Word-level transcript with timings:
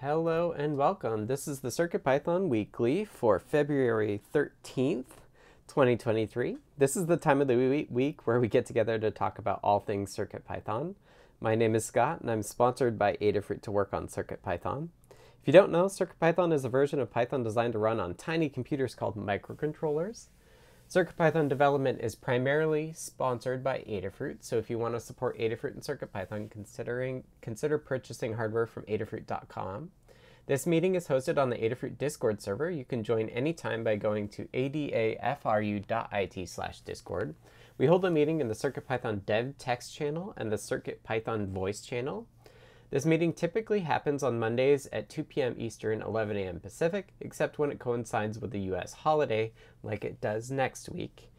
Hello 0.00 0.52
and 0.52 0.76
welcome. 0.76 1.26
This 1.26 1.48
is 1.48 1.58
the 1.58 1.70
CircuitPython 1.70 2.46
Weekly 2.46 3.04
for 3.04 3.40
February 3.40 4.20
13th, 4.32 5.16
2023. 5.66 6.58
This 6.78 6.96
is 6.96 7.06
the 7.06 7.16
time 7.16 7.40
of 7.40 7.48
the 7.48 7.84
week 7.90 8.24
where 8.24 8.38
we 8.38 8.46
get 8.46 8.64
together 8.64 8.96
to 9.00 9.10
talk 9.10 9.40
about 9.40 9.58
all 9.64 9.80
things 9.80 10.14
CircuitPython. 10.14 10.94
My 11.40 11.56
name 11.56 11.74
is 11.74 11.84
Scott 11.84 12.20
and 12.20 12.30
I'm 12.30 12.44
sponsored 12.44 12.96
by 12.96 13.14
Adafruit 13.14 13.60
to 13.62 13.72
work 13.72 13.92
on 13.92 14.06
CircuitPython. 14.06 14.90
If 15.10 15.46
you 15.46 15.52
don't 15.52 15.72
know, 15.72 15.86
CircuitPython 15.86 16.52
is 16.52 16.64
a 16.64 16.68
version 16.68 17.00
of 17.00 17.10
Python 17.10 17.42
designed 17.42 17.72
to 17.72 17.80
run 17.80 17.98
on 17.98 18.14
tiny 18.14 18.48
computers 18.48 18.94
called 18.94 19.16
microcontrollers. 19.16 20.26
CircuitPython 20.88 21.50
development 21.50 22.00
is 22.00 22.14
primarily 22.14 22.94
sponsored 22.94 23.62
by 23.62 23.80
Adafruit, 23.80 24.38
so 24.40 24.56
if 24.56 24.70
you 24.70 24.78
want 24.78 24.94
to 24.94 25.00
support 25.00 25.38
Adafruit 25.38 25.74
and 25.74 25.82
CircuitPython, 25.82 26.50
considering 26.50 27.24
consider 27.42 27.76
purchasing 27.76 28.32
hardware 28.32 28.66
from 28.66 28.84
adafruit.com. 28.84 29.90
This 30.46 30.66
meeting 30.66 30.94
is 30.94 31.08
hosted 31.08 31.36
on 31.36 31.50
the 31.50 31.58
Adafruit 31.58 31.98
Discord 31.98 32.40
server. 32.40 32.70
You 32.70 32.86
can 32.86 33.04
join 33.04 33.28
anytime 33.28 33.84
by 33.84 33.96
going 33.96 34.30
to 34.30 34.46
adafru.it 34.54 36.48
slash 36.48 36.80
discord. 36.80 37.34
We 37.76 37.86
hold 37.86 38.06
a 38.06 38.10
meeting 38.10 38.40
in 38.40 38.48
the 38.48 38.54
CircuitPython 38.54 39.26
dev 39.26 39.58
text 39.58 39.94
channel 39.94 40.32
and 40.38 40.50
the 40.50 40.56
CircuitPython 40.56 41.48
voice 41.48 41.82
channel. 41.82 42.26
This 42.90 43.04
meeting 43.04 43.34
typically 43.34 43.80
happens 43.80 44.22
on 44.22 44.38
Mondays 44.38 44.88
at 44.92 45.10
2 45.10 45.24
p.m. 45.24 45.54
Eastern, 45.58 46.00
11 46.00 46.36
a.m. 46.38 46.58
Pacific, 46.58 47.08
except 47.20 47.58
when 47.58 47.70
it 47.70 47.78
coincides 47.78 48.38
with 48.38 48.50
the 48.50 48.60
U.S. 48.60 48.94
holiday, 48.94 49.52
like 49.82 50.04
it 50.04 50.22
does 50.22 50.50
next 50.50 50.88
week. 50.88 51.30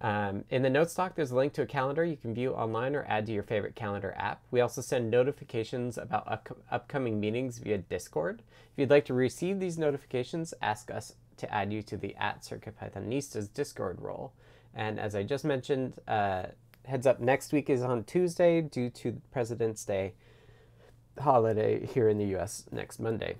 Um, 0.00 0.44
in 0.50 0.62
the 0.62 0.70
notes 0.70 0.94
doc, 0.94 1.14
there's 1.14 1.30
a 1.30 1.36
link 1.36 1.52
to 1.54 1.62
a 1.62 1.66
calendar 1.66 2.04
you 2.04 2.16
can 2.16 2.34
view 2.34 2.52
online 2.52 2.96
or 2.96 3.04
add 3.08 3.26
to 3.26 3.32
your 3.32 3.42
favorite 3.44 3.76
calendar 3.76 4.14
app. 4.16 4.42
We 4.50 4.60
also 4.60 4.80
send 4.80 5.10
notifications 5.10 5.98
about 5.98 6.30
up- 6.30 6.58
upcoming 6.70 7.20
meetings 7.20 7.58
via 7.58 7.78
Discord. 7.78 8.42
If 8.72 8.78
you'd 8.78 8.90
like 8.90 9.04
to 9.06 9.14
receive 9.14 9.60
these 9.60 9.78
notifications, 9.78 10.54
ask 10.62 10.90
us 10.90 11.14
to 11.36 11.52
add 11.52 11.72
you 11.72 11.82
to 11.82 11.96
the 11.96 12.16
at 12.16 12.42
CircuitPythonistas 12.42 13.52
Discord 13.52 14.00
role. 14.00 14.32
And 14.74 14.98
as 14.98 15.14
I 15.14 15.22
just 15.22 15.44
mentioned, 15.44 15.94
uh, 16.06 16.46
heads 16.84 17.06
up 17.06 17.20
next 17.20 17.52
week 17.52 17.70
is 17.70 17.82
on 17.82 18.04
Tuesday 18.04 18.60
due 18.60 18.90
to 18.90 19.20
President's 19.30 19.84
Day 19.84 20.14
holiday 21.20 21.86
here 21.86 22.08
in 22.08 22.18
the 22.18 22.36
US 22.36 22.64
next 22.70 22.98
Monday. 22.98 23.36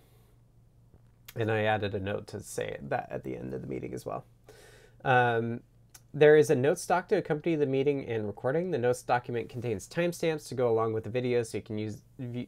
And 1.36 1.50
I 1.50 1.62
added 1.62 1.94
a 1.94 2.00
note 2.00 2.26
to 2.28 2.40
say 2.40 2.78
that 2.82 3.08
at 3.10 3.24
the 3.24 3.36
end 3.36 3.54
of 3.54 3.62
the 3.62 3.68
meeting 3.68 3.94
as 3.94 4.04
well. 4.04 4.24
Um, 5.04 5.60
there 6.14 6.36
is 6.36 6.48
a 6.48 6.54
notes 6.54 6.86
doc 6.86 7.08
to 7.08 7.16
accompany 7.16 7.54
the 7.54 7.66
meeting 7.66 8.08
and 8.08 8.26
recording. 8.26 8.70
The 8.70 8.78
notes 8.78 9.02
document 9.02 9.50
contains 9.50 9.86
timestamps 9.86 10.48
to 10.48 10.54
go 10.54 10.70
along 10.70 10.94
with 10.94 11.04
the 11.04 11.10
video, 11.10 11.42
so 11.42 11.58
you 11.58 11.62
can 11.62 11.78
use 11.78 12.02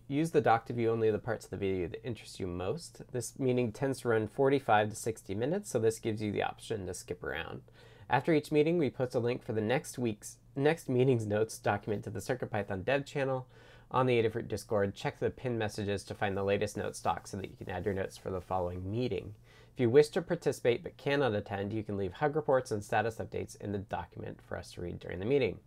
use 0.09 0.31
the 0.31 0.41
doc 0.41 0.65
to 0.67 0.73
view 0.73 0.91
only 0.91 1.11
the 1.11 1.19
parts 1.19 1.45
of 1.45 1.51
the 1.51 1.57
video 1.59 1.87
that 1.89 2.05
interest 2.05 2.41
you 2.41 2.47
most. 2.47 3.03
This 3.13 3.39
meeting 3.39 3.71
tends 3.71 4.01
to 4.01 4.09
run 4.09 4.29
45 4.29 4.91
to 4.91 4.97
60 4.97 5.35
minutes, 5.35 5.71
so 5.71 5.79
this 5.79 5.99
gives 5.99 6.23
you 6.23 6.33
the 6.33 6.43
option 6.43 6.87
to 6.87 6.95
skip 6.95 7.23
around. 7.23 7.61
After 8.09 8.33
each 8.33 8.51
meeting, 8.51 8.79
we 8.79 8.91
post 8.91 9.15
a 9.15 9.21
link 9.21 9.45
for 9.45 9.53
the 9.53 9.61
next 9.61 9.99
week's 9.99 10.39
next 10.57 10.89
meeting's 10.89 11.27
notes 11.27 11.59
document 11.59 12.03
to 12.05 12.11
the 12.11 12.19
CircuitPython 12.19 12.85
dev 12.85 13.05
channel, 13.05 13.47
on 13.91 14.07
the 14.07 14.23
Adafruit 14.23 14.49
Discord, 14.49 14.95
check 14.95 15.19
the 15.19 15.31
pinned 15.31 15.59
messages 15.59 16.05
to 16.05 16.15
find 16.15 16.37
the 16.37 16.45
latest 16.45 16.77
note 16.77 16.95
stock 16.95 17.27
so 17.27 17.37
that 17.37 17.51
you 17.51 17.57
can 17.57 17.69
add 17.69 17.85
your 17.85 17.95
notes 17.95 18.17
for 18.17 18.31
the 18.31 18.41
following 18.41 18.91
meeting. 18.91 19.35
If 19.73 19.81
you 19.81 19.91
wish 19.91 20.09
to 20.11 20.23
participate 20.23 20.83
but 20.83 20.97
cannot 20.97 21.35
attend, 21.35 21.73
you 21.73 21.83
can 21.83 21.97
leave 21.97 22.13
hug 22.13 22.37
reports 22.37 22.71
and 22.71 22.85
status 22.85 23.17
updates 23.17 23.61
in 23.61 23.73
the 23.73 23.79
document 23.79 24.41
for 24.47 24.57
us 24.57 24.73
to 24.73 24.81
read 24.81 25.01
during 25.01 25.19
the 25.19 25.25
meeting. 25.25 25.59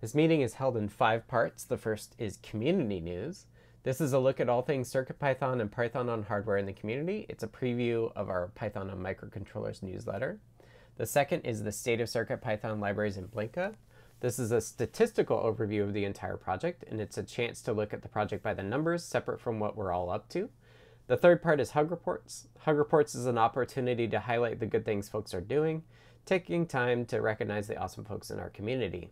This 0.00 0.14
meeting 0.14 0.42
is 0.42 0.54
held 0.54 0.76
in 0.76 0.88
five 0.88 1.26
parts. 1.26 1.64
The 1.64 1.78
first 1.78 2.14
is 2.18 2.38
community 2.42 3.00
news. 3.00 3.46
This 3.84 4.00
is 4.00 4.12
a 4.12 4.18
look 4.18 4.40
at 4.40 4.48
all 4.48 4.62
things 4.62 4.92
CircuitPython 4.92 5.60
and 5.60 5.70
Python 5.70 6.08
on 6.08 6.22
hardware 6.22 6.56
in 6.56 6.66
the 6.66 6.72
community. 6.72 7.26
It's 7.28 7.42
a 7.42 7.48
preview 7.48 8.12
of 8.14 8.28
our 8.28 8.48
Python 8.54 8.90
on 8.90 8.98
microcontrollers 8.98 9.82
newsletter. 9.82 10.38
The 10.96 11.06
second 11.06 11.42
is 11.42 11.62
the 11.62 11.72
state 11.72 12.00
of 12.00 12.08
CircuitPython 12.08 12.80
libraries 12.80 13.16
in 13.16 13.28
Blinka. 13.28 13.74
This 14.20 14.38
is 14.38 14.52
a 14.52 14.60
statistical 14.60 15.38
overview 15.38 15.82
of 15.82 15.92
the 15.92 16.04
entire 16.04 16.36
project, 16.36 16.84
and 16.88 17.00
it's 17.00 17.18
a 17.18 17.22
chance 17.22 17.60
to 17.62 17.72
look 17.72 17.92
at 17.92 18.02
the 18.02 18.08
project 18.08 18.42
by 18.42 18.54
the 18.54 18.62
numbers, 18.62 19.04
separate 19.04 19.40
from 19.40 19.58
what 19.58 19.76
we're 19.76 19.92
all 19.92 20.10
up 20.10 20.28
to. 20.30 20.48
The 21.06 21.16
third 21.16 21.42
part 21.42 21.60
is 21.60 21.72
Hug 21.72 21.90
Reports. 21.90 22.48
Hug 22.60 22.78
Reports 22.78 23.14
is 23.14 23.26
an 23.26 23.36
opportunity 23.36 24.08
to 24.08 24.20
highlight 24.20 24.60
the 24.60 24.66
good 24.66 24.86
things 24.86 25.08
folks 25.08 25.34
are 25.34 25.42
doing, 25.42 25.82
taking 26.24 26.66
time 26.66 27.04
to 27.06 27.20
recognize 27.20 27.66
the 27.66 27.76
awesome 27.76 28.04
folks 28.04 28.30
in 28.30 28.38
our 28.38 28.48
community. 28.48 29.10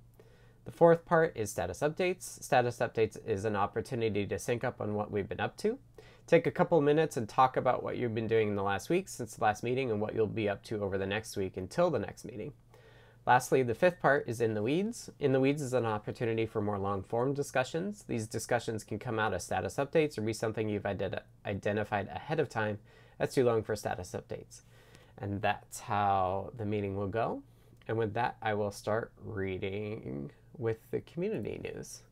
The 0.65 0.73
fourth 0.73 1.05
part 1.05 1.37
is 1.37 1.51
Status 1.51 1.81
Updates. 1.81 2.43
Status 2.43 2.79
Updates 2.79 3.19
is 3.27 3.45
an 3.45 3.57
opportunity 3.57 4.25
to 4.27 4.39
sync 4.39 4.65
up 4.65 4.81
on 4.81 4.95
what 4.95 5.11
we've 5.11 5.29
been 5.29 5.41
up 5.41 5.57
to. 5.59 5.79
Take 6.27 6.47
a 6.47 6.53
couple 6.53 6.81
minutes 6.81 7.17
and 7.17 7.29
talk 7.29 7.57
about 7.57 7.83
what 7.83 7.97
you've 7.97 8.15
been 8.15 8.29
doing 8.29 8.49
in 8.49 8.57
the 8.57 8.63
last 8.63 8.89
week 8.89 9.09
since 9.09 9.35
the 9.35 9.43
last 9.43 9.63
meeting 9.63 9.91
and 9.91 10.01
what 10.01 10.15
you'll 10.15 10.27
be 10.27 10.49
up 10.49 10.63
to 10.65 10.83
over 10.83 10.97
the 10.97 11.07
next 11.07 11.37
week 11.37 11.57
until 11.57 11.91
the 11.91 11.99
next 11.99 12.25
meeting. 12.25 12.53
Lastly, 13.25 13.63
the 13.63 13.75
fifth 13.75 14.01
part 14.01 14.25
is 14.27 14.41
In 14.41 14.55
the 14.55 14.63
Weeds. 14.63 15.09
In 15.21 15.33
the 15.33 15.39
Weeds 15.39 15.63
is 15.63 15.75
an 15.75 15.87
opportunity 15.87 16.45
for 16.45 16.61
more 16.61 16.79
long 16.79 17.05
form 17.05 17.35
discussions. 17.35 18.05
These 18.09 18.27
discussions 18.27 18.83
can 18.83 18.99
come 18.99 19.21
out 19.21 19.33
as 19.33 19.45
status 19.45 19.77
updates 19.77 20.19
or 20.19 20.23
be 20.23 20.33
something 20.33 20.69
you've 20.69 20.83
ident- 20.83 21.21
identified 21.47 22.09
ahead 22.09 22.41
of 22.41 22.49
time 22.49 22.79
that's 23.19 23.35
too 23.35 23.45
long 23.45 23.63
for 23.63 23.77
status 23.77 24.13
updates. 24.13 24.63
And 25.19 25.41
that's 25.41 25.79
how 25.79 26.53
the 26.57 26.65
meeting 26.65 26.97
will 26.97 27.07
go. 27.07 27.43
And 27.87 27.97
with 27.97 28.15
that, 28.15 28.37
I 28.43 28.55
will 28.55 28.73
start 28.73 29.13
reading 29.25 30.33
with 30.59 30.79
the 30.91 31.01
community 31.01 31.61
news. 31.63 32.03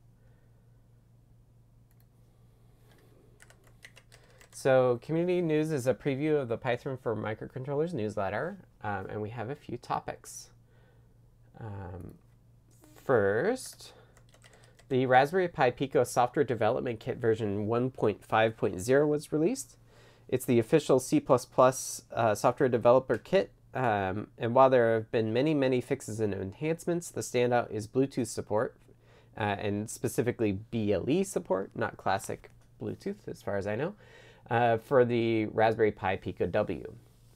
So, 4.53 5.01
community 5.03 5.41
news 5.41 5.73
is 5.73 5.87
a 5.87 5.95
preview 5.95 6.41
of 6.41 6.49
the 6.49 6.59
Python 6.59 6.99
for 7.03 7.17
Microcontrollers 7.17 7.95
newsletter, 7.95 8.59
um, 8.85 9.07
and 9.09 9.23
we 9.23 9.31
have 9.31 9.49
a 9.49 9.55
few 9.55 9.79
topics. 9.79 10.51
Um, 11.61 12.15
first, 13.05 13.93
the 14.89 15.07
Raspberry 15.07 15.49
Pi 15.49 15.71
Pico 15.71 16.05
software 16.05 16.45
development 16.45 17.01
kit 17.01 17.19
version 17.19 17.69
1.5.0 17.69 19.09
was 19.09 19.33
released. 19.33 19.77
It's 20.29 20.45
the 20.45 20.59
official 20.59 21.01
C++ 21.01 21.23
uh, 21.29 22.35
software 22.35 22.69
developer 22.69 23.19
kit. 23.19 23.51
Um, 23.75 24.29
and 24.39 24.55
while 24.55 24.71
there 24.71 24.95
have 24.95 25.11
been 25.13 25.33
many, 25.33 25.55
many 25.55 25.81
fixes 25.81 26.19
and 26.21 26.35
enhancements, 26.35 27.11
the 27.11 27.21
standout 27.21 27.71
is 27.71 27.87
Bluetooth 27.87 28.27
support, 28.27 28.77
uh, 29.37 29.43
and 29.59 29.89
specifically 29.89 30.53
BLE 30.53 31.25
support, 31.25 31.71
not 31.75 31.97
classic 31.97 32.51
Bluetooth, 32.81 33.29
as 33.29 33.43
far 33.43 33.57
as 33.57 33.67
I 33.67 33.77
know, 33.77 33.95
uh, 34.51 34.79
for 34.79 35.05
the 35.05 35.47
Raspberry 35.47 35.93
Pi 35.93 36.17
Pico 36.17 36.47
W. 36.47 36.95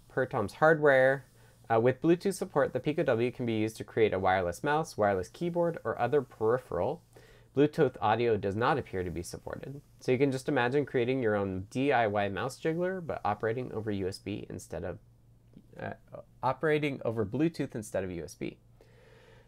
Per 0.09 0.27
Tom's 0.27 0.55
Hardware, 0.55 1.25
uh, 1.73 1.81
with 1.81 2.03
Bluetooth 2.03 2.35
support, 2.35 2.73
the 2.73 2.81
Pico 2.81 3.03
W 3.03 3.31
can 3.31 3.47
be 3.47 3.55
used 3.55 3.77
to 3.79 3.85
create 3.85 4.13
a 4.13 4.19
wireless 4.19 4.63
mouse, 4.63 4.97
wireless 4.97 5.29
keyboard, 5.29 5.79
or 5.85 5.99
other 5.99 6.21
peripheral. 6.21 7.03
Bluetooth 7.57 7.97
audio 8.03 8.37
does 8.37 8.57
not 8.57 8.79
appear 8.79 9.05
to 9.05 9.11
be 9.11 9.23
supported. 9.23 9.81
So 10.01 10.13
you 10.13 10.19
can 10.19 10.33
just 10.33 10.49
imagine 10.49 10.85
creating 10.85 11.23
your 11.23 11.37
own 11.37 11.67
DIY 11.71 12.33
mouse 12.33 12.59
jiggler, 12.61 13.05
but 13.05 13.21
operating 13.25 13.73
over 13.73 13.93
USB 13.93 14.49
instead 14.51 14.85
of 14.85 14.99
uh, 15.81 15.93
operating 16.43 17.01
over 17.05 17.25
Bluetooth 17.25 17.75
instead 17.75 18.05
of 18.05 18.11
USB. 18.11 18.57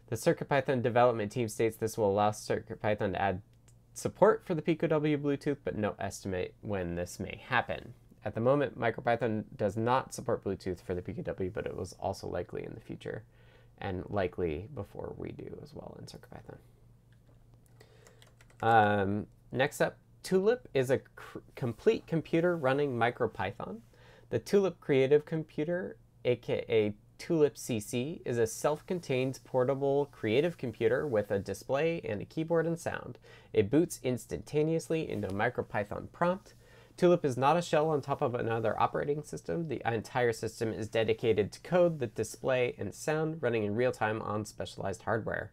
The 0.07 0.15
CircuitPython 0.15 0.81
development 0.81 1.31
team 1.31 1.49
states 1.49 1.77
this 1.77 1.97
will 1.97 2.09
allow 2.09 2.31
CircuitPython 2.31 3.13
to 3.13 3.21
add 3.21 3.41
support 3.93 4.45
for 4.45 4.55
the 4.55 4.61
Pico 4.61 4.87
W 4.87 5.17
Bluetooth, 5.17 5.57
but 5.63 5.77
no 5.77 5.95
estimate 5.99 6.55
when 6.61 6.95
this 6.95 7.19
may 7.19 7.41
happen. 7.47 7.93
At 8.27 8.35
the 8.35 8.41
moment, 8.41 8.77
MicroPython 8.77 9.45
does 9.55 9.77
not 9.77 10.13
support 10.13 10.43
Bluetooth 10.43 10.81
for 10.81 10.93
the 10.93 11.01
Pico 11.01 11.21
W, 11.21 11.49
but 11.49 11.65
it 11.65 11.73
was 11.73 11.93
also 11.97 12.27
likely 12.27 12.65
in 12.65 12.73
the 12.73 12.81
future 12.81 13.23
and 13.77 14.03
likely 14.09 14.67
before 14.75 15.15
we 15.17 15.31
do 15.31 15.57
as 15.63 15.73
well 15.73 15.97
in 15.97 16.05
CircuitPython. 16.07 16.57
Um, 18.61 19.27
next 19.53 19.79
up, 19.79 19.95
Tulip 20.23 20.67
is 20.73 20.91
a 20.91 20.99
complete 21.55 22.05
computer 22.05 22.57
running 22.57 22.97
MicroPython. 22.97 23.79
The 24.29 24.39
Tulip 24.39 24.81
Creative 24.81 25.23
Computer, 25.25 25.95
aka 26.25 26.93
Tulip 27.17 27.55
CC, 27.55 28.19
is 28.25 28.37
a 28.37 28.45
self-contained 28.45 29.39
portable 29.45 30.07
creative 30.11 30.57
computer 30.57 31.07
with 31.07 31.31
a 31.31 31.39
display 31.39 32.01
and 32.03 32.21
a 32.21 32.25
keyboard 32.25 32.67
and 32.67 32.77
sound. 32.77 33.19
It 33.53 33.71
boots 33.71 34.01
instantaneously 34.03 35.09
into 35.09 35.29
a 35.29 35.31
MicroPython 35.31 36.11
prompt 36.11 36.55
Tulip 36.97 37.23
is 37.23 37.37
not 37.37 37.55
a 37.55 37.61
shell 37.61 37.89
on 37.89 38.01
top 38.01 38.23
of 38.23 38.33
another 38.33 38.77
operating 38.81 39.21
system. 39.21 39.67
The 39.67 39.81
entire 39.85 40.33
system 40.33 40.73
is 40.73 40.87
dedicated 40.87 41.51
to 41.51 41.59
code, 41.59 41.99
the 41.99 42.07
display, 42.07 42.73
and 42.79 42.91
sound 42.91 43.37
running 43.43 43.63
in 43.63 43.75
real 43.75 43.91
time 43.91 44.19
on 44.23 44.45
specialized 44.45 45.03
hardware. 45.03 45.51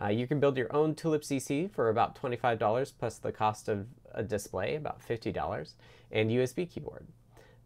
Uh, 0.00 0.06
you 0.06 0.28
can 0.28 0.38
build 0.38 0.56
your 0.56 0.72
own 0.72 0.94
Tulip 0.94 1.22
CC 1.22 1.68
for 1.68 1.88
about 1.88 2.14
$25 2.14 2.92
plus 2.96 3.18
the 3.18 3.32
cost 3.32 3.68
of 3.68 3.88
a 4.14 4.22
display, 4.22 4.76
about 4.76 5.00
$50, 5.00 5.72
and 6.12 6.30
USB 6.30 6.70
keyboard. 6.70 7.08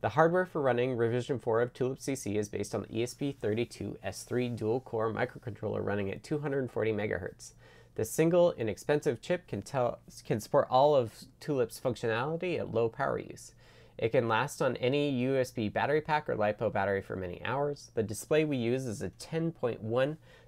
The 0.01 0.09
hardware 0.09 0.47
for 0.47 0.63
running 0.63 0.97
revision 0.97 1.39
4 1.39 1.61
of 1.61 1.75
Tulip 1.75 1.99
CC 1.99 2.37
is 2.37 2.49
based 2.49 2.75
on 2.75 2.81
the 2.83 2.89
ESP32S3 2.89 4.57
dual 4.57 4.81
core 4.81 5.13
microcontroller 5.13 5.85
running 5.85 6.11
at 6.11 6.25
240 6.25 6.93
MHz. 6.93 7.53
The 7.95 8.05
single, 8.05 8.53
inexpensive 8.53 9.21
chip 9.21 9.47
can, 9.47 9.63
tell, 9.63 9.99
can 10.25 10.41
support 10.41 10.67
all 10.71 10.95
of 10.95 11.13
Tulip's 11.41 11.79
functionality 11.79 12.59
at 12.59 12.73
low 12.73 12.89
power 12.89 13.19
use. 13.19 13.53
It 13.99 14.11
can 14.11 14.29
last 14.29 14.63
on 14.63 14.77
any 14.77 15.23
USB 15.23 15.71
battery 15.71 16.01
pack 16.01 16.29
or 16.29 16.35
LiPo 16.35 16.73
battery 16.73 17.03
for 17.03 17.17
many 17.17 17.45
hours. 17.45 17.91
The 17.95 18.03
display 18.03 18.45
we 18.45 18.57
use 18.57 18.87
is 18.87 19.03
a 19.03 19.11
10.1 19.11 19.79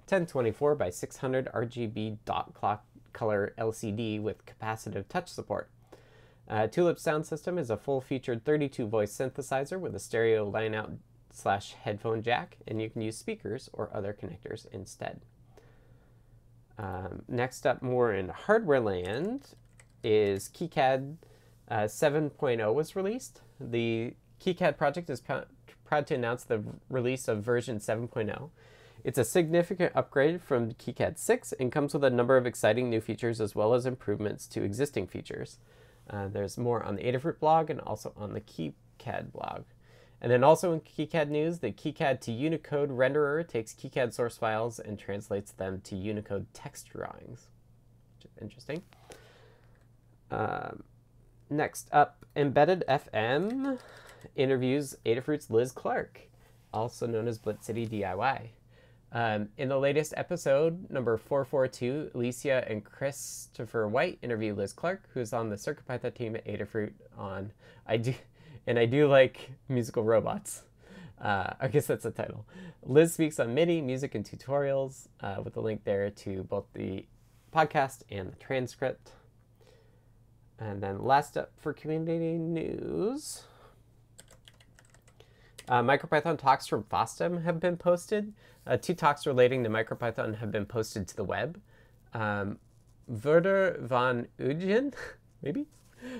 1024 0.07 0.75
by 0.75 0.89
600 0.89 1.49
RGB 1.53 2.17
dot 2.25 2.53
clock 2.53 2.85
color 3.13 3.53
LCD 3.57 4.21
with 4.21 4.45
capacitive 4.45 5.07
touch 5.07 5.29
support. 5.29 5.69
Uh, 6.47 6.67
Tulip 6.67 6.99
Sound 6.99 7.25
System 7.25 7.57
is 7.57 7.71
a 7.71 7.77
full-featured 7.77 8.45
32 8.45 8.85
voice 8.85 9.11
synthesizer 9.11 9.79
with 9.79 9.95
a 9.95 9.99
stereo 9.99 10.47
line-out 10.47 10.91
slash 11.31 11.73
headphone 11.73 12.21
jack, 12.21 12.57
and 12.67 12.79
you 12.81 12.89
can 12.89 13.01
use 13.01 13.17
speakers 13.17 13.69
or 13.73 13.89
other 13.93 14.13
connectors 14.13 14.67
instead. 14.71 15.21
Um, 16.77 17.23
next 17.27 17.65
up, 17.65 17.81
more 17.81 18.13
in 18.13 18.29
hardware 18.29 18.81
land, 18.81 19.55
is 20.03 20.49
KiCad 20.49 21.15
uh, 21.69 21.75
7.0 21.81 22.73
was 22.73 22.95
released. 22.95 23.41
The 23.59 24.13
KiCad 24.43 24.77
project 24.77 25.09
is 25.09 25.21
pr 25.21 25.33
proud 25.83 26.07
to 26.07 26.15
announce 26.15 26.43
the 26.43 26.63
release 26.89 27.27
of 27.27 27.43
version 27.43 27.77
7.0. 27.77 28.49
It's 29.03 29.19
a 29.19 29.23
significant 29.23 29.91
upgrade 29.95 30.41
from 30.41 30.71
KiCad 30.71 31.19
6 31.19 31.53
and 31.53 31.71
comes 31.71 31.93
with 31.93 32.03
a 32.03 32.09
number 32.09 32.37
of 32.37 32.47
exciting 32.47 32.89
new 32.89 32.99
features 32.99 33.39
as 33.39 33.53
well 33.53 33.75
as 33.75 33.85
improvements 33.85 34.47
to 34.47 34.63
existing 34.63 35.05
features. 35.05 35.59
Uh, 36.09 36.27
there's 36.27 36.57
more 36.57 36.83
on 36.83 36.95
the 36.95 37.03
Adafruit 37.03 37.39
blog 37.39 37.69
and 37.69 37.79
also 37.81 38.13
on 38.17 38.33
the 38.33 38.41
KiCad 38.41 39.31
blog. 39.31 39.65
And 40.21 40.31
then 40.31 40.43
also 40.43 40.73
in 40.73 40.79
KiCad 40.79 41.29
news, 41.29 41.59
the 41.59 41.71
KiCad 41.71 42.21
to 42.21 42.31
Unicode 42.31 42.89
renderer 42.89 43.47
takes 43.47 43.73
KiCad 43.73 44.13
source 44.13 44.37
files 44.37 44.79
and 44.79 44.97
translates 44.97 45.51
them 45.51 45.81
to 45.85 45.95
Unicode 45.95 46.47
text 46.53 46.89
drawings, 46.89 47.47
which 48.15 48.31
is 48.31 48.37
interesting. 48.41 48.81
Um, 50.31 50.83
next 51.49 51.89
up, 51.91 52.25
Embedded 52.35 52.83
FM 52.89 53.79
interviews 54.35 54.95
Adafruit's 55.05 55.49
Liz 55.49 55.71
Clark, 55.71 56.21
also 56.73 57.05
known 57.05 57.27
as 57.27 57.37
Blitz 57.37 57.67
City 57.67 57.87
DIY. 57.87 58.49
Um, 59.11 59.49
in 59.57 59.69
the 59.69 59.77
latest 59.77 60.13
episode, 60.17 60.89
number 60.89 61.15
442, 61.15 62.11
Alicia 62.15 62.65
and 62.67 62.83
Christopher 62.83 63.87
White 63.87 64.19
interview 64.21 64.53
Liz 64.53 64.73
Clark, 64.73 65.07
who's 65.13 65.31
on 65.31 65.49
the 65.49 65.55
CircuitPython 65.55 66.13
team 66.15 66.35
at 66.35 66.45
Adafruit 66.45 66.93
on 67.17 67.51
I 67.87 67.97
do 67.97 68.13
and 68.67 68.79
I 68.79 68.85
do 68.85 69.07
like 69.07 69.51
musical 69.69 70.03
robots. 70.03 70.63
Uh, 71.21 71.53
I 71.59 71.67
guess 71.67 71.87
that's 71.87 72.03
the 72.03 72.11
title. 72.11 72.45
Liz 72.83 73.13
speaks 73.13 73.39
on 73.39 73.53
MIDI, 73.53 73.81
music, 73.81 74.15
and 74.15 74.25
tutorials 74.25 75.07
uh, 75.21 75.37
with 75.43 75.55
a 75.57 75.61
link 75.61 75.83
there 75.83 76.09
to 76.09 76.43
both 76.43 76.65
the 76.73 77.05
podcast 77.53 78.03
and 78.09 78.31
the 78.31 78.35
transcript. 78.35 79.11
And 80.59 80.81
then 80.81 81.03
last 81.03 81.37
up 81.37 81.51
for 81.57 81.73
community 81.73 82.37
news. 82.37 83.43
Uh, 85.67 85.81
MicroPython 85.81 86.37
talks 86.37 86.67
from 86.67 86.83
FOSDEM 86.83 87.43
have 87.43 87.59
been 87.59 87.75
posted. 87.75 88.33
Uh, 88.67 88.77
two 88.77 88.93
talks 88.93 89.25
relating 89.25 89.63
to 89.63 89.69
MicroPython 89.69 90.37
have 90.37 90.51
been 90.51 90.65
posted 90.65 91.07
to 91.07 91.15
the 91.15 91.23
web. 91.23 91.59
Um, 92.13 92.59
Werder 93.07 93.77
van 93.81 94.27
Ugen, 94.39 94.93
maybe, 95.41 95.65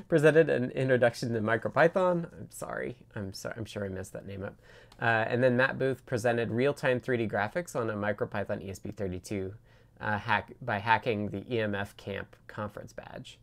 presented 0.07 0.50
an 0.50 0.72
introduction 0.72 1.33
to 1.33 1.42
MicroPython. 1.42 2.25
I'm 2.31 2.50
sorry, 2.50 2.95
I'm 3.16 3.33
sorry, 3.33 3.56
I'm 3.57 3.66
sure 3.66 3.86
I 3.86 3.89
messed 3.89 4.13
that 4.13 4.25
name 4.25 4.44
up. 4.44 4.56
Uh, 5.01 5.25
and 5.27 5.44
then 5.44 5.57
Matt 5.57 5.77
Booth 5.77 6.06
presented 6.06 6.51
real-time 6.51 7.00
3D 7.00 7.30
graphics 7.30 7.75
on 7.75 7.89
a 7.89 7.94
MicroPython 7.94 8.66
ESP32 8.66 9.54
uh, 10.01 10.18
hack 10.18 10.54
by 10.62 10.77
hacking 10.77 11.30
the 11.30 11.42
EMF 11.42 11.98
Camp 11.98 12.36
conference 12.48 12.94
badge. 12.94 13.39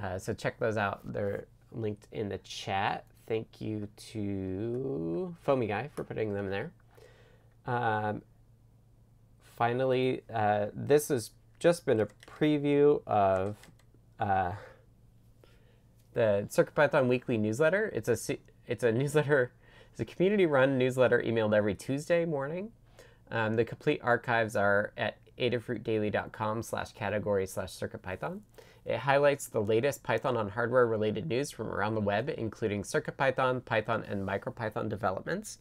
Uh, 0.00 0.18
so 0.18 0.32
check 0.32 0.58
those 0.58 0.76
out. 0.76 1.00
They're 1.12 1.46
linked 1.72 2.08
in 2.12 2.28
the 2.28 2.38
chat. 2.38 3.04
Thank 3.26 3.60
you 3.60 3.88
to 4.12 5.34
Foamy 5.42 5.66
Guy 5.66 5.90
for 5.94 6.04
putting 6.04 6.34
them 6.34 6.50
there. 6.50 6.72
Um, 7.66 8.22
finally, 9.56 10.22
uh, 10.32 10.66
this 10.74 11.08
has 11.08 11.30
just 11.58 11.86
been 11.86 12.00
a 12.00 12.06
preview 12.26 13.00
of 13.06 13.56
uh, 14.20 14.52
the 16.14 16.46
CircuitPython 16.48 17.06
weekly 17.08 17.36
newsletter. 17.36 17.90
It's 17.94 18.08
a 18.08 18.36
it's 18.66 18.84
a 18.84 18.92
newsletter. 18.92 19.52
It's 19.92 20.00
a 20.00 20.04
community-run 20.04 20.76
newsletter 20.76 21.22
emailed 21.24 21.54
every 21.54 21.76
Tuesday 21.76 22.24
morning. 22.24 22.72
Um, 23.30 23.54
the 23.54 23.64
complete 23.64 24.00
archives 24.02 24.56
are 24.56 24.92
at 24.96 25.18
adafruitdaily.com 25.38 26.64
slash 26.64 26.90
category 26.94 27.46
slash 27.46 27.74
CircuitPython. 27.74 28.40
It 28.84 28.98
highlights 28.98 29.46
the 29.46 29.62
latest 29.62 30.02
Python 30.02 30.36
on 30.36 30.50
hardware 30.50 30.86
related 30.86 31.26
news 31.26 31.50
from 31.50 31.68
around 31.68 31.94
the 31.94 32.00
web, 32.00 32.28
including 32.36 32.82
CircuitPython, 32.82 33.64
Python, 33.64 34.04
and 34.08 34.26
MicroPython 34.26 34.88
developments. 34.88 35.58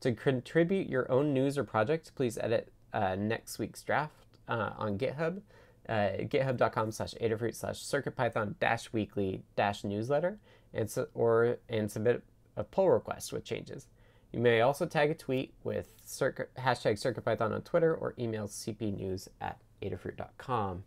To 0.00 0.12
contribute 0.12 0.88
your 0.88 1.10
own 1.10 1.34
news 1.34 1.58
or 1.58 1.64
project, 1.64 2.14
please 2.14 2.38
edit 2.38 2.72
uh, 2.92 3.14
next 3.16 3.58
week's 3.58 3.82
draft 3.82 4.26
uh, 4.48 4.70
on 4.78 4.98
GitHub, 4.98 5.42
uh, 5.88 6.10
github.com 6.20 6.92
slash 6.92 7.14
adafruit 7.20 7.54
slash 7.54 7.82
circuitpython 7.82 8.54
dash 8.60 8.92
weekly 8.92 9.42
dash 9.56 9.84
newsletter, 9.84 10.38
and, 10.72 10.90
so, 10.90 11.08
or, 11.14 11.58
and 11.68 11.90
submit 11.90 12.22
a 12.56 12.64
pull 12.64 12.90
request 12.90 13.32
with 13.32 13.44
changes. 13.44 13.88
You 14.32 14.40
may 14.40 14.62
also 14.62 14.86
tag 14.86 15.10
a 15.10 15.14
tweet 15.14 15.52
with 15.62 15.88
circuit, 16.04 16.50
hashtag 16.56 16.94
CircuitPython 16.94 17.52
on 17.52 17.62
Twitter 17.62 17.94
or 17.94 18.14
email 18.18 18.48
cpnews 18.48 19.28
at 19.40 19.58
adafruit.com. 19.82 20.84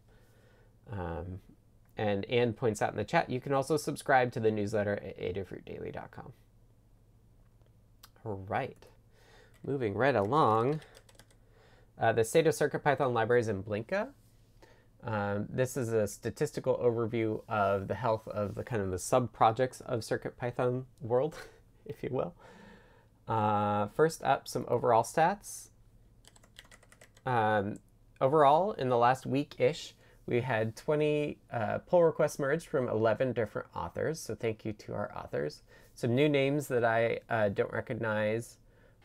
Um, 0.92 1.40
and 1.98 2.26
Anne 2.26 2.54
points 2.54 2.82
out 2.82 2.92
in 2.92 2.98
the 2.98 3.04
chat, 3.04 3.30
you 3.30 3.40
can 3.40 3.54
also 3.54 3.78
subscribe 3.78 4.32
to 4.34 4.40
the 4.40 4.52
newsletter 4.52 4.94
at 4.94 5.20
adafruitdaily.com. 5.20 6.34
All 8.26 8.44
right, 8.48 8.88
moving 9.66 9.94
right 9.94 10.16
along. 10.16 10.82
Uh, 12.00 12.12
the 12.12 12.24
state 12.24 12.48
of 12.48 12.56
CircuitPython 12.56 13.14
libraries 13.14 13.48
in 13.48 13.64
Blinka. 13.64 14.10
Um, 15.06 15.46
this 15.50 15.78
is 15.78 15.94
a 15.94 16.08
statistical 16.08 16.78
overview 16.78 17.42
of 17.48 17.88
the 17.88 17.94
health 17.94 18.28
of 18.28 18.56
the 18.56 18.64
kind 18.64 18.82
of 18.82 18.90
the 18.90 18.98
sub-projects 18.98 19.82
of 19.82 20.00
CircuitPython 20.00 20.86
world, 21.00 21.36
if 21.86 22.02
you 22.02 22.10
will. 22.12 22.34
Uh, 23.28 23.88
first 23.96 24.24
up, 24.24 24.48
some 24.48 24.66
overall 24.68 25.04
stats. 25.04 25.70
Um, 27.26 27.78
overall, 28.20 28.72
in 28.74 28.90
the 28.90 28.98
last 28.98 29.28
week-ish, 29.28 29.94
we 30.26 30.42
had 30.42 30.76
20 30.76 31.38
uh, 31.52 31.78
pull 31.80 32.04
requests 32.04 32.40
merged 32.40 32.68
from 32.68 32.90
11 32.90 33.34
different 33.34 33.68
authors, 33.76 34.20
so 34.20 34.34
thank 34.34 34.66
you 34.66 34.74
to 34.74 34.94
our 34.94 35.16
authors. 35.16 35.62
Some 35.94 36.16
new 36.16 36.28
names 36.28 36.68
that 36.70 36.84
I 36.84 37.20
uh, 37.30 37.50
don't 37.50 37.72
recognize 37.72 38.58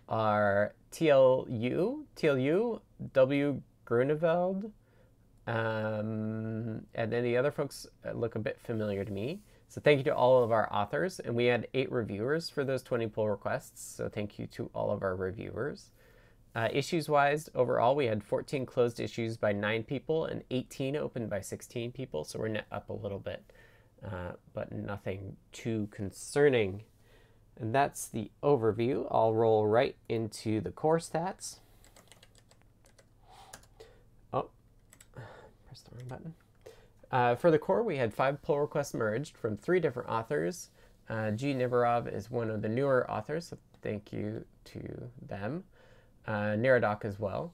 are 0.08 0.74
TLU, 0.92 2.04
TLU, 2.16 2.80
W. 3.12 3.62
Grunewald, 3.84 4.72
um, 5.50 6.86
and 6.94 7.12
then 7.12 7.24
the 7.24 7.36
other 7.36 7.50
folks 7.50 7.84
look 8.14 8.36
a 8.36 8.38
bit 8.38 8.58
familiar 8.62 9.04
to 9.04 9.10
me. 9.10 9.40
So 9.68 9.80
thank 9.80 9.98
you 9.98 10.04
to 10.04 10.14
all 10.14 10.44
of 10.44 10.52
our 10.52 10.72
authors, 10.72 11.18
and 11.18 11.34
we 11.34 11.46
had 11.46 11.66
eight 11.74 11.90
reviewers 11.90 12.48
for 12.48 12.64
those 12.64 12.82
20 12.82 13.08
pull 13.08 13.28
requests, 13.28 13.96
so 13.96 14.08
thank 14.08 14.38
you 14.38 14.46
to 14.48 14.70
all 14.74 14.92
of 14.92 15.02
our 15.02 15.16
reviewers. 15.16 15.90
Uh, 16.54 16.68
issues 16.72 17.08
wise, 17.08 17.48
overall, 17.54 17.96
we 17.96 18.06
had 18.06 18.22
14 18.22 18.64
closed 18.64 19.00
issues 19.00 19.36
by 19.36 19.52
nine 19.52 19.82
people 19.82 20.24
and 20.24 20.42
18 20.50 20.96
opened 20.96 21.30
by 21.30 21.40
16 21.40 21.92
people, 21.92 22.24
so 22.24 22.38
we're 22.38 22.48
net 22.48 22.66
up 22.70 22.88
a 22.88 22.92
little 22.92 23.20
bit, 23.20 23.44
uh, 24.04 24.32
but 24.54 24.70
nothing 24.72 25.36
too 25.52 25.88
concerning. 25.90 26.82
And 27.58 27.74
that's 27.74 28.06
the 28.06 28.30
overview. 28.42 29.06
I'll 29.10 29.34
roll 29.34 29.66
right 29.66 29.96
into 30.08 30.60
the 30.60 30.70
core 30.70 30.98
stats. 30.98 31.58
The 35.78 35.96
wrong 35.96 36.08
button. 36.08 36.34
Uh, 37.10 37.34
for 37.34 37.50
the 37.50 37.58
core, 37.58 37.82
we 37.82 37.96
had 37.96 38.14
five 38.14 38.42
pull 38.42 38.60
requests 38.60 38.94
merged 38.94 39.36
from 39.36 39.56
three 39.56 39.80
different 39.80 40.08
authors. 40.08 40.70
Uh, 41.08 41.30
G. 41.32 41.54
Neverov 41.54 42.12
is 42.12 42.30
one 42.30 42.50
of 42.50 42.62
the 42.62 42.68
newer 42.68 43.10
authors, 43.10 43.48
so 43.48 43.58
thank 43.82 44.12
you 44.12 44.44
to 44.64 45.10
them 45.26 45.64
uh, 46.26 46.56
Neradoc 46.56 47.04
as 47.04 47.18
well. 47.18 47.52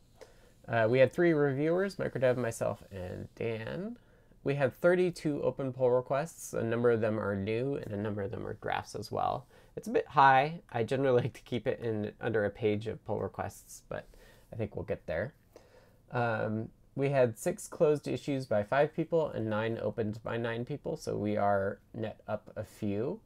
Uh, 0.68 0.86
we 0.88 0.98
had 0.98 1.12
three 1.12 1.32
reviewers, 1.32 1.96
Microdev, 1.96 2.36
myself, 2.36 2.82
and 2.90 3.28
Dan. 3.36 3.96
We 4.44 4.54
had 4.54 4.74
32 4.74 5.42
open 5.42 5.72
pull 5.72 5.90
requests. 5.90 6.52
A 6.52 6.62
number 6.62 6.90
of 6.90 7.00
them 7.00 7.18
are 7.18 7.36
new, 7.36 7.76
and 7.76 7.92
a 7.92 7.96
number 7.96 8.22
of 8.22 8.30
them 8.30 8.46
are 8.46 8.54
drafts 8.54 8.94
as 8.94 9.10
well. 9.10 9.46
It's 9.76 9.88
a 9.88 9.92
bit 9.92 10.06
high. 10.08 10.60
I 10.72 10.82
generally 10.82 11.22
like 11.22 11.34
to 11.34 11.42
keep 11.42 11.66
it 11.66 11.80
in 11.80 12.12
under 12.20 12.44
a 12.44 12.50
page 12.50 12.86
of 12.86 13.04
pull 13.04 13.20
requests, 13.20 13.82
but 13.88 14.08
I 14.52 14.56
think 14.56 14.76
we'll 14.76 14.84
get 14.84 15.06
there. 15.06 15.34
Um, 16.12 16.68
we 16.96 17.10
had 17.10 17.38
six 17.38 17.68
closed 17.68 18.08
issues 18.08 18.46
by 18.46 18.64
five 18.64 18.96
people 18.96 19.28
and 19.28 19.48
nine 19.48 19.78
opened 19.80 20.18
by 20.24 20.38
nine 20.38 20.64
people, 20.64 20.96
so 20.96 21.14
we 21.14 21.36
are 21.36 21.78
net 21.94 22.20
up 22.26 22.50
a 22.56 22.64
few. 22.64 23.20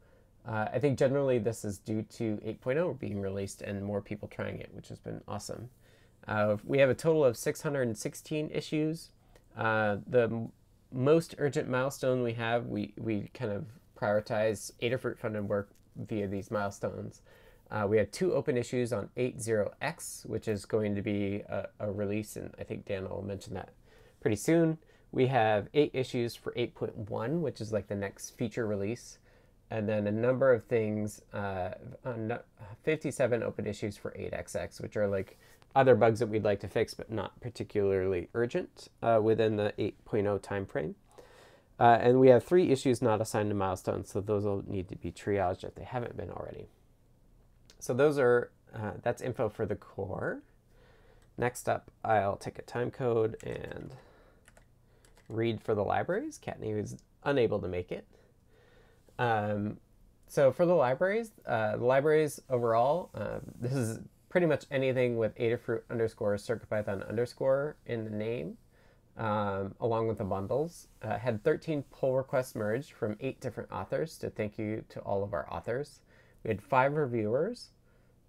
Uh, 0.46 0.66
I 0.72 0.80
think 0.80 0.98
generally 0.98 1.38
this 1.38 1.64
is 1.64 1.78
due 1.78 2.02
to 2.02 2.40
8.0 2.44 2.98
being 2.98 3.20
released 3.20 3.62
and 3.62 3.84
more 3.84 4.02
people 4.02 4.26
trying 4.26 4.58
it, 4.58 4.70
which 4.74 4.88
has 4.88 4.98
been 4.98 5.22
awesome. 5.28 5.70
Uh, 6.26 6.56
we 6.64 6.78
have 6.78 6.90
a 6.90 6.94
total 6.94 7.24
of 7.24 7.36
616 7.36 8.50
issues. 8.52 9.10
Uh, 9.56 9.98
the 10.06 10.48
most 10.92 11.36
urgent 11.38 11.68
milestone 11.68 12.24
we 12.24 12.32
have, 12.32 12.66
we, 12.66 12.92
we 12.98 13.30
kind 13.34 13.52
of 13.52 13.66
prioritize 13.96 14.72
Adafruit 14.82 15.18
funded 15.18 15.48
work 15.48 15.70
via 15.96 16.26
these 16.26 16.50
milestones. 16.50 17.22
Uh, 17.70 17.86
we 17.88 17.98
had 17.98 18.12
two 18.12 18.34
open 18.34 18.56
issues 18.56 18.92
on 18.92 19.08
80X, 19.16 20.26
which 20.26 20.48
is 20.48 20.64
going 20.64 20.94
to 20.96 21.02
be 21.02 21.42
a, 21.48 21.68
a, 21.78 21.90
release, 21.90 22.36
and 22.36 22.52
I 22.58 22.64
think 22.64 22.84
Dan 22.84 23.08
will 23.08 23.22
mention 23.22 23.54
that 23.54 23.70
pretty 24.20 24.36
soon. 24.36 24.78
We 25.12 25.28
have 25.28 25.68
eight 25.72 25.92
issues 25.94 26.34
for 26.34 26.52
8.1, 26.52 27.40
which 27.40 27.60
is 27.60 27.72
like 27.72 27.86
the 27.86 27.94
next 27.94 28.30
feature 28.30 28.66
release, 28.66 29.18
and 29.70 29.88
then 29.88 30.08
a 30.08 30.12
number 30.12 30.52
of 30.52 30.64
things, 30.64 31.22
uh, 31.32 31.70
57 32.82 33.42
open 33.42 33.66
issues 33.66 33.96
for 33.96 34.10
8XX, 34.12 34.80
which 34.82 34.96
are 34.96 35.06
like 35.06 35.38
other 35.76 35.94
bugs 35.94 36.18
that 36.18 36.28
we'd 36.28 36.44
like 36.44 36.60
to 36.60 36.68
fix, 36.68 36.94
but 36.94 37.12
not 37.12 37.40
particularly 37.40 38.28
urgent 38.34 38.88
uh, 39.00 39.20
within 39.22 39.54
the 39.56 39.72
8.0 39.78 40.40
timeframe. 40.40 40.94
Uh, 41.78 41.98
and 42.00 42.18
we 42.18 42.28
have 42.28 42.44
three 42.44 42.70
issues 42.70 43.00
not 43.00 43.20
assigned 43.20 43.48
to 43.48 43.54
milestones, 43.54 44.10
so 44.10 44.20
those 44.20 44.44
will 44.44 44.64
need 44.66 44.88
to 44.88 44.96
be 44.96 45.12
triaged 45.12 45.62
if 45.62 45.76
they 45.76 45.84
haven't 45.84 46.16
been 46.16 46.30
already. 46.30 46.66
So 47.80 47.94
those 47.94 48.18
are, 48.18 48.50
uh, 48.74 48.92
that's 49.02 49.22
info 49.22 49.48
for 49.48 49.66
the 49.66 49.74
core. 49.74 50.42
Next 51.36 51.68
up, 51.68 51.90
I'll 52.04 52.36
take 52.36 52.58
a 52.58 52.62
time 52.62 52.90
code 52.90 53.36
and 53.42 53.90
read 55.28 55.62
for 55.62 55.74
the 55.74 55.82
libraries. 55.82 56.38
Kattni 56.38 56.78
was 56.78 56.96
unable 57.24 57.58
to 57.60 57.68
make 57.68 57.90
it. 57.90 58.06
Um, 59.18 59.78
so 60.28 60.52
for 60.52 60.66
the 60.66 60.74
libraries, 60.74 61.32
uh, 61.46 61.76
the 61.76 61.84
libraries 61.84 62.40
overall, 62.50 63.10
uh, 63.14 63.40
this 63.60 63.72
is 63.72 64.00
pretty 64.28 64.46
much 64.46 64.64
anything 64.70 65.16
with 65.16 65.34
Adafruit 65.36 65.82
underscore 65.90 66.34
CircuitPython 66.36 67.08
underscore 67.08 67.76
in 67.86 68.04
the 68.04 68.10
name, 68.10 68.56
um, 69.16 69.74
along 69.80 70.06
with 70.06 70.18
the 70.18 70.24
bundles. 70.24 70.88
Uh, 71.02 71.18
had 71.18 71.42
13 71.42 71.82
pull 71.90 72.16
requests 72.16 72.54
merged 72.54 72.92
from 72.92 73.16
eight 73.20 73.40
different 73.40 73.72
authors, 73.72 74.12
so 74.12 74.30
thank 74.30 74.58
you 74.58 74.84
to 74.90 75.00
all 75.00 75.24
of 75.24 75.32
our 75.32 75.52
authors. 75.52 76.00
We 76.44 76.48
had 76.48 76.62
five 76.62 76.94
reviewers, 76.94 77.70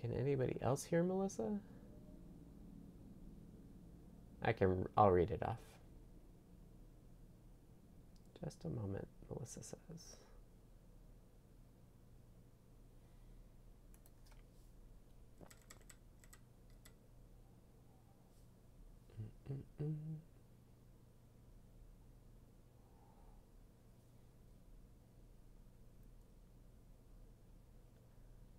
Can 0.00 0.12
anybody 0.12 0.58
else 0.62 0.84
hear 0.84 1.02
Melissa? 1.02 1.58
I 4.42 4.52
can, 4.52 4.86
I'll 4.96 5.10
read 5.10 5.30
it 5.30 5.42
off. 5.42 5.58
Just 8.42 8.64
a 8.64 8.70
moment, 8.70 9.06
Melissa 9.28 9.62
says. 9.62 10.16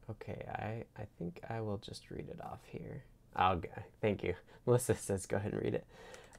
Okay, 0.09 0.45
I, 0.49 0.83
I 1.01 1.05
think 1.17 1.41
I 1.49 1.61
will 1.61 1.77
just 1.77 2.11
read 2.11 2.27
it 2.29 2.39
off 2.43 2.59
here. 2.67 3.03
Oh, 3.35 3.61
thank 4.01 4.23
you. 4.23 4.35
Melissa 4.65 4.95
says 4.95 5.25
go 5.25 5.37
ahead 5.37 5.53
and 5.53 5.61
read 5.61 5.73
it. 5.73 5.85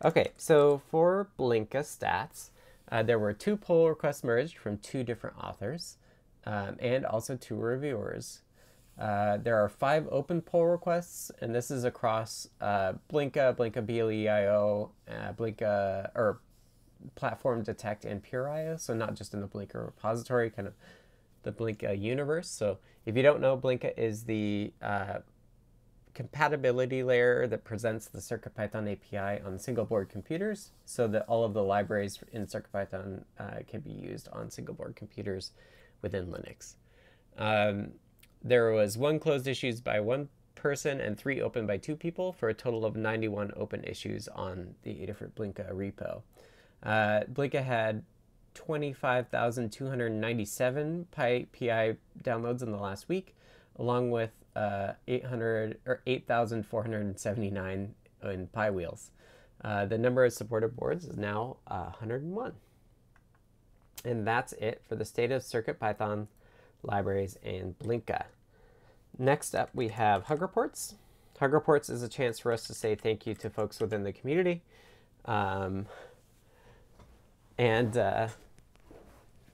Okay, 0.05 0.33
so 0.37 0.83
for 0.91 1.29
Blinka 1.39 1.83
stats, 1.83 2.51
uh, 2.91 3.03
there 3.03 3.19
were 3.19 3.33
two 3.33 3.57
pull 3.57 3.89
requests 3.89 4.25
merged 4.25 4.59
from 4.59 4.79
two 4.79 5.05
different 5.05 5.37
authors 5.39 5.97
um, 6.45 6.77
and 6.81 7.07
also 7.07 7.37
two 7.37 7.55
reviewers. 7.55 8.43
Uh, 8.99 9.39
there 9.39 9.57
are 9.57 9.69
five 9.69 10.07
open 10.11 10.43
pull 10.43 10.67
requests, 10.67 11.31
and 11.41 11.55
this 11.55 11.71
is 11.71 11.85
across 11.85 12.49
uh, 12.61 12.93
Blinka, 13.11 13.57
Blinka 13.57 13.85
BLEIO, 13.85 14.91
uh, 15.09 15.33
Blinka, 15.33 16.11
or 16.15 16.41
Platform 17.15 17.63
Detect 17.63 18.05
and 18.05 18.23
PureIO, 18.23 18.79
so 18.79 18.95
not 18.95 19.15
just 19.15 19.35
in 19.35 19.41
the 19.41 19.49
Blinka 19.49 19.75
repository, 19.75 20.51
kind 20.51 20.69
of 20.69 20.75
the 21.43 21.53
Blinka 21.53 22.01
universe. 22.01 22.49
So 22.49 22.79
if 23.07 23.17
you 23.17 23.23
don't 23.23 23.41
know, 23.41 23.57
Blinka 23.57 23.97
is 23.97 24.25
the 24.25 24.73
uh, 24.83 25.19
compatibility 26.15 27.03
layer 27.03 27.47
that 27.47 27.65
presents 27.65 28.07
the 28.07 28.19
CircuitPython 28.19 28.93
API 28.93 29.43
on 29.43 29.59
single 29.59 29.85
board 29.85 30.09
computers 30.09 30.73
so 30.85 31.09
that 31.09 31.25
all 31.27 31.45
of 31.45 31.55
the 31.55 31.63
libraries 31.63 32.19
in 32.33 32.47
CircuitPython 32.47 33.25
uh, 33.39 33.59
can 33.67 33.81
be 33.81 33.91
used 33.91 34.29
on 34.33 34.51
single 34.51 34.75
board 34.75 34.95
computers 34.95 35.53
within 36.03 36.27
Linux. 36.27 36.75
Um, 37.39 37.93
there 38.43 38.73
was 38.73 38.99
one 38.99 39.19
closed 39.19 39.47
issues 39.47 39.81
by 39.81 40.01
one 40.01 40.29
person 40.55 41.01
and 41.01 41.19
three 41.19 41.41
open 41.41 41.67
by 41.67 41.79
two 41.79 41.97
people 41.97 42.33
for 42.33 42.49
a 42.49 42.55
total 42.55 42.85
of 42.85 42.95
91 42.95 43.53
open 43.57 43.83
issues 43.85 44.29
on 44.29 44.75
the 44.83 44.97
Adafruit 44.97 45.33
Blinka 45.33 45.73
repo. 45.73 46.23
Uh, 46.83 47.21
Blinka 47.33 47.65
had 47.65 48.05
25,297 48.55 51.07
PI 51.11 51.97
downloads 52.23 52.63
in 52.63 52.71
the 52.71 52.79
last 52.79 53.09
week, 53.09 53.35
along 53.77 54.11
with 54.11 54.42
uh, 54.55 54.93
800 55.07 55.79
or 55.87 56.03
8,479 56.07 57.95
in 58.25 58.47
PyWheels. 58.49 59.11
Uh, 59.65 59.87
the 59.87 59.99
number 59.99 60.25
of 60.25 60.33
supported 60.33 60.77
boards 60.77 61.05
is 61.05 61.17
now 61.17 61.57
uh, 61.69 61.85
101. 61.85 62.53
And 64.05 64.27
that's 64.27 64.53
it 64.55 64.83
for 64.89 64.97
the 64.97 65.05
state 65.05 65.31
of 65.31 65.43
CircuitPython 65.43 66.27
libraries 66.83 67.39
and 67.45 67.79
Blinka. 67.79 68.25
Next 69.19 69.55
up, 69.55 69.71
we 69.73 69.89
have 69.89 70.25
Hug 70.25 70.43
Reports. 70.43 70.97
Hug 71.39 71.53
Reports 71.53 71.89
is 71.89 72.03
a 72.03 72.09
chance 72.09 72.39
for 72.39 72.51
us 72.53 72.67
to 72.67 72.75
say 72.75 72.95
thank 72.95 73.27
you 73.27 73.35
to 73.35 73.51
folks 73.51 73.81
within 73.81 74.03
the 74.03 74.13
community. 74.13 74.63
Um, 75.25 75.87
and 77.59 77.97
uh, 77.97 78.29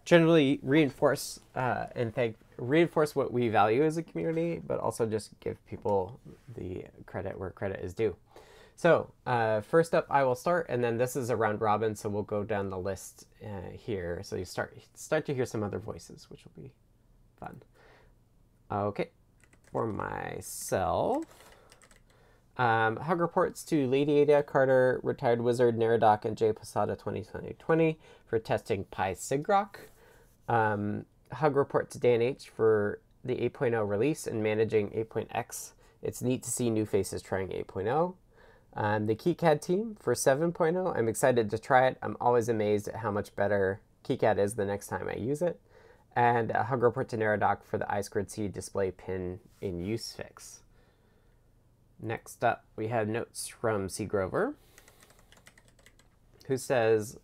generally 0.04 0.58
reinforce 0.62 1.40
uh, 1.54 1.86
and 1.94 2.14
thank 2.14 2.36
reinforce 2.58 3.14
what 3.14 3.32
we 3.32 3.48
value 3.48 3.84
as 3.84 3.96
a 3.96 4.02
community, 4.02 4.60
but 4.66 4.80
also 4.80 5.06
just 5.06 5.38
give 5.40 5.64
people 5.66 6.20
the 6.56 6.84
credit 7.06 7.38
where 7.38 7.50
credit 7.50 7.80
is 7.82 7.94
due. 7.94 8.16
So 8.76 9.10
uh, 9.26 9.60
first 9.62 9.94
up, 9.94 10.06
I 10.08 10.22
will 10.22 10.36
start, 10.36 10.66
and 10.68 10.84
then 10.84 10.98
this 10.98 11.16
is 11.16 11.30
a 11.30 11.36
round 11.36 11.60
robin, 11.60 11.96
so 11.96 12.08
we'll 12.08 12.22
go 12.22 12.44
down 12.44 12.70
the 12.70 12.78
list 12.78 13.26
uh, 13.44 13.70
here. 13.72 14.20
So 14.22 14.36
you 14.36 14.44
start 14.44 14.76
start 14.94 15.26
to 15.26 15.34
hear 15.34 15.46
some 15.46 15.64
other 15.64 15.80
voices, 15.80 16.30
which 16.30 16.44
will 16.44 16.62
be 16.62 16.72
fun. 17.40 17.62
Okay, 18.70 19.10
for 19.72 19.86
myself, 19.86 21.24
um, 22.56 22.96
hug 22.96 23.18
reports 23.18 23.64
to 23.64 23.86
Lady 23.88 24.18
Ada 24.18 24.44
Carter, 24.44 25.00
retired 25.02 25.40
wizard 25.40 25.76
Neradoc, 25.76 26.24
and 26.24 26.36
Jay 26.36 26.52
Posada 26.52 26.94
2020 26.94 27.98
for 28.26 28.38
testing 28.38 28.84
PySigrok. 28.84 29.76
Um, 30.48 31.04
hug 31.32 31.56
report 31.56 31.90
to 31.90 31.98
Dan 31.98 32.22
H 32.22 32.48
for 32.48 33.00
the 33.24 33.36
8.0 33.36 33.88
release 33.88 34.26
and 34.26 34.42
managing 34.42 34.90
8.x. 34.90 35.72
It's 36.02 36.22
neat 36.22 36.42
to 36.44 36.50
see 36.50 36.70
new 36.70 36.86
faces 36.86 37.22
trying 37.22 37.48
8.0. 37.48 38.14
Um, 38.74 39.06
the 39.06 39.14
KiCad 39.14 39.60
team 39.60 39.96
for 39.98 40.14
7.0, 40.14 40.96
I'm 40.96 41.08
excited 41.08 41.50
to 41.50 41.58
try 41.58 41.88
it. 41.88 41.98
I'm 42.02 42.16
always 42.20 42.48
amazed 42.48 42.88
at 42.88 42.96
how 42.96 43.10
much 43.10 43.34
better 43.34 43.80
KiCad 44.04 44.38
is 44.38 44.54
the 44.54 44.64
next 44.64 44.86
time 44.86 45.08
I 45.08 45.16
use 45.16 45.42
it. 45.42 45.60
And 46.14 46.50
a 46.50 46.64
hug 46.64 46.82
report 46.82 47.08
to 47.10 47.16
Neradoc 47.16 47.64
for 47.64 47.78
the 47.78 47.92
I 47.92 48.00
squared 48.00 48.30
C 48.30 48.48
display 48.48 48.90
pin 48.90 49.40
in 49.60 49.84
use 49.84 50.12
fix. 50.12 50.60
Next 52.00 52.44
up, 52.44 52.64
we 52.76 52.88
have 52.88 53.08
notes 53.08 53.48
from 53.48 53.88
C. 53.88 54.04
Grover, 54.04 54.54
who 56.46 56.56
says, 56.56 57.18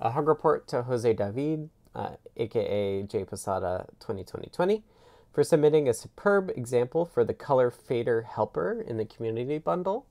a 0.00 0.10
hug 0.10 0.28
report 0.28 0.68
to 0.68 0.82
Jose 0.82 1.12
David, 1.14 1.70
uh, 1.98 2.10
aka 2.36 3.02
J 3.02 3.24
Posada 3.24 3.86
2020, 3.98 4.82
for 5.32 5.42
submitting 5.42 5.88
a 5.88 5.94
superb 5.94 6.50
example 6.56 7.04
for 7.04 7.24
the 7.24 7.34
color 7.34 7.70
fader 7.70 8.22
helper 8.22 8.80
in 8.80 8.96
the 8.96 9.04
community 9.04 9.58
bundle. 9.58 10.06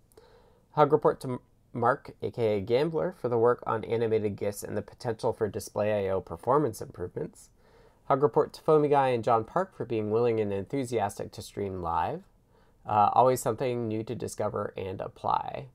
Hug 0.72 0.92
report 0.92 1.22
to 1.22 1.40
Mark, 1.74 2.12
aka 2.22 2.60
Gambler, 2.62 3.16
for 3.20 3.30
the 3.30 3.38
work 3.38 3.64
on 3.66 3.84
animated 3.86 4.36
GIFs 4.36 4.64
and 4.64 4.76
the 4.76 4.82
potential 4.82 5.32
for 5.32 5.48
display 5.48 6.08
I/O 6.08 6.22
performance 6.22 6.82
improvements. 6.82 7.50
Hug 8.06 8.22
report 8.22 8.54
to 8.54 8.62
Foamy 8.62 8.90
Guy 8.90 9.10
and 9.10 9.24
John 9.24 9.44
Park 9.44 9.76
for 9.76 9.86
being 9.86 10.12
willing 10.12 10.40
and 10.40 10.52
enthusiastic 10.52 11.32
to 11.34 11.42
stream 11.42 11.82
live. 11.82 12.24
Uh, 12.86 13.10
always 13.14 13.42
something 13.42 13.88
new 13.88 14.04
to 14.04 14.16
discover 14.16 14.74
and 14.78 15.02
apply. 15.02 15.68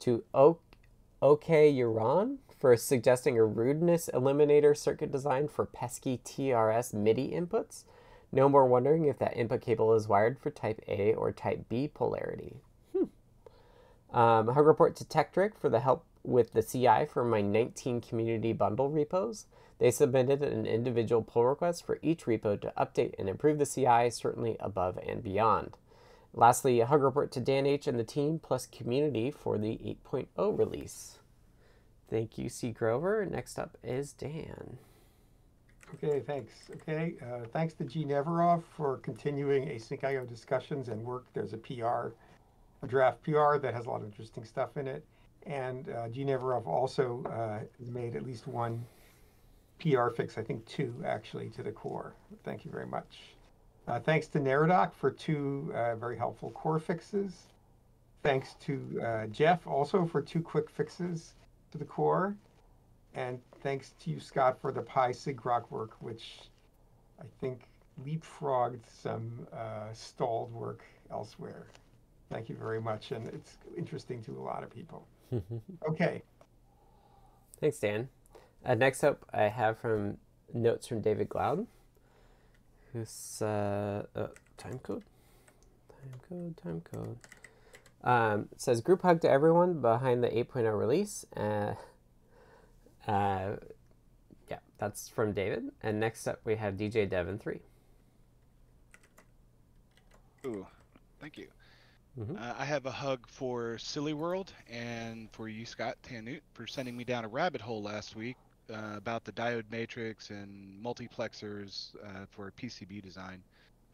To 0.00 0.24
OK 0.34 1.72
Uran 1.72 2.38
for 2.62 2.76
suggesting 2.76 3.36
a 3.36 3.44
rudeness 3.44 4.08
eliminator 4.14 4.76
circuit 4.76 5.10
design 5.10 5.48
for 5.48 5.66
pesky 5.66 6.20
TRS 6.24 6.94
MIDI 6.94 7.32
inputs. 7.32 7.82
No 8.30 8.48
more 8.48 8.66
wondering 8.66 9.06
if 9.06 9.18
that 9.18 9.36
input 9.36 9.62
cable 9.62 9.92
is 9.94 10.06
wired 10.06 10.38
for 10.38 10.52
type 10.52 10.80
A 10.86 11.12
or 11.12 11.32
type 11.32 11.68
B 11.68 11.88
polarity. 11.88 12.60
Hmm. 12.96 14.16
Um, 14.16 14.46
hug 14.46 14.64
report 14.64 14.94
to 14.94 15.04
Tekktrik 15.04 15.58
for 15.58 15.68
the 15.68 15.80
help 15.80 16.04
with 16.22 16.52
the 16.52 16.62
CI 16.62 17.04
for 17.04 17.24
my 17.24 17.40
19 17.40 18.00
community 18.00 18.52
bundle 18.52 18.90
repos. 18.90 19.46
They 19.80 19.90
submitted 19.90 20.44
an 20.44 20.64
individual 20.64 21.22
pull 21.22 21.46
request 21.46 21.84
for 21.84 21.98
each 22.00 22.26
repo 22.26 22.60
to 22.60 22.72
update 22.78 23.14
and 23.18 23.28
improve 23.28 23.58
the 23.58 23.66
CI, 23.66 24.08
certainly 24.10 24.56
above 24.60 25.00
and 25.04 25.20
beyond. 25.20 25.78
Lastly, 26.32 26.78
a 26.78 26.86
hug 26.86 27.02
report 27.02 27.32
to 27.32 27.40
Dan 27.40 27.66
H 27.66 27.88
and 27.88 27.98
the 27.98 28.04
team 28.04 28.38
plus 28.38 28.66
community 28.66 29.32
for 29.32 29.58
the 29.58 29.80
8.0 30.06 30.56
release. 30.56 31.18
Thank 32.12 32.36
you, 32.36 32.50
C. 32.50 32.72
Grover. 32.72 33.24
Next 33.24 33.58
up 33.58 33.78
is 33.82 34.12
Dan. 34.12 34.76
Okay, 35.94 36.20
thanks. 36.20 36.52
Okay, 36.70 37.14
uh, 37.22 37.46
thanks 37.54 37.72
to 37.72 37.84
G. 37.84 38.04
Neverov 38.04 38.62
for 38.76 38.98
continuing 38.98 39.66
async 39.68 40.04
IO 40.04 40.26
discussions 40.26 40.90
and 40.90 41.02
work. 41.02 41.24
There's 41.32 41.54
a 41.54 41.56
PR, 41.56 42.12
a 42.82 42.86
draft 42.86 43.22
PR 43.22 43.56
that 43.56 43.72
has 43.72 43.86
a 43.86 43.88
lot 43.88 44.02
of 44.02 44.04
interesting 44.04 44.44
stuff 44.44 44.76
in 44.76 44.86
it. 44.86 45.06
And 45.46 45.88
uh, 45.88 46.10
G. 46.10 46.22
Neverov 46.26 46.66
also 46.66 47.24
uh, 47.30 47.64
made 47.90 48.14
at 48.14 48.26
least 48.26 48.46
one 48.46 48.84
PR 49.80 50.10
fix, 50.10 50.36
I 50.36 50.42
think 50.42 50.66
two 50.66 50.94
actually, 51.06 51.48
to 51.48 51.62
the 51.62 51.72
core. 51.72 52.12
Thank 52.44 52.66
you 52.66 52.70
very 52.70 52.86
much. 52.86 53.20
Uh, 53.88 54.00
thanks 54.00 54.26
to 54.28 54.38
Neradoc 54.38 54.92
for 54.92 55.10
two 55.10 55.72
uh, 55.74 55.96
very 55.96 56.18
helpful 56.18 56.50
core 56.50 56.78
fixes. 56.78 57.44
Thanks 58.22 58.54
to 58.60 59.02
uh, 59.02 59.26
Jeff 59.28 59.66
also 59.66 60.04
for 60.04 60.20
two 60.20 60.42
quick 60.42 60.68
fixes 60.68 61.32
to 61.72 61.78
the 61.78 61.84
core. 61.84 62.36
And 63.14 63.40
thanks 63.62 63.94
to 64.00 64.10
you, 64.10 64.20
Scott, 64.20 64.58
for 64.60 64.72
the 64.72 64.80
PySigrok 64.80 65.70
work, 65.70 65.96
which 66.00 66.42
I 67.20 67.24
think 67.40 67.62
leapfrogged 68.04 68.84
some 68.88 69.46
uh, 69.52 69.92
stalled 69.92 70.52
work 70.52 70.82
elsewhere. 71.10 71.66
Thank 72.30 72.48
you 72.48 72.56
very 72.56 72.80
much. 72.80 73.12
And 73.12 73.28
it's 73.28 73.58
interesting 73.76 74.22
to 74.24 74.38
a 74.38 74.40
lot 74.40 74.62
of 74.62 74.70
people. 74.70 75.06
okay. 75.88 76.22
Thanks, 77.60 77.78
Dan. 77.78 78.08
Uh, 78.64 78.74
next 78.74 79.04
up, 79.04 79.26
I 79.32 79.44
have 79.44 79.78
from 79.78 80.16
notes 80.54 80.86
from 80.86 81.00
David 81.00 81.28
Glaude 81.28 81.66
who's 82.92 83.40
uh, 83.42 84.04
uh, 84.14 84.26
time 84.56 84.78
code, 84.82 85.02
time 85.88 86.20
code, 86.28 86.56
time 86.62 86.82
code. 86.92 87.16
Um, 88.04 88.48
says 88.56 88.80
group 88.80 89.02
hug 89.02 89.20
to 89.20 89.30
everyone 89.30 89.80
behind 89.80 90.24
the 90.24 90.28
8.0 90.28 90.78
release. 90.78 91.24
Uh, 91.36 91.74
uh, 93.06 93.56
yeah, 94.50 94.58
that's 94.78 95.08
from 95.08 95.32
David. 95.32 95.70
And 95.82 96.00
next 96.00 96.26
up 96.26 96.40
we 96.44 96.56
have 96.56 96.74
DJ 96.74 97.08
Devon 97.08 97.38
three. 97.38 97.60
Ooh, 100.44 100.66
thank 101.20 101.38
you. 101.38 101.46
Mm-hmm. 102.18 102.36
Uh, 102.36 102.54
I 102.58 102.64
have 102.64 102.84
a 102.84 102.90
hug 102.90 103.26
for 103.26 103.78
Silly 103.78 104.12
World 104.12 104.52
and 104.70 105.30
for 105.30 105.48
you, 105.48 105.64
Scott 105.64 105.96
Tannewt, 106.02 106.42
for 106.52 106.66
sending 106.66 106.96
me 106.96 107.04
down 107.04 107.24
a 107.24 107.28
rabbit 107.28 107.60
hole 107.60 107.82
last 107.82 108.16
week 108.16 108.36
uh, 108.70 108.96
about 108.96 109.24
the 109.24 109.32
diode 109.32 109.70
matrix 109.70 110.30
and 110.30 110.82
multiplexers 110.84 111.94
uh, 112.04 112.26
for 112.30 112.52
PCB 112.60 113.02
design. 113.02 113.42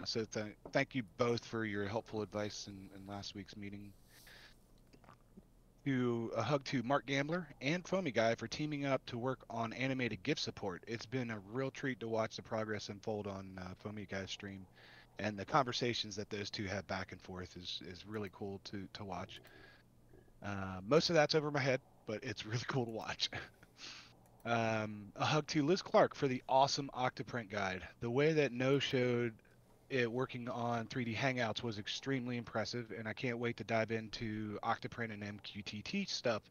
So 0.05 0.25
th- 0.25 0.57
thank 0.73 0.95
you 0.95 1.03
both 1.17 1.45
for 1.45 1.65
your 1.65 1.87
helpful 1.87 2.23
advice 2.23 2.69
in, 2.69 2.89
in, 2.95 3.07
last 3.13 3.35
week's 3.35 3.57
meeting. 3.57 3.93
To 5.85 6.31
a 6.37 6.43
hug 6.43 6.65
to 6.67 6.83
Mark 6.83 7.07
Gambler 7.07 7.49
and 7.63 7.87
Foamy 7.87 8.11
Guy 8.11 8.35
for 8.35 8.47
teaming 8.47 8.85
up 8.85 9.05
to 9.07 9.17
work 9.17 9.39
on 9.49 9.73
animated 9.73 10.23
GIF 10.23 10.39
support. 10.39 10.85
It's 10.87 11.07
been 11.07 11.31
a 11.31 11.39
real 11.53 11.71
treat 11.71 12.01
to 12.01 12.09
watch 12.09 12.37
the 12.37 12.43
progress 12.43 12.91
unfold 12.91 13.27
on 13.27 13.59
uh, 13.59 13.69
Foamy 13.79 14.05
Guy's 14.05 14.31
stream, 14.31 14.67
and 15.19 15.39
the 15.39 15.47
conversations 15.47 16.17
that 16.17 16.29
those 16.29 16.51
two 16.51 16.67
have 16.67 16.87
back 16.89 17.13
and 17.13 17.21
forth 17.23 17.57
is 17.57 17.81
is 17.89 18.05
really 18.07 18.31
cool 18.33 18.61
to 18.65 18.87
to 18.95 19.05
watch. 19.05 19.41
Uh, 20.45 20.81
most 20.87 21.09
of 21.09 21.15
that's 21.15 21.35
over 21.35 21.51
my 21.51 21.61
head, 21.61 21.81
but 22.07 22.23
it's 22.23 22.45
really 22.47 22.65
cool 22.69 22.85
to 22.85 22.93
watch. 22.93 23.31
Um, 24.45 25.13
a 25.17 25.27
hug 25.27 25.47
to 25.49 25.63
Liz 25.63 25.83
Clark 25.83 26.15
for 26.15 26.27
the 26.27 26.43
awesome 26.49 26.89
Octoprint 26.97 27.51
guide. 27.51 27.83
The 28.01 28.09
way 28.09 28.33
that 28.33 28.51
Noe 28.51 28.79
showed 28.79 29.35
it 29.91 30.11
working 30.11 30.49
on 30.49 30.87
3D 30.87 31.15
Hangouts 31.15 31.63
was 31.63 31.79
extremely 31.79 32.37
impressive, 32.37 32.93
and 32.97 33.09
I 33.09 33.13
can't 33.13 33.39
wait 33.39 33.57
to 33.59 33.65
dive 33.65 33.91
into 33.91 34.59
Octoprint 34.63 35.13
and 35.13 35.23
MQTT 35.23 36.09
stuff 36.09 36.43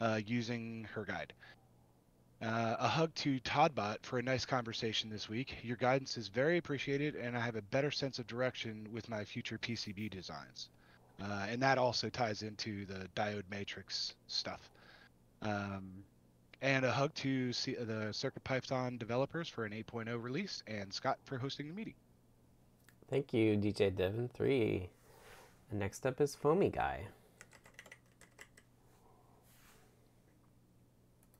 uh, 0.00 0.20
using 0.24 0.86
her 0.94 1.04
guide. 1.04 1.32
Uh, 2.40 2.76
a 2.78 2.86
hug 2.86 3.12
to 3.16 3.40
Toddbot 3.40 3.96
for 4.02 4.20
a 4.20 4.22
nice 4.22 4.44
conversation 4.44 5.10
this 5.10 5.28
week. 5.28 5.56
Your 5.62 5.76
guidance 5.76 6.16
is 6.16 6.28
very 6.28 6.56
appreciated, 6.58 7.16
and 7.16 7.36
I 7.36 7.40
have 7.40 7.56
a 7.56 7.62
better 7.62 7.90
sense 7.90 8.20
of 8.20 8.28
direction 8.28 8.88
with 8.92 9.08
my 9.08 9.24
future 9.24 9.58
PCB 9.58 10.08
designs. 10.10 10.68
Uh, 11.20 11.46
and 11.48 11.60
that 11.60 11.78
also 11.78 12.08
ties 12.08 12.42
into 12.42 12.86
the 12.86 13.08
diode 13.16 13.42
matrix 13.50 14.14
stuff. 14.28 14.70
Um, 15.42 16.04
and 16.62 16.84
a 16.84 16.92
hug 16.92 17.12
to 17.14 17.52
C- 17.52 17.74
the 17.74 18.10
CircuitPython 18.12 19.00
developers 19.00 19.48
for 19.48 19.64
an 19.64 19.72
8.0 19.72 20.22
release, 20.22 20.62
and 20.68 20.92
Scott 20.92 21.18
for 21.24 21.38
hosting 21.38 21.66
the 21.66 21.74
meeting. 21.74 21.94
Thank 23.10 23.32
you, 23.32 23.56
DJ 23.56 23.94
Devon 23.94 24.28
three. 24.32 24.90
And 25.70 25.80
next 25.80 26.06
up 26.06 26.20
is 26.20 26.34
Foamy 26.34 26.70
Guy. 26.70 27.06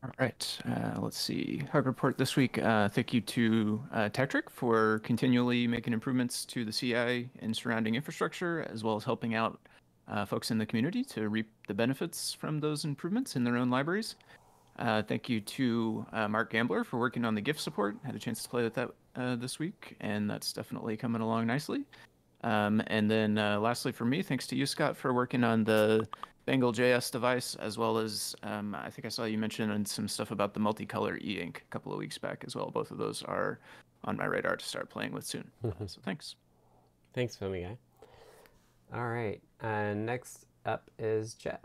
All 0.02 0.10
right, 0.18 0.58
uh, 0.64 1.00
let's 1.00 1.18
see. 1.18 1.62
Hug 1.72 1.84
report 1.84 2.16
this 2.16 2.36
week. 2.36 2.56
Uh, 2.56 2.88
thank 2.88 3.12
you 3.12 3.20
to 3.20 3.82
uh, 3.92 4.08
for 4.48 5.00
continually 5.00 5.66
making 5.66 5.92
improvements 5.92 6.44
to 6.46 6.64
the 6.64 6.72
CI 6.72 7.28
and 7.40 7.54
surrounding 7.54 7.96
infrastructure, 7.96 8.66
as 8.72 8.84
well 8.84 8.96
as 8.96 9.02
helping 9.02 9.34
out 9.34 9.58
uh, 10.06 10.24
folks 10.24 10.50
in 10.50 10.58
the 10.58 10.64
community 10.64 11.02
to 11.04 11.28
reap 11.28 11.50
the 11.66 11.74
benefits 11.74 12.32
from 12.32 12.60
those 12.60 12.84
improvements 12.84 13.34
in 13.34 13.44
their 13.44 13.56
own 13.56 13.70
libraries. 13.70 14.14
Uh, 14.78 15.02
thank 15.02 15.28
you 15.28 15.40
to 15.40 16.06
uh, 16.12 16.28
Mark 16.28 16.52
Gambler 16.52 16.84
for 16.84 16.98
working 16.98 17.24
on 17.24 17.34
the 17.34 17.40
GIF 17.40 17.58
support. 17.60 17.96
Had 18.04 18.14
a 18.14 18.20
chance 18.20 18.42
to 18.44 18.48
play 18.48 18.62
with 18.62 18.74
that 18.74 18.90
uh, 19.18 19.36
this 19.36 19.58
week, 19.58 19.96
and 20.00 20.30
that's 20.30 20.52
definitely 20.52 20.96
coming 20.96 21.20
along 21.20 21.46
nicely. 21.46 21.84
Um, 22.44 22.80
and 22.86 23.10
then 23.10 23.36
uh, 23.36 23.58
lastly, 23.58 23.92
for 23.92 24.04
me, 24.04 24.22
thanks 24.22 24.46
to 24.48 24.56
you, 24.56 24.64
Scott, 24.64 24.96
for 24.96 25.12
working 25.12 25.42
on 25.42 25.64
the 25.64 26.06
Bangle 26.46 26.72
JS 26.72 27.10
device, 27.10 27.56
as 27.56 27.76
well 27.76 27.98
as 27.98 28.34
um, 28.42 28.74
I 28.74 28.88
think 28.90 29.04
I 29.04 29.08
saw 29.08 29.24
you 29.24 29.36
mention 29.36 29.84
some 29.84 30.08
stuff 30.08 30.30
about 30.30 30.54
the 30.54 30.60
multicolor 30.60 31.20
e 31.20 31.40
ink 31.40 31.64
a 31.68 31.70
couple 31.72 31.92
of 31.92 31.98
weeks 31.98 32.16
back 32.16 32.44
as 32.46 32.54
well. 32.54 32.70
Both 32.70 32.90
of 32.90 32.98
those 32.98 33.22
are 33.24 33.58
on 34.04 34.16
my 34.16 34.24
radar 34.24 34.56
to 34.56 34.64
start 34.64 34.88
playing 34.88 35.12
with 35.12 35.26
soon. 35.26 35.50
so 35.86 36.00
thanks. 36.04 36.36
Thanks, 37.12 37.36
Foamy 37.36 37.62
Guy. 37.62 37.76
All 38.94 39.08
right. 39.08 39.42
Uh, 39.60 39.94
next 39.94 40.46
up 40.64 40.90
is 40.98 41.34
Jeff. 41.34 41.60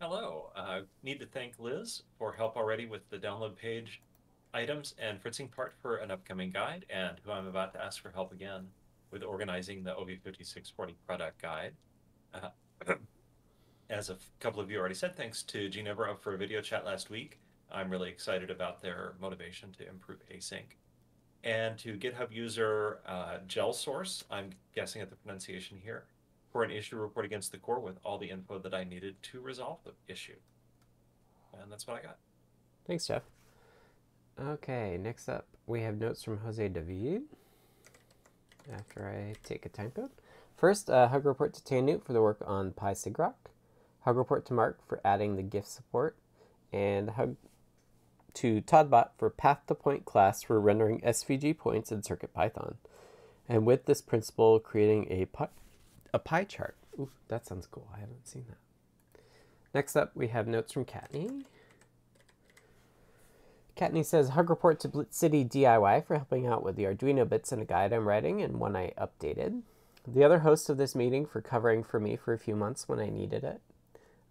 Hello. 0.00 0.50
Uh, 0.54 0.80
need 1.02 1.20
to 1.20 1.26
thank 1.26 1.54
Liz 1.58 2.02
for 2.18 2.32
help 2.32 2.56
already 2.56 2.86
with 2.86 3.08
the 3.10 3.16
download 3.16 3.56
page 3.56 4.00
items 4.54 4.94
and 4.98 5.20
Fritzing 5.20 5.48
part 5.48 5.74
for 5.80 5.96
an 5.96 6.10
upcoming 6.10 6.50
guide, 6.50 6.86
and 6.90 7.16
who 7.24 7.32
I'm 7.32 7.46
about 7.46 7.72
to 7.74 7.84
ask 7.84 8.00
for 8.02 8.10
help 8.10 8.32
again 8.32 8.68
with 9.10 9.22
organizing 9.22 9.82
the 9.82 9.92
OV5640 9.92 10.94
product 11.06 11.40
guide. 11.40 11.72
Uh, 12.34 12.50
as 13.90 14.10
a 14.10 14.16
couple 14.40 14.60
of 14.60 14.70
you 14.70 14.78
already 14.78 14.94
said, 14.94 15.16
thanks 15.16 15.42
to 15.44 15.68
Ginevra 15.68 16.16
for 16.16 16.34
a 16.34 16.38
video 16.38 16.60
chat 16.60 16.84
last 16.84 17.10
week. 17.10 17.38
I'm 17.70 17.90
really 17.90 18.08
excited 18.08 18.50
about 18.50 18.82
their 18.82 19.14
motivation 19.20 19.72
to 19.78 19.88
improve 19.88 20.18
async. 20.34 20.76
And 21.44 21.78
to 21.78 21.96
GitHub 21.96 22.32
user 22.32 22.98
uh, 23.06 23.38
GelSource, 23.46 24.24
I'm 24.30 24.50
guessing 24.74 25.02
at 25.02 25.10
the 25.10 25.16
pronunciation 25.16 25.78
here, 25.82 26.04
for 26.50 26.64
an 26.64 26.70
issue 26.70 26.96
report 26.96 27.24
against 27.24 27.52
the 27.52 27.58
core 27.58 27.80
with 27.80 27.98
all 28.04 28.18
the 28.18 28.30
info 28.30 28.58
that 28.58 28.74
I 28.74 28.84
needed 28.84 29.22
to 29.24 29.40
resolve 29.40 29.78
the 29.84 29.92
issue. 30.12 30.36
And 31.60 31.70
that's 31.70 31.86
what 31.86 31.98
I 31.98 32.02
got. 32.02 32.18
Thanks, 32.86 33.06
Jeff. 33.06 33.22
Okay, 34.40 34.96
next 35.02 35.28
up 35.28 35.46
we 35.66 35.82
have 35.82 35.98
notes 35.98 36.22
from 36.22 36.38
Jose 36.38 36.68
David. 36.68 37.22
After 38.72 39.08
I 39.08 39.34
take 39.42 39.66
a 39.66 39.68
time 39.68 39.90
code. 39.90 40.10
First, 40.56 40.88
a 40.88 41.08
hug 41.08 41.24
report 41.24 41.54
to 41.54 41.62
Tannewt 41.62 42.04
for 42.04 42.12
the 42.12 42.22
work 42.22 42.42
on 42.44 42.72
PySigrok. 42.72 43.34
Hug 44.00 44.16
report 44.16 44.44
to 44.46 44.54
Mark 44.54 44.78
for 44.86 45.00
adding 45.04 45.36
the 45.36 45.42
GIF 45.42 45.66
support. 45.66 46.16
And 46.72 47.10
hug 47.10 47.36
to 48.34 48.60
Toddbot 48.60 49.10
for 49.18 49.30
path 49.30 49.60
to 49.66 49.74
point 49.74 50.04
class 50.04 50.42
for 50.42 50.60
rendering 50.60 51.00
SVG 51.00 51.56
points 51.56 51.90
in 51.90 52.02
CircuitPython. 52.02 52.76
And 53.48 53.64
with 53.64 53.86
this 53.86 54.02
principle, 54.02 54.60
creating 54.60 55.06
a 55.10 55.24
pie, 55.26 55.48
a 56.12 56.18
pie 56.18 56.44
chart. 56.44 56.76
Ooh, 56.98 57.10
that 57.28 57.46
sounds 57.46 57.66
cool. 57.66 57.88
I 57.94 58.00
haven't 58.00 58.28
seen 58.28 58.44
that. 58.48 58.58
Next 59.74 59.96
up, 59.96 60.12
we 60.14 60.28
have 60.28 60.46
notes 60.46 60.72
from 60.72 60.84
Kattni. 60.84 61.44
Kattni 63.78 64.04
says, 64.04 64.30
Hug 64.30 64.50
report 64.50 64.80
to 64.80 64.88
Blitz 64.88 65.16
City 65.16 65.44
DIY 65.44 66.04
for 66.04 66.16
helping 66.16 66.48
out 66.48 66.64
with 66.64 66.74
the 66.74 66.82
Arduino 66.82 67.28
bits 67.28 67.52
in 67.52 67.60
a 67.60 67.64
guide 67.64 67.92
I'm 67.92 68.08
writing 68.08 68.42
and 68.42 68.58
one 68.58 68.74
I 68.74 68.92
updated. 68.98 69.62
The 70.04 70.24
other 70.24 70.40
host 70.40 70.68
of 70.68 70.78
this 70.78 70.96
meeting 70.96 71.24
for 71.24 71.40
covering 71.40 71.84
for 71.84 72.00
me 72.00 72.16
for 72.16 72.32
a 72.32 72.38
few 72.38 72.56
months 72.56 72.88
when 72.88 72.98
I 72.98 73.08
needed 73.08 73.44
it. 73.44 73.60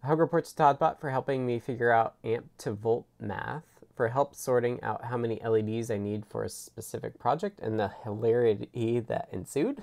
Hug 0.04 0.18
report 0.18 0.44
to 0.44 0.54
Toddbot 0.54 1.00
for 1.00 1.10
helping 1.10 1.46
me 1.46 1.58
figure 1.58 1.90
out 1.90 2.16
amp 2.22 2.50
to 2.58 2.72
volt 2.72 3.06
math, 3.18 3.64
for 3.96 4.08
help 4.08 4.34
sorting 4.34 4.82
out 4.82 5.06
how 5.06 5.16
many 5.16 5.40
LEDs 5.42 5.90
I 5.90 5.96
need 5.96 6.26
for 6.26 6.44
a 6.44 6.50
specific 6.50 7.18
project 7.18 7.58
and 7.58 7.80
the 7.80 7.90
hilarity 8.04 9.00
that 9.00 9.28
ensued. 9.32 9.82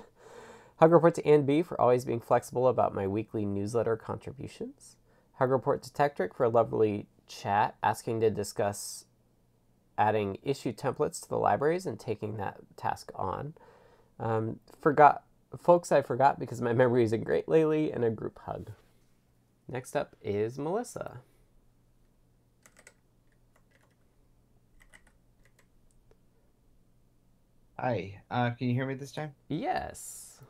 Hug 0.76 0.92
report 0.92 1.16
to 1.16 1.26
Ann 1.26 1.44
B 1.44 1.62
for 1.62 1.78
always 1.80 2.04
being 2.04 2.20
flexible 2.20 2.68
about 2.68 2.94
my 2.94 3.08
weekly 3.08 3.44
newsletter 3.44 3.96
contributions. 3.96 4.96
Hug 5.34 5.50
report 5.50 5.82
to 5.82 5.90
Tekktrik 5.90 6.34
for 6.36 6.44
a 6.44 6.48
lovely 6.48 7.08
chat 7.26 7.74
asking 7.82 8.20
to 8.20 8.30
discuss 8.30 9.06
adding 9.98 10.38
issue 10.42 10.72
templates 10.72 11.20
to 11.22 11.28
the 11.28 11.38
libraries 11.38 11.86
and 11.86 11.98
taking 11.98 12.36
that 12.36 12.58
task 12.76 13.10
on. 13.14 13.54
Um, 14.18 14.60
forgot 14.80 15.24
folks 15.58 15.92
I 15.92 16.02
forgot 16.02 16.38
because 16.38 16.60
my 16.60 16.72
memory 16.74 17.04
isn't 17.04 17.24
great 17.24 17.48
lately 17.48 17.92
and 17.92 18.04
a 18.04 18.10
group 18.10 18.38
hug. 18.44 18.72
Next 19.68 19.96
up 19.96 20.14
is 20.22 20.58
Melissa. 20.58 21.20
Hi, 27.78 28.22
uh, 28.30 28.50
can 28.50 28.68
you 28.68 28.74
hear 28.74 28.86
me 28.86 28.94
this 28.94 29.12
time? 29.12 29.34
Yes. 29.48 30.40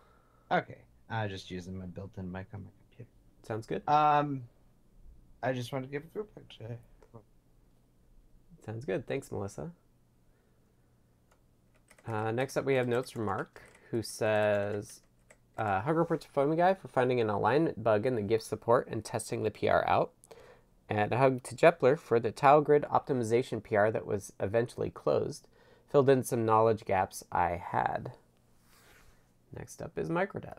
Okay, 0.53 0.79
I'm 1.11 1.29
just 1.29 1.51
using 1.51 1.77
my 1.77 1.87
built-in 1.87 2.31
mic 2.31 2.47
on 2.55 2.63
my 2.63 2.71
computer. 2.89 3.11
Sounds 3.43 3.67
good. 3.67 3.83
Um, 3.89 4.45
I 5.43 5.53
just 5.53 5.73
wanted 5.73 5.87
to 5.87 5.93
give 5.93 6.05
a 6.05 6.07
group 6.07 6.33
picture. 6.37 6.79
Sounds 8.67 8.85
good. 8.85 9.07
Thanks, 9.07 9.31
Melissa. 9.31 9.71
Uh, 12.07 12.33
next 12.33 12.57
up, 12.57 12.65
we 12.65 12.75
have 12.75 12.89
notes 12.89 13.13
from 13.13 13.25
Mark, 13.25 13.63
who 13.93 14.03
says, 14.03 15.03
uh, 15.57 15.81
Hug 15.83 15.97
report 15.97 16.21
to 16.23 16.29
Foamy 16.29 16.57
Guy 16.57 16.75
for 16.75 16.89
finding 16.89 17.21
an 17.21 17.31
alignment 17.31 17.85
bug 17.85 18.07
in 18.07 18.17
the 18.17 18.23
GIF 18.23 18.43
support 18.43 18.89
and 18.91 19.05
testing 19.05 19.45
the 19.45 19.53
PR 19.53 19.87
out. 19.87 20.11
And 20.89 21.13
a 21.13 21.19
hug 21.19 21.45
to 21.45 21.57
Jepler 21.57 21.97
for 21.97 22.19
the 22.19 22.33
tile 22.33 22.61
grid 22.61 22.85
optimization 22.91 23.63
PR 23.63 23.91
that 23.91 24.07
was 24.07 24.33
eventually 24.41 24.91
closed. 24.91 25.47
Filled 25.89 26.11
in 26.11 26.25
some 26.25 26.45
knowledge 26.45 26.85
gaps 26.85 27.25
I 27.31 27.61
had. 27.71 28.13
Next 29.57 29.81
up 29.81 29.97
is 29.97 30.09
Microdev. 30.09 30.59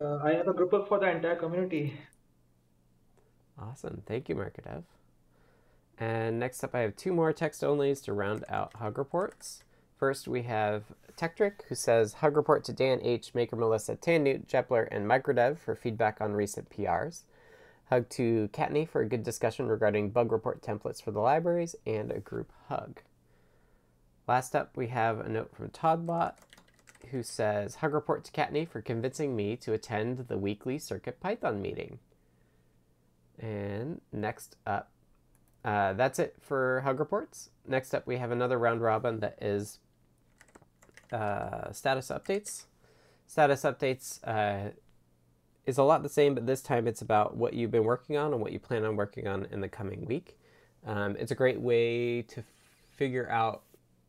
Uh, 0.00 0.18
I 0.22 0.34
have 0.34 0.48
a 0.48 0.52
group 0.52 0.72
up 0.72 0.88
for 0.88 0.98
the 0.98 1.08
entire 1.08 1.36
community. 1.36 1.94
Awesome. 3.56 4.02
Thank 4.06 4.28
you, 4.28 4.34
Microdev. 4.34 4.82
And 5.98 6.38
next 6.38 6.64
up, 6.64 6.74
I 6.74 6.80
have 6.80 6.96
two 6.96 7.12
more 7.12 7.32
text 7.32 7.62
onlys 7.62 8.02
to 8.04 8.12
round 8.12 8.44
out 8.48 8.74
hug 8.76 8.98
reports. 8.98 9.62
First, 9.98 10.26
we 10.26 10.42
have 10.42 10.84
Tekktrik, 11.16 11.62
who 11.68 11.74
says, 11.74 12.14
Hug 12.14 12.36
report 12.36 12.64
to 12.64 12.72
Dan 12.72 13.00
H., 13.02 13.34
Maker 13.34 13.56
Melissa, 13.56 13.94
Tannewt, 13.94 14.48
Jepler, 14.48 14.88
and 14.90 15.06
Microdev 15.06 15.58
for 15.58 15.76
feedback 15.76 16.20
on 16.20 16.32
recent 16.32 16.70
PRs. 16.70 17.22
Hug 17.88 18.08
to 18.10 18.48
Kattni 18.52 18.88
for 18.88 19.02
a 19.02 19.08
good 19.08 19.22
discussion 19.22 19.68
regarding 19.68 20.10
bug 20.10 20.32
report 20.32 20.62
templates 20.62 21.02
for 21.02 21.10
the 21.10 21.20
libraries, 21.20 21.76
and 21.86 22.10
a 22.10 22.18
group 22.18 22.50
hug. 22.68 23.00
Last 24.26 24.56
up, 24.56 24.76
we 24.76 24.88
have 24.88 25.20
a 25.20 25.28
note 25.28 25.54
from 25.54 25.68
Toddbot, 25.68 26.34
who 27.10 27.22
says, 27.22 27.76
Hug 27.76 27.92
report 27.92 28.24
to 28.24 28.32
Kattni 28.32 28.66
for 28.66 28.80
convincing 28.80 29.36
me 29.36 29.56
to 29.56 29.72
attend 29.72 30.26
the 30.28 30.38
weekly 30.38 30.78
Circuit 30.78 31.20
Python 31.20 31.60
meeting. 31.60 31.98
And 33.38 34.00
next 34.12 34.56
up, 34.66 34.91
uh, 35.64 35.92
that's 35.92 36.18
it 36.18 36.36
for 36.40 36.80
Hug 36.80 36.98
reports. 36.98 37.50
Next 37.66 37.94
up, 37.94 38.06
we 38.06 38.16
have 38.16 38.30
another 38.30 38.58
round 38.58 38.80
robin 38.80 39.20
that 39.20 39.38
is 39.40 39.78
uh, 41.12 41.70
status 41.72 42.08
updates. 42.08 42.64
Status 43.26 43.62
updates 43.62 44.18
uh, 44.26 44.70
is 45.66 45.78
a 45.78 45.82
lot 45.82 46.02
the 46.02 46.08
same, 46.08 46.34
but 46.34 46.46
this 46.46 46.62
time 46.62 46.86
it's 46.86 47.02
about 47.02 47.36
what 47.36 47.54
you've 47.54 47.70
been 47.70 47.84
working 47.84 48.16
on 48.16 48.32
and 48.32 48.42
what 48.42 48.52
you 48.52 48.58
plan 48.58 48.84
on 48.84 48.96
working 48.96 49.28
on 49.28 49.46
in 49.50 49.60
the 49.60 49.68
coming 49.68 50.04
week. 50.04 50.36
Um, 50.86 51.16
it's 51.18 51.30
a 51.30 51.36
great 51.36 51.60
way 51.60 52.22
to 52.22 52.42
figure 52.90 53.30
out 53.30 53.62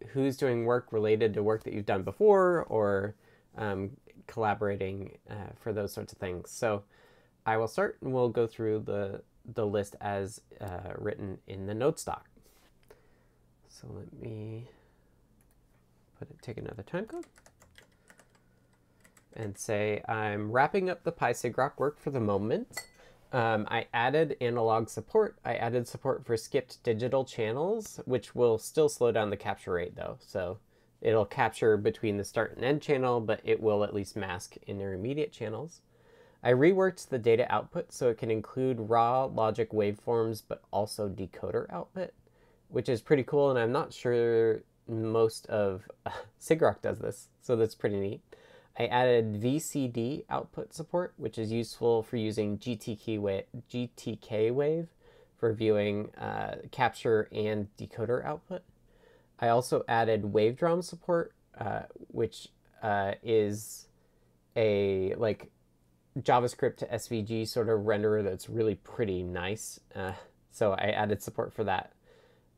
who's 0.10 0.36
doing 0.38 0.66
work 0.66 0.92
related 0.92 1.34
to 1.36 1.44
work 1.44 1.64
that 1.64 1.74
you've 1.74 1.86
done 1.86 2.04
before 2.04 2.66
or 2.68 3.16
um, 3.58 3.92
collaborating 4.28 5.18
uh, 5.30 5.52
for 5.60 5.72
those 5.72 5.94
sorts 5.94 6.12
of 6.12 6.20
things. 6.20 6.50
So 6.50 6.84
I 7.46 7.58
will 7.58 7.68
start 7.68 7.98
and 8.02 8.14
we'll 8.14 8.30
go 8.30 8.48
through 8.48 8.80
the, 8.80 9.22
the 9.46 9.66
list 9.66 9.96
as 10.02 10.42
uh, 10.62 10.94
written 10.98 11.40
in 11.48 11.66
the 11.66 11.74
note 11.74 12.00
stock. 12.00 12.30
So 13.68 13.88
let 13.90 14.14
me 14.14 14.70
put 16.18 16.30
it, 16.30 16.42
take 16.42 16.58
another 16.58 16.84
time 16.84 17.06
code 17.06 17.26
and 19.36 19.58
say 19.58 20.02
I'm 20.08 20.52
wrapping 20.52 20.90
up 20.90 21.04
the 21.04 21.12
PySigrok 21.12 21.74
work 21.78 22.00
for 22.00 22.12
the 22.12 22.20
moment. 22.20 22.82
Um, 23.32 23.68
I 23.70 23.88
added 23.94 24.38
analog 24.42 24.90
support. 24.90 25.38
I 25.44 25.56
added 25.56 25.88
support 25.88 26.24
for 26.24 26.38
skipped 26.38 26.84
digital 26.84 27.26
channels, 27.26 28.00
which 28.06 28.36
will 28.36 28.60
still 28.60 28.90
slow 28.90 29.12
down 29.12 29.32
the 29.32 29.38
capture 29.38 29.74
rate 29.74 29.96
though. 29.96 30.18
So 30.20 30.60
it'll 31.02 31.26
capture 31.26 31.76
between 31.76 32.18
the 32.18 32.24
start 32.24 32.56
and 32.56 32.64
end 32.64 32.82
channel, 32.82 33.20
but 33.20 33.42
it 33.44 33.62
will 33.62 33.84
at 33.84 33.94
least 33.94 34.16
mask 34.16 34.56
intermediate 34.68 35.34
channels. 35.34 35.82
I 36.44 36.52
reworked 36.52 37.08
the 37.08 37.18
data 37.18 37.50
output 37.54 37.94
so 37.94 38.10
it 38.10 38.18
can 38.18 38.30
include 38.30 38.90
raw 38.90 39.26
logic 39.26 39.72
waveforms, 39.72 40.44
but 40.46 40.62
also 40.72 41.08
decoder 41.08 41.72
output, 41.72 42.12
which 42.68 42.90
is 42.90 43.02
pretty 43.02 43.24
cool. 43.24 43.50
And 43.50 43.58
I'm 43.58 43.72
not 43.72 43.94
sure 43.94 44.62
most 44.88 45.48
of 45.48 45.84
uh, 46.06 46.12
Sigrok 46.42 46.82
does 46.82 47.00
this, 47.00 47.30
so 47.42 47.56
that's 47.56 47.76
pretty 47.76 47.98
neat. 47.98 48.22
I 48.78 48.88
added 48.88 49.42
VCD 49.42 50.26
output 50.30 50.74
support, 50.74 51.14
which 51.18 51.38
is 51.38 51.52
useful 51.52 52.04
for 52.04 52.18
using 52.18 52.58
GTK 52.58 53.20
wave, 53.20 53.44
GTK 53.72 54.52
wave 54.52 54.88
for 55.38 55.54
viewing 55.54 56.10
uh, 56.16 56.56
capture 56.72 57.30
and 57.32 57.68
decoder 57.78 58.26
output. 58.26 58.64
I 59.40 59.50
also 59.50 59.84
added 59.88 60.24
Wavedrom 60.24 60.84
support, 60.84 61.34
uh, 61.58 61.82
which 62.08 62.50
uh, 62.82 63.14
is 63.22 63.88
a 64.56 65.14
like 65.16 65.52
JavaScript 66.20 66.78
to 66.78 66.86
SVG 66.88 67.48
sort 67.48 67.70
of 67.70 67.82
renderer 67.82 68.24
that's 68.24 68.50
really 68.50 68.76
pretty 68.76 69.24
nice. 69.24 69.80
Uh, 69.96 70.14
so 70.52 70.74
I 70.74 70.90
added 70.90 71.22
support 71.22 71.54
for 71.54 71.64
that. 71.64 71.94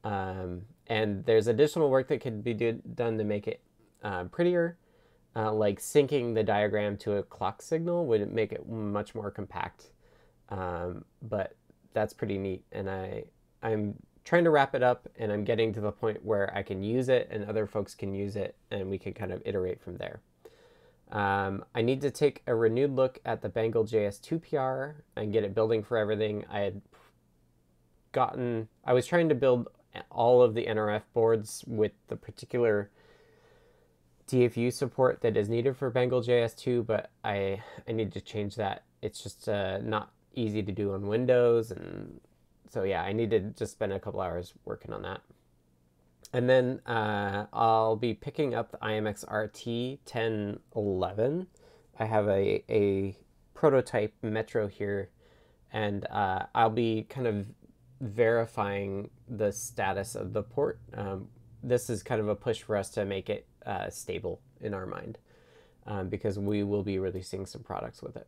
Um, 0.03 0.63
and 0.87 1.25
there's 1.25 1.47
additional 1.47 1.89
work 1.89 2.07
that 2.09 2.21
could 2.21 2.43
be 2.43 2.53
do, 2.53 2.73
done 2.93 3.17
to 3.17 3.23
make 3.23 3.47
it 3.47 3.61
uh, 4.03 4.25
prettier 4.25 4.77
uh, 5.35 5.51
like 5.51 5.79
syncing 5.79 6.33
the 6.33 6.43
diagram 6.43 6.95
to 6.95 7.13
a 7.13 7.23
clock 7.23 7.61
signal 7.61 8.05
would 8.05 8.31
make 8.31 8.51
it 8.51 8.67
much 8.69 9.13
more 9.13 9.29
compact. 9.29 9.91
Um, 10.49 11.03
but 11.21 11.55
that's 11.93 12.13
pretty 12.13 12.37
neat. 12.37 12.63
And 12.71 12.89
I, 12.89 13.25
I'm 13.61 13.95
trying 14.23 14.45
to 14.45 14.49
wrap 14.49 14.75
it 14.75 14.83
up 14.83 15.07
and 15.17 15.31
I'm 15.31 15.43
getting 15.43 15.73
to 15.73 15.81
the 15.81 15.91
point 15.91 16.23
where 16.23 16.55
I 16.55 16.63
can 16.63 16.81
use 16.81 17.09
it 17.09 17.27
and 17.31 17.45
other 17.45 17.67
folks 17.67 17.93
can 17.93 18.13
use 18.13 18.35
it 18.35 18.55
and 18.71 18.89
we 18.89 18.97
can 18.97 19.13
kind 19.13 19.33
of 19.33 19.41
iterate 19.45 19.81
from 19.81 19.97
there. 19.97 20.21
Um, 21.11 21.63
I 21.73 21.81
need 21.81 22.01
to 22.01 22.11
take 22.11 22.41
a 22.47 22.55
renewed 22.55 22.95
look 22.95 23.19
at 23.25 23.41
the 23.41 23.49
Bangle 23.49 23.85
JS2 23.85 24.41
PR 24.49 25.01
and 25.15 25.31
get 25.31 25.43
it 25.43 25.53
building 25.53 25.83
for 25.83 25.97
everything. 25.97 26.45
I 26.49 26.59
had 26.59 26.81
gotten, 28.11 28.67
I 28.83 28.93
was 28.93 29.05
trying 29.05 29.29
to 29.29 29.35
build 29.35 29.67
all 30.09 30.41
of 30.41 30.53
the 30.55 30.65
NRF 30.65 31.03
boards 31.13 31.63
with 31.67 31.91
the 32.07 32.15
particular 32.15 32.89
DFU 34.27 34.73
support 34.73 35.21
that 35.21 35.37
is 35.37 35.47
needed 35.47 35.77
for 35.77 35.89
Bangle 35.89 36.21
JS2, 36.21 36.85
but 36.85 37.11
I, 37.23 37.61
I 37.87 37.91
need 37.91 38.11
to 38.13 38.21
change 38.21 38.55
that. 38.55 38.83
It's 39.01 39.21
just 39.21 39.47
uh, 39.47 39.77
not 39.79 40.11
easy 40.33 40.63
to 40.63 40.71
do 40.71 40.93
on 40.93 41.07
Windows. 41.07 41.71
And 41.71 42.19
so, 42.69 42.83
yeah, 42.83 43.03
I 43.03 43.13
need 43.13 43.29
to 43.29 43.39
just 43.39 43.73
spend 43.73 43.93
a 43.93 43.99
couple 43.99 44.21
hours 44.21 44.53
working 44.65 44.91
on 44.91 45.03
that. 45.03 45.21
And 46.33 46.49
then 46.49 46.81
uh, 46.85 47.45
I'll 47.53 47.95
be 47.95 48.13
picking 48.13 48.53
up 48.53 48.71
the 48.71 48.77
IMX 48.77 49.23
RT 49.23 49.99
1011. 50.11 51.47
I 51.97 52.05
have 52.05 52.27
a, 52.27 52.63
a 52.69 53.15
prototype 53.53 54.13
Metro 54.21 54.67
here, 54.67 55.09
and 55.71 56.05
uh, 56.07 56.45
I'll 56.53 56.69
be 56.69 57.05
kind 57.09 57.27
of 57.27 57.47
verifying 58.01 59.09
the 59.27 59.51
status 59.51 60.15
of 60.15 60.33
the 60.33 60.43
port. 60.43 60.79
Um, 60.93 61.29
this 61.63 61.89
is 61.89 62.03
kind 62.03 62.21
of 62.21 62.27
a 62.27 62.35
push 62.35 62.61
for 62.61 62.75
us 62.75 62.89
to 62.91 63.05
make 63.05 63.29
it 63.29 63.47
uh, 63.65 63.89
stable 63.89 64.41
in 64.61 64.73
our 64.73 64.85
mind 64.85 65.17
um, 65.87 66.09
because 66.09 66.37
we 66.37 66.63
will 66.63 66.83
be 66.83 66.99
releasing 66.99 67.45
some 67.45 67.63
products 67.63 68.01
with 68.01 68.15
it. 68.17 68.27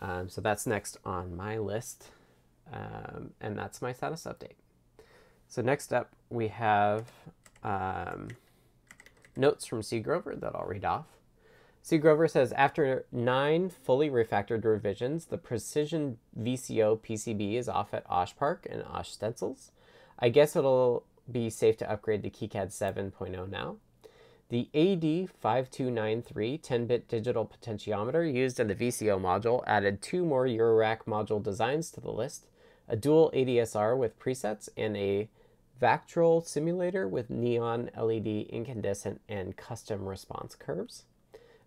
Um, 0.00 0.28
so 0.28 0.40
that's 0.40 0.66
next 0.66 0.96
on 1.04 1.36
my 1.36 1.58
list, 1.58 2.06
um, 2.72 3.32
and 3.40 3.58
that's 3.58 3.82
my 3.82 3.92
status 3.92 4.24
update. 4.24 4.56
So 5.48 5.62
next 5.62 5.92
up, 5.92 6.14
we 6.30 6.48
have 6.48 7.10
um, 7.62 8.28
notes 9.36 9.66
from 9.66 9.82
C. 9.82 10.00
Grover 10.00 10.34
that 10.36 10.54
I'll 10.54 10.66
read 10.66 10.84
off. 10.84 11.06
C. 11.82 11.98
Grover 11.98 12.28
says, 12.28 12.52
after 12.52 13.04
nine 13.10 13.70
fully 13.70 14.10
refactored 14.10 14.64
revisions, 14.64 15.26
the 15.26 15.38
Precision 15.38 16.18
VCO 16.38 17.00
PCB 17.00 17.54
is 17.54 17.68
off 17.68 17.92
at 17.94 18.04
Osh 18.08 18.36
Park 18.36 18.66
and 18.70 18.84
Osh 18.84 19.10
Stencils. 19.10 19.72
I 20.18 20.28
guess 20.28 20.54
it'll 20.54 21.04
be 21.30 21.48
safe 21.50 21.76
to 21.78 21.90
upgrade 21.90 22.22
to 22.22 22.30
KiCad 22.30 22.68
7.0 22.68 23.48
now. 23.48 23.76
The 24.50 24.68
AD5293 24.74 26.60
10-bit 26.60 27.08
digital 27.08 27.48
potentiometer 27.48 28.32
used 28.32 28.58
in 28.60 28.66
the 28.66 28.74
VCO 28.74 29.20
module 29.20 29.62
added 29.66 30.02
two 30.02 30.24
more 30.24 30.44
Eurorack 30.44 31.04
module 31.06 31.42
designs 31.42 31.90
to 31.92 32.00
the 32.00 32.10
list, 32.10 32.46
a 32.88 32.96
dual 32.96 33.30
ADSR 33.32 33.96
with 33.96 34.18
presets 34.18 34.68
and 34.76 34.96
a 34.96 35.28
Vactrol 35.80 36.44
simulator 36.44 37.08
with 37.08 37.30
neon 37.30 37.90
LED 37.96 38.46
incandescent 38.50 39.20
and 39.28 39.56
custom 39.56 40.04
response 40.04 40.54
curves. 40.54 41.04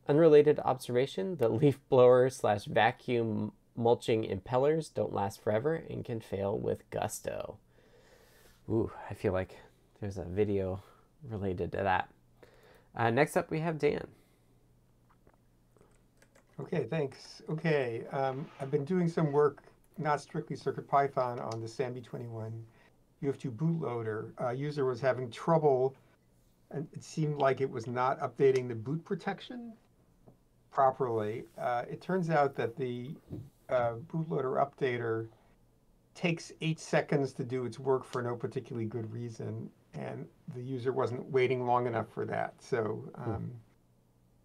Unrelated 0.08 0.60
observation, 0.60 1.38
the 1.38 1.50
leaf 1.50 1.80
blower 1.90 2.30
slash 2.30 2.66
vacuum 2.66 3.54
mulching 3.76 4.24
impellers 4.24 4.94
don't 4.94 5.14
last 5.14 5.42
forever 5.42 5.84
and 5.90 6.06
can 6.06 6.20
fail 6.20 6.58
with 6.58 6.88
gusto. 6.92 7.58
Ooh, 8.70 8.92
I 9.10 9.16
feel 9.16 9.34
like 9.34 9.58
there's 10.00 10.18
a 10.18 10.26
video 10.26 10.84
related 11.28 11.72
to 11.72 11.80
that. 11.80 12.10
Uh, 12.96 13.10
next 13.10 13.36
up, 13.36 13.50
we 13.50 13.60
have 13.62 13.80
Dan. 13.80 14.08
Okay, 16.60 16.86
thanks. 16.88 17.42
Okay, 17.50 18.04
um, 18.12 18.46
I've 18.62 18.70
been 18.70 18.86
doing 18.86 19.10
some 19.10 19.32
work, 19.32 19.64
not 19.98 20.22
strictly 20.22 20.56
CircuitPython, 20.56 21.42
on 21.52 21.62
the 21.62 21.68
SAMD21 21.68 22.52
UF2 23.24 23.56
bootloader. 23.56 24.32
Uh, 24.42 24.50
user 24.50 24.86
was 24.86 25.00
having 25.00 25.32
trouble, 25.32 25.96
and 26.72 26.88
it 26.94 27.04
seemed 27.04 27.38
like 27.38 27.62
it 27.62 27.70
was 27.70 27.88
not 27.88 28.20
updating 28.20 28.68
the 28.68 28.76
boot 28.76 29.04
protection 29.04 29.74
properly. 30.72 31.44
Uh, 31.58 31.84
it 31.90 32.02
turns 32.02 32.30
out 32.30 32.56
that 32.56 32.76
the 32.76 33.16
uh, 33.70 33.94
bootloader 34.12 34.64
updater 34.64 35.28
takes 36.16 36.52
eight 36.62 36.80
seconds 36.80 37.34
to 37.34 37.44
do 37.44 37.66
its 37.66 37.80
work 37.80 38.04
for 38.04 38.22
no 38.22 38.36
particularly 38.36 38.86
good 38.86 39.12
reason, 39.12 39.70
and 39.94 40.28
the 40.54 40.62
user 40.62 40.92
wasn't 40.92 41.24
waiting 41.32 41.66
long 41.66 41.88
enough 41.88 42.08
for 42.14 42.26
that. 42.26 42.54
So 42.60 43.10
um, 43.16 43.52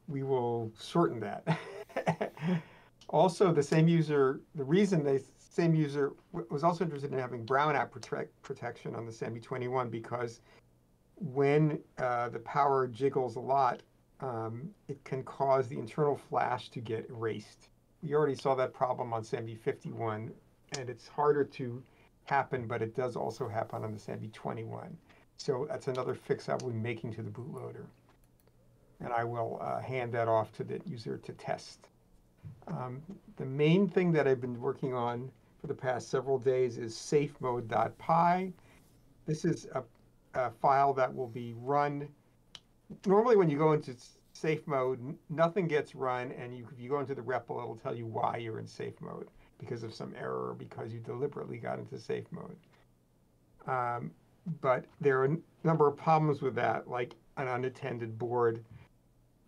we 0.06 0.22
will 0.22 0.72
shorten 0.80 1.20
that. 1.20 1.58
also, 3.08 3.52
the 3.52 3.62
same 3.62 3.88
user, 3.88 4.40
the 4.54 4.64
reason 4.64 5.04
they 5.04 5.20
same 5.48 5.74
user 5.74 6.12
was 6.32 6.62
also 6.62 6.84
interested 6.84 7.12
in 7.12 7.18
having 7.18 7.44
brownout 7.44 7.90
protect, 7.90 8.40
protection 8.42 8.94
on 8.94 9.06
the 9.06 9.12
SAMD21 9.12 9.90
because 9.90 10.40
when 11.16 11.80
uh, 11.98 12.28
the 12.28 12.38
power 12.40 12.86
jiggles 12.86 13.36
a 13.36 13.40
lot, 13.40 13.82
um, 14.20 14.70
it 14.88 15.02
can 15.04 15.22
cause 15.22 15.68
the 15.68 15.78
internal 15.78 16.16
flash 16.16 16.68
to 16.70 16.80
get 16.80 17.08
erased. 17.08 17.68
We 18.02 18.14
already 18.14 18.34
saw 18.34 18.54
that 18.56 18.72
problem 18.72 19.12
on 19.12 19.22
SAMD51, 19.22 20.30
and 20.78 20.90
it's 20.90 21.08
harder 21.08 21.44
to 21.44 21.82
happen, 22.24 22.66
but 22.66 22.82
it 22.82 22.94
does 22.94 23.16
also 23.16 23.48
happen 23.48 23.84
on 23.84 23.92
the 23.92 23.98
SAMD21. 23.98 24.90
So 25.36 25.66
that's 25.68 25.88
another 25.88 26.14
fix 26.14 26.48
will 26.48 26.70
be 26.70 26.76
making 26.76 27.14
to 27.14 27.22
the 27.22 27.30
bootloader. 27.30 27.86
And 29.00 29.12
I 29.12 29.24
will 29.24 29.58
uh, 29.62 29.80
hand 29.80 30.12
that 30.12 30.28
off 30.28 30.52
to 30.54 30.64
the 30.64 30.80
user 30.84 31.16
to 31.18 31.32
test. 31.32 31.88
Um, 32.66 33.02
the 33.36 33.44
main 33.44 33.88
thing 33.88 34.12
that 34.12 34.26
I've 34.26 34.40
been 34.40 34.60
working 34.60 34.94
on 34.94 35.30
for 35.60 35.66
the 35.66 35.74
past 35.74 36.08
several 36.08 36.38
days 36.38 36.78
is 36.78 36.94
safemode.py. 36.94 38.52
This 39.26 39.44
is 39.44 39.66
a, 39.74 39.82
a 40.34 40.50
file 40.50 40.92
that 40.94 41.14
will 41.14 41.28
be 41.28 41.54
run. 41.58 42.08
Normally, 43.06 43.36
when 43.36 43.50
you 43.50 43.58
go 43.58 43.72
into 43.72 43.94
safe 44.32 44.66
mode, 44.66 45.16
nothing 45.30 45.66
gets 45.66 45.94
run, 45.94 46.32
and 46.32 46.56
you, 46.56 46.66
if 46.72 46.80
you 46.80 46.88
go 46.88 47.00
into 47.00 47.14
the 47.14 47.22
REPL, 47.22 47.62
it'll 47.62 47.80
tell 47.82 47.94
you 47.94 48.06
why 48.06 48.36
you're 48.36 48.58
in 48.58 48.66
safe 48.66 49.00
mode 49.00 49.28
because 49.58 49.82
of 49.82 49.92
some 49.92 50.14
error 50.16 50.50
or 50.50 50.54
because 50.54 50.92
you 50.92 51.00
deliberately 51.00 51.58
got 51.58 51.78
into 51.78 51.98
safe 51.98 52.26
mode. 52.30 52.56
Um, 53.66 54.12
but 54.60 54.84
there 55.00 55.20
are 55.20 55.24
a 55.26 55.36
number 55.64 55.86
of 55.86 55.96
problems 55.96 56.40
with 56.40 56.54
that, 56.54 56.88
like 56.88 57.14
an 57.36 57.48
unattended 57.48 58.18
board 58.18 58.64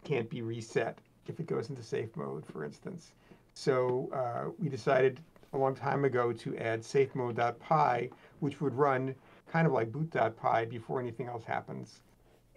can't 0.04 0.28
be 0.30 0.42
reset 0.42 0.98
if 1.26 1.40
it 1.40 1.46
goes 1.46 1.70
into 1.70 1.82
safe 1.82 2.14
mode, 2.16 2.44
for 2.46 2.64
instance. 2.64 3.12
So 3.54 4.10
uh, 4.12 4.50
we 4.58 4.68
decided 4.68 5.20
a 5.52 5.58
long 5.58 5.74
time 5.74 6.04
ago 6.04 6.32
to 6.32 6.56
add 6.58 6.84
safe 6.84 7.12
safemode.py, 7.12 8.10
which 8.40 8.60
would 8.60 8.74
run 8.74 9.14
kind 9.50 9.66
of 9.66 9.72
like 9.72 9.90
boot.py 9.90 10.66
before 10.66 11.00
anything 11.00 11.26
else 11.26 11.44
happens. 11.44 12.00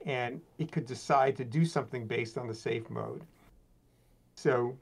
And 0.05 0.41
it 0.57 0.71
could 0.71 0.85
decide 0.85 1.35
to 1.37 1.45
do 1.45 1.65
something 1.65 2.05
based 2.05 2.37
on 2.37 2.47
the 2.47 2.53
safe 2.53 2.89
mode. 2.89 3.23
So, 4.35 4.77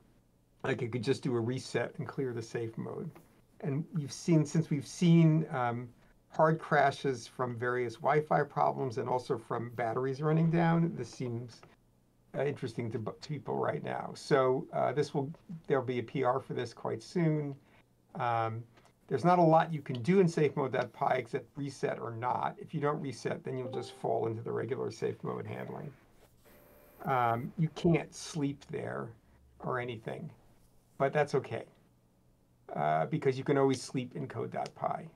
like 0.63 0.81
it 0.81 0.91
could 0.91 1.03
just 1.03 1.23
do 1.23 1.35
a 1.35 1.39
reset 1.39 1.93
and 1.97 2.07
clear 2.07 2.33
the 2.33 2.41
safe 2.41 2.77
mode. 2.77 3.09
And 3.61 3.85
we've 3.93 4.11
seen, 4.11 4.45
since 4.45 4.69
we've 4.69 4.87
seen 4.87 5.45
um, 5.51 5.87
hard 6.29 6.59
crashes 6.59 7.27
from 7.27 7.55
various 7.55 7.95
Wi 7.95 8.21
Fi 8.21 8.43
problems 8.43 8.97
and 8.97 9.07
also 9.07 9.37
from 9.37 9.69
batteries 9.71 10.21
running 10.21 10.49
down, 10.49 10.93
this 10.95 11.09
seems 11.09 11.61
interesting 12.39 12.91
to, 12.91 12.97
to, 12.97 13.27
people 13.27 13.55
right 13.55 13.83
now. 13.83 14.11
So, 14.15 14.67
uh, 14.73 14.91
this 14.93 15.13
will, 15.13 15.31
there'll 15.67 15.83
be 15.83 15.99
a 15.99 16.03
PR 16.03 16.39
for 16.39 16.53
this 16.53 16.73
quite 16.73 17.03
soon. 17.03 17.55
Um, 18.15 18.63
there's 19.07 19.25
not 19.25 19.39
a 19.39 19.43
lot 19.43 19.73
you 19.73 19.81
can 19.81 20.01
do 20.01 20.21
in 20.21 20.27
safe 20.27 20.55
mode.py 20.55 21.15
except 21.15 21.45
reset 21.57 21.99
or 21.99 22.11
not. 22.11 22.55
If 22.57 22.73
you 22.73 22.79
don't 22.79 23.01
reset, 23.01 23.43
then 23.43 23.57
you'll 23.57 23.71
just 23.71 23.91
fall 23.93 24.27
into 24.27 24.41
the 24.41 24.51
regular 24.51 24.89
safe 24.89 25.21
mode 25.21 25.45
handling. 25.45 25.91
Um, 27.03 27.51
you 27.57 27.67
can't 27.75 28.13
sleep 28.15 28.63
there 28.69 29.09
or 29.59 29.79
anything, 29.79 30.31
but 30.97 31.11
that's 31.11 31.35
okay 31.35 31.65
uh, 32.75 33.05
because 33.07 33.37
you 33.37 33.43
can 33.43 33.57
always 33.57 33.81
sleep 33.81 34.15
in 34.15 34.27
code.py. 34.27 35.09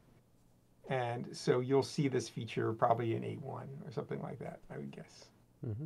And 0.90 1.28
so 1.32 1.62
you'll 1.62 1.84
see 1.84 2.08
this 2.08 2.30
feature 2.30 2.74
probably 2.74 3.16
in 3.16 3.24
8.1 3.24 3.44
or 3.44 3.92
something 3.92 4.22
like 4.22 4.40
that, 4.40 4.60
I 4.74 4.78
would 4.78 4.92
guess. 4.92 5.26
Mm-hmm. 5.66 5.86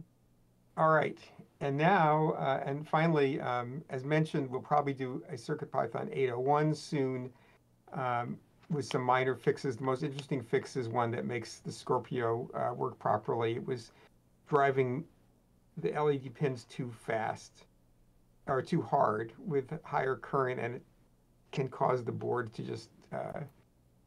All 0.79 0.91
right, 0.91 1.19
and 1.59 1.75
now, 1.75 2.31
uh, 2.37 2.63
and 2.65 2.87
finally, 2.87 3.41
um, 3.41 3.83
as 3.89 4.05
mentioned, 4.05 4.49
we'll 4.49 4.61
probably 4.61 4.93
do 4.93 5.21
a 5.27 5.33
CircuitPython 5.33 6.07
801 6.09 6.73
soon 6.73 7.29
um, 7.91 8.37
with 8.69 8.85
some 8.85 9.01
minor 9.01 9.35
fixes. 9.35 9.75
The 9.75 9.83
most 9.83 10.03
interesting 10.03 10.41
fix 10.41 10.77
is 10.77 10.87
one 10.87 11.11
that 11.11 11.25
makes 11.25 11.59
the 11.59 11.69
Scorpio 11.69 12.49
uh, 12.53 12.73
work 12.73 12.97
properly. 12.97 13.57
It 13.57 13.67
was 13.67 13.91
driving 14.47 15.03
the 15.75 15.91
LED 15.91 16.33
pins 16.33 16.63
too 16.63 16.89
fast 17.05 17.65
or 18.47 18.61
too 18.61 18.81
hard 18.81 19.33
with 19.37 19.77
higher 19.83 20.15
current, 20.15 20.61
and 20.61 20.75
it 20.75 20.83
can 21.51 21.67
cause 21.67 22.05
the 22.05 22.13
board 22.13 22.53
to 22.53 22.63
just 22.63 22.89
uh, 23.11 23.41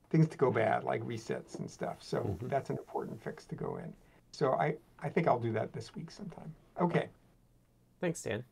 things 0.09 0.27
to 0.29 0.39
go 0.39 0.51
bad, 0.51 0.85
like 0.85 1.03
resets 1.03 1.59
and 1.59 1.71
stuff. 1.71 1.99
So 2.01 2.21
mm-hmm. 2.21 2.49
that's 2.49 2.71
an 2.71 2.79
important 2.79 3.23
fix 3.23 3.45
to 3.45 3.55
go 3.55 3.77
in. 3.77 3.93
So 4.31 4.53
I, 4.53 4.77
I 5.03 5.11
think 5.11 5.29
I'll 5.29 5.39
do 5.39 5.53
that 5.53 5.75
this 5.75 5.95
week 5.95 6.11
sometime. 6.11 6.55
Okay. 6.81 7.09
Thanks, 8.01 8.23
Dan. 8.23 8.45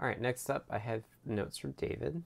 All 0.00 0.06
right, 0.06 0.20
next 0.20 0.50
up, 0.50 0.64
I 0.70 0.78
have 0.78 1.02
notes 1.24 1.58
from 1.58 1.72
David, 1.72 2.22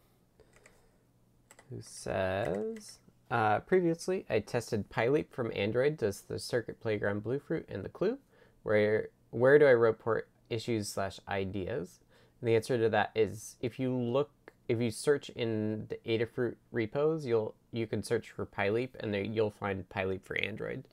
who 1.69 1.81
says 1.83 3.01
uh, 3.31 3.59
Previously, 3.61 4.25
I 4.31 4.39
tested 4.39 4.89
PyLeap 4.89 5.31
from 5.31 5.53
Android, 5.55 5.97
does 5.97 6.23
the 6.23 6.39
Circuit 6.39 6.81
Playground 6.81 7.23
Bluefruit 7.23 7.67
and 7.69 7.85
the 7.85 7.89
Clue. 7.89 8.19
Where, 8.63 9.09
where 9.31 9.59
do 9.59 9.67
I 9.67 9.71
report 9.71 10.29
issues 10.49 10.89
slash 10.89 11.19
ideas? 11.29 12.01
And 12.41 12.49
the 12.49 12.55
answer 12.55 12.79
to 12.79 12.89
that 12.89 13.11
is 13.15 13.57
if 13.61 13.79
you 13.79 13.95
look, 13.95 14.31
if 14.69 14.81
you 14.81 14.91
search 14.91 15.29
in 15.31 15.87
the 15.89 15.99
Adafruit 16.07 16.55
repos, 16.73 17.27
you'll 17.27 17.55
you 17.73 17.87
can 17.87 18.03
search 18.03 18.31
for 18.31 18.47
PyLeap, 18.47 18.91
and 19.01 19.13
there 19.13 19.23
you'll 19.23 19.51
find 19.51 19.89
PyLeap 19.89 20.25
for 20.25 20.37
Android. 20.39 20.85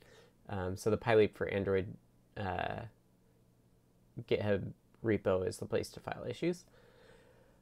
Um, 0.49 0.75
so 0.75 0.89
the 0.89 0.97
PyLeap 0.97 1.35
for 1.35 1.47
Android 1.47 1.87
uh, 2.37 2.81
GitHub 4.27 4.71
repo 5.03 5.47
is 5.47 5.57
the 5.57 5.65
place 5.65 5.89
to 5.89 5.99
file 5.99 6.25
issues. 6.27 6.63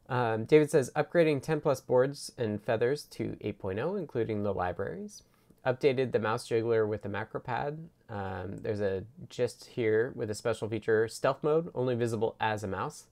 Um, 0.09 0.45
David 0.45 0.69
says 0.69 0.91
upgrading 0.95 1.41
10 1.41 1.61
plus 1.61 1.79
boards 1.79 2.31
and 2.37 2.61
feathers 2.61 3.03
to 3.11 3.37
8.0, 3.41 3.97
including 3.97 4.43
the 4.43 4.53
libraries. 4.53 5.23
Updated 5.65 6.11
the 6.11 6.19
mouse 6.19 6.47
jiggler 6.47 6.87
with 6.87 7.03
the 7.03 7.09
macro 7.09 7.39
pad. 7.39 7.87
Um, 8.09 8.57
there's 8.57 8.81
a 8.81 9.03
gist 9.29 9.65
here 9.65 10.11
with 10.15 10.29
a 10.29 10.35
special 10.35 10.67
feature 10.67 11.07
stealth 11.07 11.43
mode, 11.43 11.71
only 11.73 11.95
visible 11.95 12.35
as 12.39 12.63
a 12.63 12.67
mouse. 12.67 13.05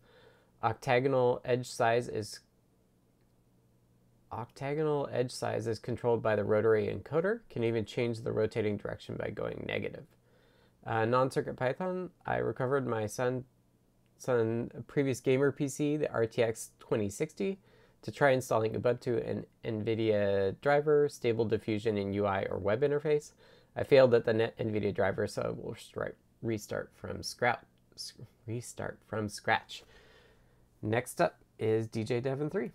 Octagonal 0.62 1.42
edge 1.46 1.68
size 1.68 2.10
is 2.10 2.42
octagonal 4.32 5.10
edge 5.12 5.32
size 5.32 5.68
is 5.68 5.80
controlled 5.80 6.22
by 6.22 6.36
the 6.36 6.44
rotary 6.44 6.88
encoder. 6.88 7.40
Can 7.50 7.64
even 7.64 7.86
change 7.86 8.22
the 8.22 8.32
rotating 8.32 8.78
direction 8.78 9.16
by 9.16 9.30
going 9.30 9.64
negative. 9.68 10.06
Uh, 10.86 11.06
non-circuit 11.06 11.56
Python. 11.56 12.10
I 12.26 12.38
recovered 12.38 12.88
my 12.88 13.06
son 13.06 13.44
son 14.18 14.70
previous 14.88 15.20
gamer 15.20 15.52
PC, 15.52 16.00
the 16.00 16.08
RTX 16.08 16.70
2060, 16.80 17.58
to 18.02 18.12
try 18.12 18.32
installing 18.32 18.74
Ubuntu 18.74 19.24
and 19.28 19.46
NVIDIA 19.64 20.56
driver, 20.62 21.10
stable 21.10 21.46
diffusion 21.46 21.98
in 21.98 22.14
UI 22.14 22.46
or 22.50 22.58
web 22.58 22.82
interface. 22.82 23.32
I 23.76 23.84
failed 23.84 24.14
at 24.14 24.26
the 24.26 24.34
net 24.34 24.58
NVIDIA 24.58 24.94
driver, 24.94 25.28
so 25.28 25.42
I 25.42 25.50
will 25.50 25.76
start, 25.76 26.18
restart 26.42 26.92
from 26.96 27.24
scratch. 27.24 27.60
Restart 28.48 29.00
from 29.08 29.30
scratch. 29.30 29.84
Next 30.82 31.22
up 31.22 31.40
is 31.58 31.88
DJ 31.88 32.22
Devon 32.22 32.50
3. 32.50 32.72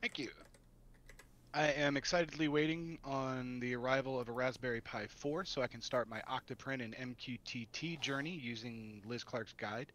Thank 0.00 0.18
you. 0.18 0.30
I 1.52 1.68
am 1.72 1.96
excitedly 1.96 2.46
waiting 2.46 2.98
on 3.02 3.58
the 3.58 3.74
arrival 3.74 4.20
of 4.20 4.28
a 4.28 4.32
Raspberry 4.32 4.80
Pi 4.80 5.08
4 5.08 5.44
so 5.44 5.62
I 5.62 5.66
can 5.66 5.80
start 5.80 6.08
my 6.08 6.22
Octoprint 6.30 6.84
and 6.84 6.94
MQTT 6.94 8.00
journey 8.00 8.30
using 8.30 9.02
Liz 9.04 9.24
Clark's 9.24 9.52
guide. 9.54 9.90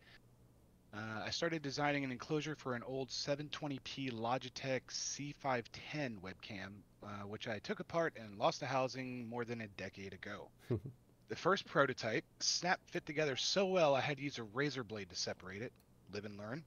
Uh, 0.94 1.24
I 1.26 1.30
started 1.30 1.62
designing 1.62 2.04
an 2.04 2.12
enclosure 2.12 2.56
for 2.56 2.76
an 2.76 2.84
old 2.84 3.08
720p 3.08 4.12
Logitech 4.12 4.82
C510 4.90 6.20
webcam, 6.20 6.74
uh, 7.02 7.08
which 7.26 7.48
I 7.48 7.60
took 7.60 7.80
apart 7.80 8.18
and 8.20 8.38
lost 8.38 8.60
to 8.60 8.66
housing 8.66 9.26
more 9.30 9.46
than 9.46 9.62
a 9.62 9.68
decade 9.68 10.14
ago. 10.14 10.50
the 11.30 11.36
first 11.38 11.66
prototype, 11.66 12.26
Snap 12.42 12.82
fit 12.86 13.06
together 13.06 13.38
so 13.38 13.66
well 13.66 13.96
I 13.96 14.02
had 14.02 14.18
to 14.18 14.24
use 14.24 14.40
a 14.40 14.44
razor 14.44 14.84
blade 14.84 15.10
to 15.10 15.16
separate 15.16 15.62
it. 15.62 15.72
Live 16.12 16.26
and 16.26 16.38
learn. 16.38 16.66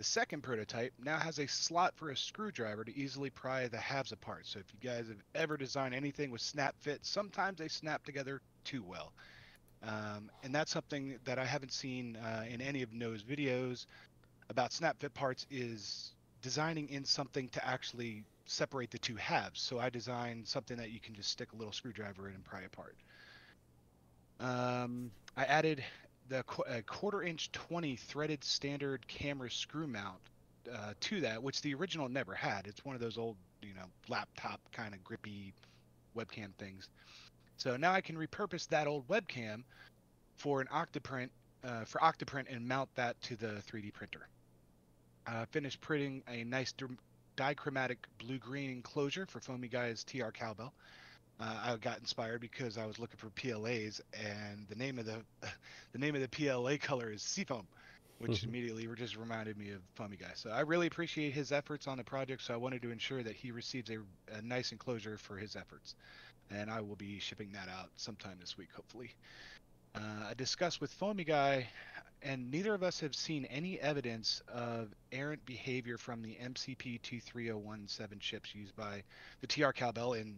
The 0.00 0.04
second 0.04 0.42
prototype 0.42 0.94
now 1.04 1.18
has 1.18 1.38
a 1.38 1.46
slot 1.46 1.92
for 1.94 2.08
a 2.08 2.16
screwdriver 2.16 2.84
to 2.84 2.96
easily 2.96 3.28
pry 3.28 3.68
the 3.68 3.76
halves 3.76 4.12
apart. 4.12 4.46
So 4.46 4.58
if 4.58 4.64
you 4.72 4.88
guys 4.88 5.08
have 5.08 5.22
ever 5.34 5.58
designed 5.58 5.94
anything 5.94 6.30
with 6.30 6.40
snap 6.40 6.74
fit, 6.80 7.00
sometimes 7.04 7.58
they 7.58 7.68
snap 7.68 8.02
together 8.06 8.40
too 8.64 8.82
well. 8.82 9.12
Um, 9.82 10.30
and 10.42 10.54
that's 10.54 10.70
something 10.70 11.18
that 11.24 11.38
I 11.38 11.44
haven't 11.44 11.74
seen 11.74 12.16
uh, 12.16 12.46
in 12.48 12.62
any 12.62 12.80
of 12.80 12.94
Noe's 12.94 13.22
videos 13.22 13.84
about 14.48 14.72
snap 14.72 14.98
fit 14.98 15.12
parts 15.12 15.46
is 15.50 16.12
designing 16.40 16.88
in 16.88 17.04
something 17.04 17.50
to 17.50 17.62
actually 17.62 18.24
separate 18.46 18.90
the 18.90 18.98
two 18.98 19.16
halves. 19.16 19.60
So 19.60 19.78
I 19.78 19.90
designed 19.90 20.48
something 20.48 20.78
that 20.78 20.92
you 20.92 21.00
can 21.00 21.14
just 21.14 21.28
stick 21.28 21.52
a 21.52 21.56
little 21.56 21.74
screwdriver 21.74 22.26
in 22.26 22.36
and 22.36 22.44
pry 22.44 22.62
apart. 22.62 22.96
Um, 24.40 25.10
I 25.36 25.44
added 25.44 25.84
the 26.30 26.44
qu- 26.44 26.82
quarter 26.86 27.22
inch 27.22 27.52
20 27.52 27.96
threaded 27.96 28.42
standard 28.42 29.06
camera 29.08 29.50
screw 29.50 29.86
mount 29.86 30.20
uh, 30.72 30.94
to 31.00 31.20
that, 31.20 31.42
which 31.42 31.60
the 31.60 31.74
original 31.74 32.08
never 32.08 32.32
had. 32.32 32.66
It's 32.66 32.84
one 32.84 32.94
of 32.94 33.00
those 33.00 33.18
old, 33.18 33.36
you 33.60 33.74
know, 33.74 33.86
laptop 34.08 34.60
kind 34.72 34.94
of 34.94 35.04
grippy 35.04 35.52
webcam 36.16 36.54
things. 36.54 36.88
So 37.56 37.76
now 37.76 37.92
I 37.92 38.00
can 38.00 38.16
repurpose 38.16 38.68
that 38.68 38.86
old 38.86 39.06
webcam 39.08 39.64
for 40.36 40.60
an 40.60 40.68
Octoprint, 40.68 41.28
uh, 41.64 41.84
for 41.84 41.98
Octoprint 41.98 42.46
and 42.48 42.66
mount 42.66 42.88
that 42.94 43.20
to 43.22 43.36
the 43.36 43.62
3D 43.70 43.92
printer. 43.92 44.28
Uh, 45.26 45.44
finished 45.50 45.80
printing 45.80 46.22
a 46.28 46.44
nice 46.44 46.72
dichromatic 47.36 47.98
blue-green 48.18 48.70
enclosure 48.70 49.26
for 49.26 49.40
Foamy 49.40 49.68
Guy's 49.68 50.04
TR 50.04 50.30
Cowbell. 50.30 50.72
Uh, 51.40 51.54
I 51.64 51.76
got 51.76 51.98
inspired 51.98 52.42
because 52.42 52.76
I 52.76 52.84
was 52.84 52.98
looking 52.98 53.16
for 53.16 53.30
PLAs, 53.30 54.00
and 54.12 54.66
the 54.68 54.74
name 54.74 54.98
of 54.98 55.06
the 55.06 55.16
the 55.92 55.98
name 55.98 56.14
of 56.14 56.20
the 56.20 56.28
PLA 56.28 56.76
color 56.76 57.10
is 57.10 57.22
Seafoam, 57.22 57.66
which 58.18 58.44
immediately 58.44 58.86
just 58.94 59.16
reminded 59.16 59.56
me 59.56 59.70
of 59.70 59.80
Foamy 59.94 60.18
Guy. 60.18 60.32
So 60.34 60.50
I 60.50 60.60
really 60.60 60.86
appreciate 60.86 61.32
his 61.32 61.50
efforts 61.50 61.86
on 61.86 61.96
the 61.96 62.04
project. 62.04 62.42
So 62.42 62.52
I 62.52 62.58
wanted 62.58 62.82
to 62.82 62.90
ensure 62.90 63.22
that 63.22 63.34
he 63.34 63.52
receives 63.52 63.90
a, 63.90 63.98
a 64.36 64.42
nice 64.42 64.72
enclosure 64.72 65.16
for 65.16 65.38
his 65.38 65.56
efforts, 65.56 65.94
and 66.50 66.70
I 66.70 66.82
will 66.82 66.96
be 66.96 67.18
shipping 67.18 67.52
that 67.52 67.68
out 67.68 67.88
sometime 67.96 68.36
this 68.38 68.58
week, 68.58 68.68
hopefully. 68.74 69.14
Uh, 69.94 70.28
I 70.30 70.34
discussed 70.34 70.80
with 70.80 70.92
Foamy 70.92 71.24
Guy, 71.24 71.66
and 72.22 72.50
neither 72.50 72.74
of 72.74 72.82
us 72.82 73.00
have 73.00 73.14
seen 73.14 73.46
any 73.46 73.80
evidence 73.80 74.42
of 74.46 74.94
errant 75.10 75.44
behavior 75.46 75.96
from 75.96 76.22
the 76.22 76.36
MCP 76.36 77.00
23017 77.00 78.18
chips 78.20 78.54
used 78.54 78.76
by 78.76 79.02
the 79.40 79.46
TR 79.46 79.70
Cowbell 79.70 80.12
in 80.12 80.36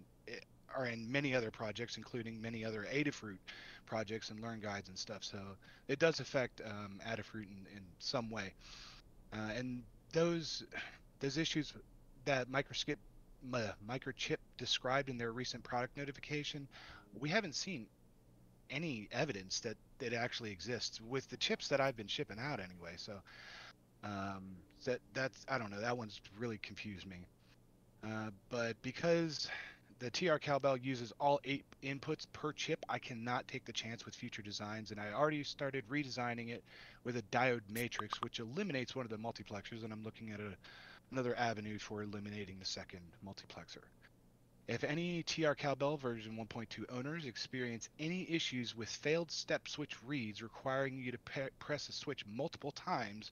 are 0.77 0.87
in 0.87 1.11
many 1.11 1.35
other 1.35 1.51
projects, 1.51 1.97
including 1.97 2.41
many 2.41 2.65
other 2.65 2.87
Adafruit 2.93 3.39
projects 3.87 4.31
and 4.31 4.41
learn 4.41 4.61
guides 4.61 4.89
and 4.89 4.99
stuff. 4.99 5.25
So 5.25 5.39
it 5.89 5.99
does 5.99 6.21
affect 6.21 6.61
um, 6.65 7.01
Adafruit 7.07 7.45
in, 7.45 7.67
in 7.75 7.83
some 7.99 8.31
way. 8.31 8.55
Uh, 9.33 9.51
and 9.57 9.83
those 10.13 10.65
those 11.21 11.39
issues 11.39 11.73
that 12.25 12.51
Microchip 12.51 12.97
Microchip 13.89 14.37
described 14.57 15.09
in 15.09 15.19
their 15.19 15.33
recent 15.33 15.65
product 15.65 15.97
notification, 15.97 16.69
we 17.19 17.29
haven't 17.29 17.55
seen 17.55 17.87
any 18.71 19.09
evidence 19.13 19.61
that 19.61 19.77
it 20.01 20.13
actually 20.13 20.51
exists 20.51 21.01
with 21.01 21.29
the 21.29 21.37
chips 21.37 21.69
that 21.69 21.81
I've 21.81 21.97
been 21.97 22.07
shipping 22.07 22.39
out 22.39 22.61
anyway. 22.61 22.95
So 22.97 23.15
um, 24.05 24.57
that 24.85 25.01
that's 25.15 25.45
I 25.49 25.59
don't 25.59 25.71
know 25.71 25.81
that 25.81 25.97
one's 25.97 26.21
really 26.39 26.59
confused 26.59 27.07
me. 27.07 27.27
Uh, 28.05 28.31
but 28.49 28.81
because 28.83 29.49
the 30.03 30.11
TR 30.11 30.37
Cowbell 30.37 30.77
uses 30.79 31.13
all 31.21 31.41
eight 31.45 31.65
inputs 31.85 32.27
per 32.33 32.53
chip. 32.53 32.85
I 32.89 32.99
cannot 32.99 33.47
take 33.47 33.65
the 33.65 33.73
chance 33.73 34.05
with 34.05 34.17
future 34.17 34.43
designs, 34.43 34.91
and 34.91 34.99
I 34.99 35.13
already 35.13 35.45
started 35.45 35.85
redesigning 35.89 36.51
it 36.51 36.65
with 37.05 37.17
a 37.17 37.23
diode 37.23 37.71
matrix, 37.71 38.21
which 38.21 38.41
eliminates 38.41 38.97
one 38.97 39.07
of 39.07 39.11
the 39.11 39.17
multiplexers, 39.17 39.85
and 39.85 39.93
I'm 39.93 40.03
looking 40.03 40.33
at 40.33 40.41
a, 40.41 40.57
another 41.13 41.39
avenue 41.39 41.79
for 41.79 42.03
eliminating 42.03 42.59
the 42.59 42.65
second 42.65 43.03
multiplexer. 43.25 43.85
If 44.67 44.83
any 44.83 45.23
TR 45.23 45.53
Cowbell 45.53 45.99
version 45.99 46.37
1.2 46.37 46.85
owners 46.91 47.25
experience 47.25 47.89
any 48.01 48.29
issues 48.29 48.75
with 48.75 48.89
failed 48.89 49.31
step 49.31 49.69
switch 49.69 49.97
reads 50.05 50.43
requiring 50.43 50.99
you 50.99 51.13
to 51.13 51.19
pe- 51.19 51.51
press 51.61 51.89
a 51.89 51.93
switch 51.93 52.25
multiple 52.27 52.73
times 52.73 53.31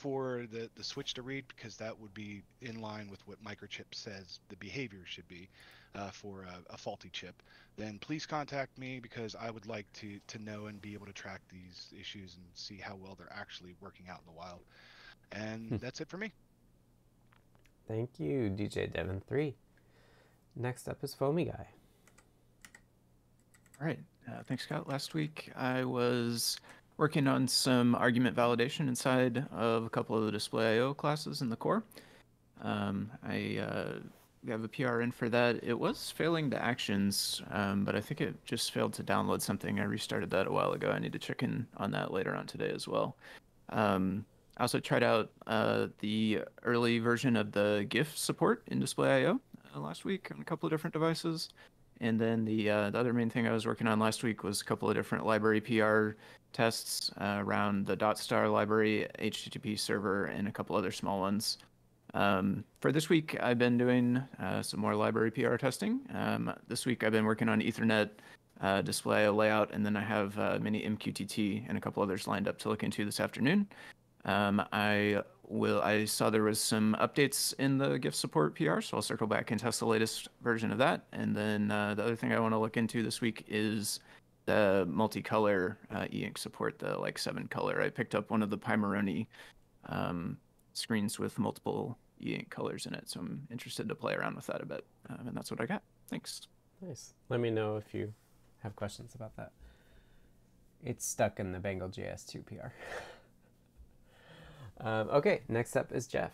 for 0.00 0.46
the, 0.50 0.70
the 0.76 0.84
switch 0.84 1.12
to 1.14 1.22
read, 1.22 1.44
because 1.54 1.76
that 1.76 1.98
would 2.00 2.14
be 2.14 2.42
in 2.62 2.80
line 2.80 3.10
with 3.10 3.20
what 3.26 3.42
Microchip 3.44 3.92
says 3.92 4.40
the 4.48 4.56
behavior 4.56 5.02
should 5.04 5.28
be, 5.28 5.48
uh, 5.94 6.10
for 6.10 6.42
a, 6.42 6.72
a, 6.72 6.76
faulty 6.76 7.10
chip, 7.12 7.42
then 7.76 7.98
please 7.98 8.24
contact 8.24 8.78
me 8.78 9.00
because 9.00 9.34
I 9.34 9.50
would 9.50 9.66
like 9.66 9.92
to, 9.94 10.18
to 10.28 10.38
know 10.38 10.66
and 10.66 10.80
be 10.80 10.94
able 10.94 11.06
to 11.06 11.12
track 11.12 11.40
these 11.50 11.92
issues 11.98 12.36
and 12.36 12.44
see 12.54 12.76
how 12.76 12.96
well 12.96 13.14
they're 13.18 13.32
actually 13.32 13.74
working 13.80 14.06
out 14.08 14.20
in 14.20 14.32
the 14.32 14.38
wild. 14.38 14.60
And 15.32 15.68
hmm. 15.68 15.76
that's 15.76 16.00
it 16.00 16.08
for 16.08 16.16
me. 16.16 16.32
Thank 17.88 18.20
you, 18.20 18.50
DJ 18.56 18.92
Devon3. 18.92 19.52
Next 20.56 20.88
up 20.88 21.02
is 21.02 21.14
Foamy 21.14 21.46
Guy. 21.46 21.68
All 23.80 23.86
right. 23.86 23.98
Uh, 24.28 24.42
thanks, 24.46 24.64
Scott. 24.64 24.88
Last 24.88 25.14
week 25.14 25.50
I 25.56 25.84
was 25.84 26.58
working 27.00 27.26
on 27.26 27.48
some 27.48 27.94
argument 27.94 28.36
validation 28.36 28.80
inside 28.80 29.46
of 29.52 29.86
a 29.86 29.88
couple 29.88 30.18
of 30.18 30.26
the 30.26 30.30
display 30.30 30.76
IO 30.76 30.92
classes 30.92 31.40
in 31.40 31.48
the 31.48 31.56
core. 31.56 31.82
Um, 32.60 33.10
I 33.26 33.56
uh, 33.56 33.92
have 34.46 34.62
a 34.62 34.68
PR 34.68 35.00
in 35.00 35.10
for 35.10 35.30
that. 35.30 35.60
It 35.62 35.78
was 35.78 36.10
failing 36.10 36.50
the 36.50 36.62
actions, 36.62 37.40
um, 37.52 37.86
but 37.86 37.96
I 37.96 38.02
think 38.02 38.20
it 38.20 38.44
just 38.44 38.70
failed 38.72 38.92
to 38.94 39.02
download 39.02 39.40
something. 39.40 39.80
I 39.80 39.84
restarted 39.84 40.28
that 40.28 40.46
a 40.46 40.52
while 40.52 40.72
ago. 40.72 40.90
I 40.90 40.98
need 40.98 41.14
to 41.14 41.18
check 41.18 41.42
in 41.42 41.66
on 41.78 41.90
that 41.92 42.12
later 42.12 42.36
on 42.36 42.44
today 42.44 42.70
as 42.70 42.86
well. 42.86 43.16
Um, 43.70 44.26
I 44.58 44.64
also 44.64 44.78
tried 44.78 45.02
out 45.02 45.30
uh, 45.46 45.86
the 46.00 46.40
early 46.64 46.98
version 46.98 47.34
of 47.34 47.52
the 47.52 47.86
GIF 47.88 48.14
support 48.18 48.62
in 48.66 48.78
Display.io 48.78 49.40
uh, 49.74 49.80
last 49.80 50.04
week 50.04 50.30
on 50.34 50.42
a 50.42 50.44
couple 50.44 50.66
of 50.66 50.70
different 50.70 50.92
devices. 50.92 51.48
And 52.00 52.18
then 52.18 52.44
the, 52.44 52.70
uh, 52.70 52.90
the 52.90 52.98
other 52.98 53.12
main 53.12 53.28
thing 53.28 53.46
I 53.46 53.52
was 53.52 53.66
working 53.66 53.86
on 53.86 53.98
last 53.98 54.22
week 54.22 54.42
was 54.42 54.60
a 54.60 54.64
couple 54.64 54.88
of 54.88 54.94
different 54.94 55.26
library 55.26 55.60
PR 55.60 56.10
tests 56.52 57.12
uh, 57.20 57.38
around 57.40 57.86
the 57.86 57.94
dot 57.94 58.18
.star 58.18 58.48
library, 58.48 59.06
HTTP 59.18 59.78
server, 59.78 60.26
and 60.26 60.48
a 60.48 60.52
couple 60.52 60.76
other 60.76 60.90
small 60.90 61.20
ones. 61.20 61.58
Um, 62.14 62.64
for 62.80 62.90
this 62.90 63.08
week, 63.08 63.36
I've 63.40 63.58
been 63.58 63.78
doing 63.78 64.22
uh, 64.40 64.62
some 64.62 64.80
more 64.80 64.94
library 64.94 65.30
PR 65.30 65.56
testing. 65.56 66.00
Um, 66.14 66.52
this 66.66 66.86
week, 66.86 67.04
I've 67.04 67.12
been 67.12 67.24
working 67.24 67.48
on 67.48 67.60
Ethernet 67.60 68.10
uh, 68.60 68.82
display 68.82 69.28
layout, 69.28 69.72
and 69.72 69.84
then 69.84 69.96
I 69.96 70.02
have 70.02 70.38
uh, 70.38 70.58
mini 70.60 70.82
MQTT 70.82 71.64
and 71.68 71.78
a 71.78 71.80
couple 71.80 72.02
others 72.02 72.26
lined 72.26 72.48
up 72.48 72.58
to 72.58 72.68
look 72.68 72.82
into 72.82 73.04
this 73.04 73.20
afternoon. 73.20 73.66
Um, 74.24 74.62
I 74.72 75.22
will. 75.50 75.82
I 75.82 76.04
saw 76.04 76.30
there 76.30 76.42
was 76.42 76.60
some 76.60 76.96
updates 77.00 77.52
in 77.58 77.78
the 77.78 77.98
GIF 77.98 78.14
support 78.14 78.54
PR, 78.54 78.80
so 78.80 78.96
I'll 78.96 79.02
circle 79.02 79.26
back 79.26 79.50
and 79.50 79.60
test 79.60 79.80
the 79.80 79.86
latest 79.86 80.28
version 80.42 80.70
of 80.70 80.78
that. 80.78 81.02
And 81.12 81.36
then 81.36 81.70
uh, 81.70 81.94
the 81.94 82.04
other 82.04 82.16
thing 82.16 82.32
I 82.32 82.40
want 82.40 82.54
to 82.54 82.58
look 82.58 82.76
into 82.76 83.02
this 83.02 83.20
week 83.20 83.44
is 83.48 84.00
the 84.46 84.88
multicolor 84.90 85.76
uh, 85.90 86.06
e-ink 86.10 86.38
support, 86.38 86.78
the 86.78 86.96
like 86.98 87.18
seven 87.18 87.46
color. 87.48 87.82
I 87.82 87.90
picked 87.90 88.14
up 88.14 88.30
one 88.30 88.42
of 88.42 88.50
the 88.50 88.58
Pimoroni 88.58 89.26
um, 89.86 90.38
screens 90.72 91.18
with 91.18 91.38
multiple 91.38 91.98
e-ink 92.20 92.50
colors 92.50 92.86
in 92.86 92.94
it, 92.94 93.08
so 93.08 93.20
I'm 93.20 93.46
interested 93.50 93.88
to 93.88 93.94
play 93.94 94.14
around 94.14 94.36
with 94.36 94.46
that 94.46 94.62
a 94.62 94.66
bit. 94.66 94.84
Um, 95.08 95.28
and 95.28 95.36
that's 95.36 95.50
what 95.50 95.60
I 95.60 95.66
got. 95.66 95.82
Thanks. 96.08 96.42
Nice. 96.80 97.14
Let 97.28 97.40
me 97.40 97.50
know 97.50 97.76
if 97.76 97.92
you 97.92 98.12
have 98.62 98.76
questions 98.76 99.14
about 99.14 99.36
that. 99.36 99.52
It's 100.82 101.04
stuck 101.04 101.40
in 101.40 101.52
the 101.52 101.58
Bangle.js 101.58 102.26
2 102.26 102.42
PR. 102.42 102.54
um, 104.80 105.08
okay, 105.10 105.40
next 105.48 105.76
up 105.76 105.92
is 105.92 106.06
Jeff. 106.06 106.32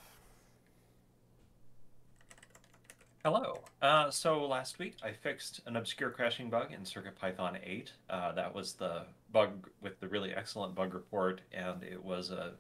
Hello. 3.24 3.58
Uh, 3.82 4.08
so 4.08 4.46
last 4.46 4.78
week 4.78 4.94
I 5.02 5.10
fixed 5.10 5.60
an 5.66 5.74
obscure 5.74 6.10
crashing 6.10 6.48
bug 6.48 6.72
in 6.72 6.82
CircuitPython 6.82 7.58
8. 7.60 7.92
Uh, 8.08 8.32
that 8.32 8.54
was 8.54 8.74
the 8.74 9.02
bug 9.32 9.68
with 9.82 9.98
the 9.98 10.06
really 10.06 10.32
excellent 10.32 10.76
bug 10.76 10.94
report, 10.94 11.40
and 11.52 11.82
it 11.82 12.02
was 12.02 12.30
a 12.30 12.52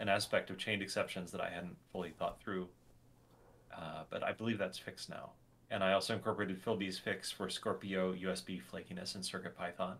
an 0.00 0.08
aspect 0.08 0.50
of 0.50 0.58
chained 0.58 0.82
exceptions 0.82 1.30
that 1.30 1.40
I 1.40 1.50
hadn't 1.50 1.76
fully 1.92 2.10
thought 2.10 2.40
through. 2.42 2.68
Uh, 3.72 4.02
but 4.10 4.24
I 4.24 4.32
believe 4.32 4.58
that's 4.58 4.78
fixed 4.78 5.10
now. 5.10 5.30
And 5.70 5.84
I 5.84 5.92
also 5.92 6.14
incorporated 6.14 6.60
Philby's 6.60 6.98
fix 6.98 7.30
for 7.30 7.48
Scorpio 7.48 8.14
USB 8.14 8.60
flakiness 8.60 9.14
in 9.14 9.20
CircuitPython. 9.20 9.94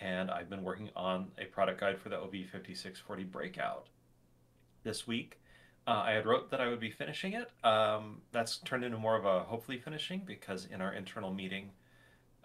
And 0.00 0.30
I've 0.30 0.48
been 0.48 0.62
working 0.62 0.90
on 0.94 1.32
a 1.38 1.46
product 1.46 1.80
guide 1.80 1.98
for 1.98 2.10
the 2.10 2.16
OV5640 2.16 3.30
breakout. 3.30 3.88
This 4.84 5.06
week, 5.06 5.38
uh, 5.86 6.02
I 6.04 6.12
had 6.12 6.26
wrote 6.26 6.50
that 6.50 6.60
I 6.60 6.68
would 6.68 6.80
be 6.80 6.90
finishing 6.90 7.34
it. 7.34 7.50
Um, 7.64 8.22
that's 8.32 8.58
turned 8.58 8.84
into 8.84 8.98
more 8.98 9.16
of 9.16 9.24
a 9.24 9.40
hopefully 9.40 9.78
finishing 9.78 10.22
because 10.26 10.66
in 10.66 10.80
our 10.80 10.92
internal 10.92 11.32
meeting, 11.32 11.70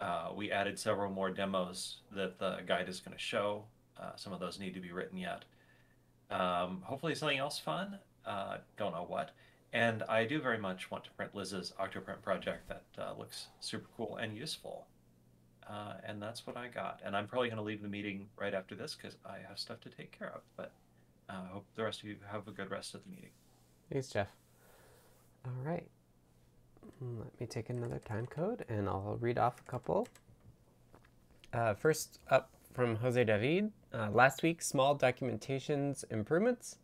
uh, 0.00 0.30
we 0.34 0.50
added 0.52 0.78
several 0.78 1.10
more 1.10 1.30
demos 1.30 1.98
that 2.12 2.38
the 2.38 2.58
guide 2.66 2.88
is 2.88 3.00
going 3.00 3.16
to 3.16 3.22
show. 3.22 3.64
Uh, 4.00 4.14
some 4.16 4.32
of 4.32 4.40
those 4.40 4.60
need 4.60 4.74
to 4.74 4.80
be 4.80 4.92
written 4.92 5.18
yet. 5.18 5.44
Um, 6.30 6.82
hopefully 6.84 7.14
something 7.14 7.38
else 7.38 7.58
fun. 7.58 7.98
Uh, 8.24 8.58
don't 8.76 8.92
know 8.92 9.06
what. 9.08 9.30
And 9.72 10.02
I 10.04 10.24
do 10.24 10.40
very 10.40 10.58
much 10.58 10.90
want 10.90 11.04
to 11.04 11.10
print 11.10 11.34
Liz's 11.34 11.72
Octoprint 11.80 12.22
project 12.22 12.68
that 12.68 12.84
uh, 12.98 13.14
looks 13.18 13.48
super 13.60 13.86
cool 13.96 14.16
and 14.16 14.36
useful. 14.36 14.86
Uh, 15.68 15.94
and 16.04 16.22
that's 16.22 16.46
what 16.46 16.56
I 16.56 16.68
got. 16.68 17.00
And 17.04 17.16
I'm 17.16 17.26
probably 17.26 17.48
going 17.48 17.58
to 17.58 17.64
leave 17.64 17.82
the 17.82 17.88
meeting 17.88 18.28
right 18.36 18.54
after 18.54 18.74
this 18.74 18.94
because 18.94 19.16
I 19.26 19.38
have 19.46 19.58
stuff 19.58 19.80
to 19.82 19.90
take 19.90 20.16
care 20.16 20.32
of. 20.34 20.40
But 20.56 20.72
I 21.28 21.34
uh, 21.34 21.46
hope 21.52 21.66
the 21.74 21.84
rest 21.84 22.02
of 22.02 22.08
you 22.08 22.16
have 22.30 22.48
a 22.48 22.50
good 22.50 22.70
rest 22.70 22.94
of 22.94 23.02
the 23.04 23.10
meeting. 23.10 23.30
Thanks, 23.92 24.08
Jeff. 24.08 24.28
All 25.44 25.52
right. 25.62 25.86
Let 27.00 27.40
me 27.40 27.46
take 27.46 27.70
another 27.70 27.98
time 27.98 28.26
code 28.26 28.64
and 28.68 28.88
I'll 28.88 29.18
read 29.20 29.38
off 29.38 29.60
a 29.60 29.70
couple. 29.70 30.08
Uh, 31.52 31.74
first 31.74 32.18
up 32.30 32.50
from 32.72 32.96
Jose 32.96 33.22
David. 33.24 33.72
Uh, 33.92 34.10
last 34.10 34.42
week, 34.42 34.62
small 34.62 34.96
documentations 34.96 36.04
improvements, 36.10 36.76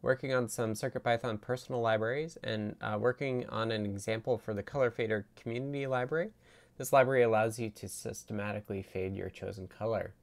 working 0.00 0.32
on 0.32 0.48
some 0.48 0.74
CircuitPython 0.74 1.40
personal 1.40 1.80
libraries, 1.80 2.38
and 2.42 2.76
uh, 2.80 2.96
working 2.98 3.48
on 3.48 3.70
an 3.70 3.84
example 3.84 4.38
for 4.38 4.54
the 4.54 4.62
Color 4.62 4.90
Fader 4.90 5.26
community 5.36 5.86
library. 5.86 6.30
This 6.78 6.92
library 6.92 7.22
allows 7.22 7.58
you 7.58 7.70
to 7.70 7.88
systematically 7.88 8.82
fade 8.82 9.14
your 9.14 9.28
chosen 9.28 9.68
color. 9.68 10.14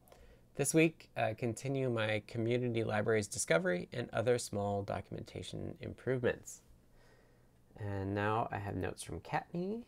This 0.59 0.73
week, 0.73 1.09
uh, 1.15 1.35
continue 1.37 1.89
my 1.89 2.21
community 2.27 2.83
libraries 2.83 3.27
discovery 3.27 3.87
and 3.93 4.09
other 4.11 4.37
small 4.37 4.83
documentation 4.83 5.77
improvements. 5.79 6.59
And 7.77 8.13
now 8.13 8.49
I 8.51 8.57
have 8.57 8.75
notes 8.75 9.01
from 9.01 9.21
Kattni, 9.21 9.83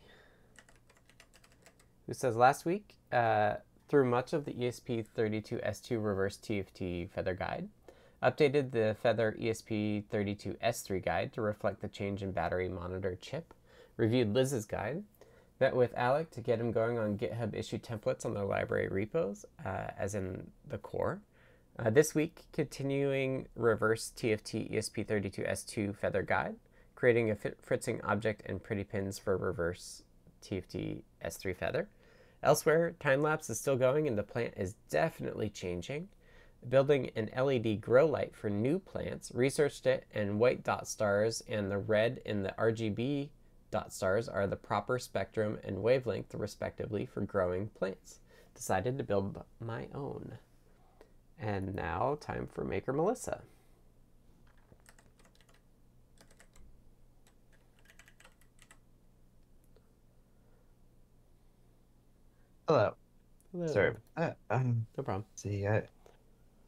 who 2.06 2.14
says 2.14 2.36
last 2.36 2.64
week, 2.64 2.94
uh, 3.12 3.56
through 3.90 4.06
much 4.06 4.32
of 4.32 4.46
the 4.46 4.54
ESP32S2 4.54 6.02
reverse 6.02 6.38
TFT 6.38 7.10
Feather 7.10 7.34
guide, 7.34 7.68
updated 8.22 8.70
the 8.70 8.96
Feather 9.02 9.36
ESP32S3 9.38 11.04
guide 11.04 11.34
to 11.34 11.42
reflect 11.42 11.82
the 11.82 11.88
change 11.88 12.22
in 12.22 12.32
battery 12.32 12.70
monitor 12.70 13.18
chip, 13.20 13.52
reviewed 13.98 14.32
Liz's 14.32 14.64
guide, 14.64 15.04
met 15.62 15.76
with 15.76 15.94
Alec 15.96 16.28
to 16.32 16.40
get 16.40 16.58
him 16.58 16.72
going 16.72 16.98
on 16.98 17.16
GitHub 17.16 17.54
issue 17.54 17.78
templates 17.78 18.26
on 18.26 18.34
the 18.34 18.42
library 18.42 18.88
repos, 18.88 19.46
uh, 19.64 19.92
as 19.96 20.16
in 20.16 20.50
the 20.68 20.76
core. 20.76 21.20
Uh, 21.78 21.88
this 21.88 22.16
week, 22.16 22.46
continuing 22.52 23.46
reverse 23.54 24.12
TFT 24.16 24.72
ESP32S2 24.72 25.94
Feather 25.94 26.24
guide, 26.24 26.56
creating 26.96 27.30
a 27.30 27.36
fritzing 27.62 28.00
object 28.02 28.42
and 28.44 28.60
pretty 28.60 28.82
pins 28.82 29.20
for 29.20 29.36
reverse 29.36 30.02
TFT 30.42 31.02
S3 31.24 31.54
Feather. 31.54 31.88
Elsewhere, 32.42 32.96
time 32.98 33.22
lapse 33.22 33.48
is 33.48 33.60
still 33.60 33.76
going 33.76 34.08
and 34.08 34.18
the 34.18 34.24
plant 34.24 34.54
is 34.56 34.74
definitely 34.90 35.48
changing. 35.48 36.08
Building 36.68 37.12
an 37.14 37.30
LED 37.36 37.80
grow 37.80 38.06
light 38.06 38.34
for 38.34 38.50
new 38.50 38.80
plants, 38.80 39.30
researched 39.32 39.86
it, 39.86 40.06
and 40.12 40.40
white 40.40 40.64
dot 40.64 40.88
stars 40.88 41.40
and 41.46 41.70
the 41.70 41.78
red 41.78 42.20
in 42.24 42.42
the 42.42 42.54
RGB 42.58 43.28
dot 43.72 43.92
stars 43.92 44.28
are 44.28 44.46
the 44.46 44.54
proper 44.54 44.98
spectrum 45.00 45.58
and 45.64 45.82
wavelength, 45.82 46.34
respectively, 46.34 47.06
for 47.06 47.22
growing 47.22 47.68
plants. 47.70 48.20
Decided 48.54 48.98
to 48.98 49.04
build 49.04 49.42
my 49.58 49.88
own. 49.94 50.38
And 51.38 51.74
now, 51.74 52.16
time 52.20 52.46
for 52.46 52.64
Maker 52.64 52.92
Melissa. 52.92 53.42
Hello. 62.68 62.94
Hello. 63.52 63.66
Sorry. 63.66 63.94
Uh, 64.16 64.30
um, 64.50 64.86
No 64.96 65.02
problem. 65.02 65.24
see, 65.34 65.66
I, 65.66 65.78
uh, 65.78 65.82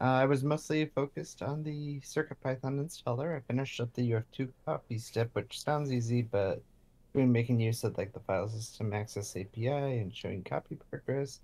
I 0.01 0.25
was 0.25 0.43
mostly 0.43 0.85
focused 0.85 1.41
on 1.41 1.63
the 1.63 1.99
CircuitPython 2.01 2.79
installer. 2.83 3.35
I 3.35 3.39
finished 3.41 3.79
up 3.79 3.93
the 3.93 4.11
UF2 4.11 4.49
copy 4.65 4.97
step, 4.97 5.29
which 5.33 5.61
sounds 5.61 5.91
easy, 5.91 6.21
but 6.21 6.61
when 7.15 7.31
making 7.31 7.59
use 7.59 7.83
of 7.83 7.97
like 7.97 8.13
the 8.13 8.19
file 8.19 8.47
system 8.49 8.93
access 8.93 9.35
API 9.35 9.67
and 9.67 10.15
showing 10.15 10.43
copy 10.43 10.77
progress, 10.89 11.39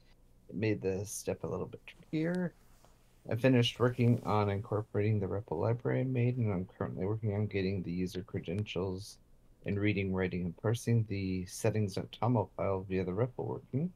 it 0.50 0.56
made 0.56 0.82
the 0.82 1.06
step 1.06 1.44
a 1.44 1.48
little 1.48 1.66
bit 1.66 1.82
trickier. 1.86 2.54
I 3.30 3.36
finished 3.36 3.80
working 3.80 4.22
on 4.26 4.50
incorporating 4.50 5.20
the 5.20 5.28
REPL 5.28 5.60
library 5.60 6.02
I 6.02 6.04
made, 6.04 6.38
and 6.38 6.52
I'm 6.52 6.68
currently 6.78 7.06
working 7.06 7.36
on 7.36 7.46
getting 7.48 7.84
the 7.84 7.92
user 7.92 8.24
credentials 8.24 9.18
and 9.66 9.80
reading, 9.80 10.14
writing, 10.14 10.46
and 10.46 10.58
parsing 10.58 11.06
the 11.08 11.46
settings.toml 11.46 12.50
file 12.58 12.86
via 12.90 13.04
the 13.04 13.12
REPL 13.12 13.46
working 13.46 13.92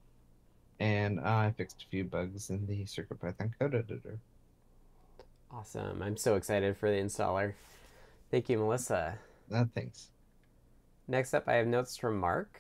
and 0.80 1.19
I 1.19 1.51
fixed 1.51 1.84
a 1.84 1.89
few 1.89 2.03
bugs 2.03 2.49
in 2.49 2.65
the 2.67 2.84
CircuitPython 2.84 3.51
code 3.57 3.76
editor. 3.76 4.19
Awesome. 5.51 6.01
I'm 6.01 6.17
so 6.17 6.36
excited 6.36 6.78
for 6.78 6.89
the 6.89 6.97
installer. 6.97 7.53
Thank 8.32 8.49
you, 8.49 8.57
Melissa. 8.57 9.17
Uh, 9.53 9.65
thanks. 9.73 10.09
Next 11.07 11.33
up, 11.33 11.47
I 11.47 11.53
have 11.53 11.67
notes 11.67 11.97
from 11.97 12.19
Mark, 12.19 12.59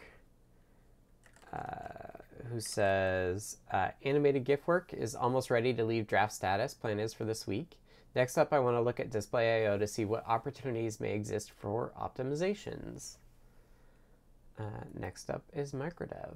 uh, 1.51 2.19
who 2.51 2.59
says 2.59 3.57
uh, 3.71 3.89
animated 4.03 4.43
GIF 4.43 4.67
work 4.67 4.93
is 4.93 5.15
almost 5.15 5.49
ready 5.49 5.73
to 5.73 5.83
leave 5.83 6.05
draft 6.05 6.33
status. 6.33 6.73
Plan 6.73 6.99
is 6.99 7.13
for 7.13 7.25
this 7.25 7.47
week. 7.47 7.77
Next 8.15 8.37
up, 8.37 8.53
I 8.53 8.59
want 8.59 8.77
to 8.77 8.81
look 8.81 8.99
at 8.99 9.09
Display.io 9.09 9.77
to 9.77 9.87
see 9.87 10.05
what 10.05 10.25
opportunities 10.27 10.99
may 10.99 11.13
exist 11.13 11.51
for 11.51 11.91
optimizations. 11.99 13.17
Uh, 14.57 14.85
next 14.97 15.29
up 15.29 15.43
is 15.53 15.73
Microdev. 15.73 16.35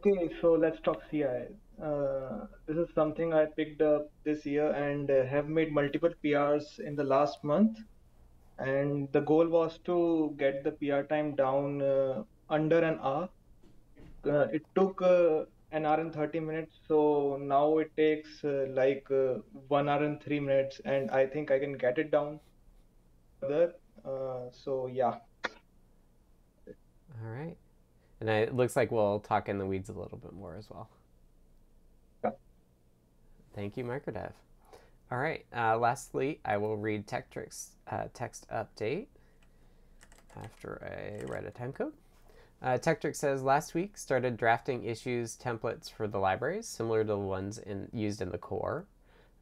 Okay, 0.00 0.30
so 0.40 0.52
let's 0.52 0.80
talk 0.82 1.02
CI. 1.10 1.48
Uh, 1.82 2.46
this 2.66 2.76
is 2.76 2.88
something 2.94 3.34
I 3.34 3.46
picked 3.46 3.82
up 3.82 4.10
this 4.24 4.46
year 4.46 4.70
and 4.70 5.10
uh, 5.10 5.26
have 5.26 5.48
made 5.48 5.72
multiple 5.72 6.10
PRs 6.24 6.78
in 6.78 6.94
the 6.94 7.04
last 7.04 7.42
month. 7.44 7.78
And 8.58 9.12
the 9.12 9.20
goal 9.20 9.46
was 9.46 9.78
to 9.84 10.34
get 10.38 10.64
the 10.64 10.72
PR 10.72 11.02
time 11.02 11.34
down 11.34 11.82
uh, 11.82 12.22
under 12.48 12.78
an 12.78 12.98
hour. 13.02 13.28
Uh, 14.24 14.46
it 14.52 14.62
took 14.74 15.02
uh, 15.02 15.44
an 15.72 15.84
hour 15.84 16.00
and 16.00 16.12
30 16.12 16.40
minutes, 16.40 16.78
so 16.88 17.38
now 17.40 17.78
it 17.78 17.94
takes 17.96 18.42
uh, 18.44 18.66
like 18.70 19.06
one 19.68 19.88
hour 19.88 20.02
and 20.04 20.22
three 20.22 20.40
minutes, 20.40 20.80
and 20.84 21.10
I 21.10 21.26
think 21.26 21.50
I 21.50 21.58
can 21.58 21.76
get 21.76 21.98
it 21.98 22.10
down 22.10 22.40
further. 23.40 23.74
so, 24.52 24.88
yeah. 24.92 25.16
All 27.22 27.30
right. 27.30 27.56
And 28.20 28.30
it 28.30 28.54
looks 28.54 28.74
like 28.76 28.90
we'll 28.90 29.20
talk 29.20 29.48
in 29.48 29.58
the 29.58 29.66
weeds 29.66 29.90
a 29.90 29.92
little 29.92 30.18
bit 30.18 30.32
more 30.32 30.56
as 30.56 30.70
well. 30.70 30.88
Yeah. 32.24 32.30
Thank 33.54 33.76
you, 33.76 33.84
Microdev. 33.84 34.32
All 35.10 35.18
right. 35.18 35.44
Uh, 35.56 35.78
lastly, 35.78 36.40
I 36.44 36.56
will 36.56 36.76
read 36.76 37.06
Tekktrik's 37.06 37.70
uh, 37.90 38.04
text 38.12 38.46
update 38.50 39.06
after 40.42 40.82
I 40.82 41.24
write 41.30 41.46
a 41.46 41.50
time 41.50 41.72
code. 41.72 41.92
Uh, 42.60 42.78
Tekktrik 42.78 43.14
says 43.14 43.42
last 43.42 43.74
week 43.74 43.96
started 43.96 44.36
drafting 44.36 44.84
issues 44.84 45.36
templates 45.36 45.90
for 45.90 46.08
the 46.08 46.18
libraries, 46.18 46.66
similar 46.66 47.02
to 47.02 47.08
the 47.08 47.18
ones 47.18 47.58
in, 47.58 47.88
used 47.92 48.20
in 48.20 48.30
the 48.30 48.38
core. 48.38 48.86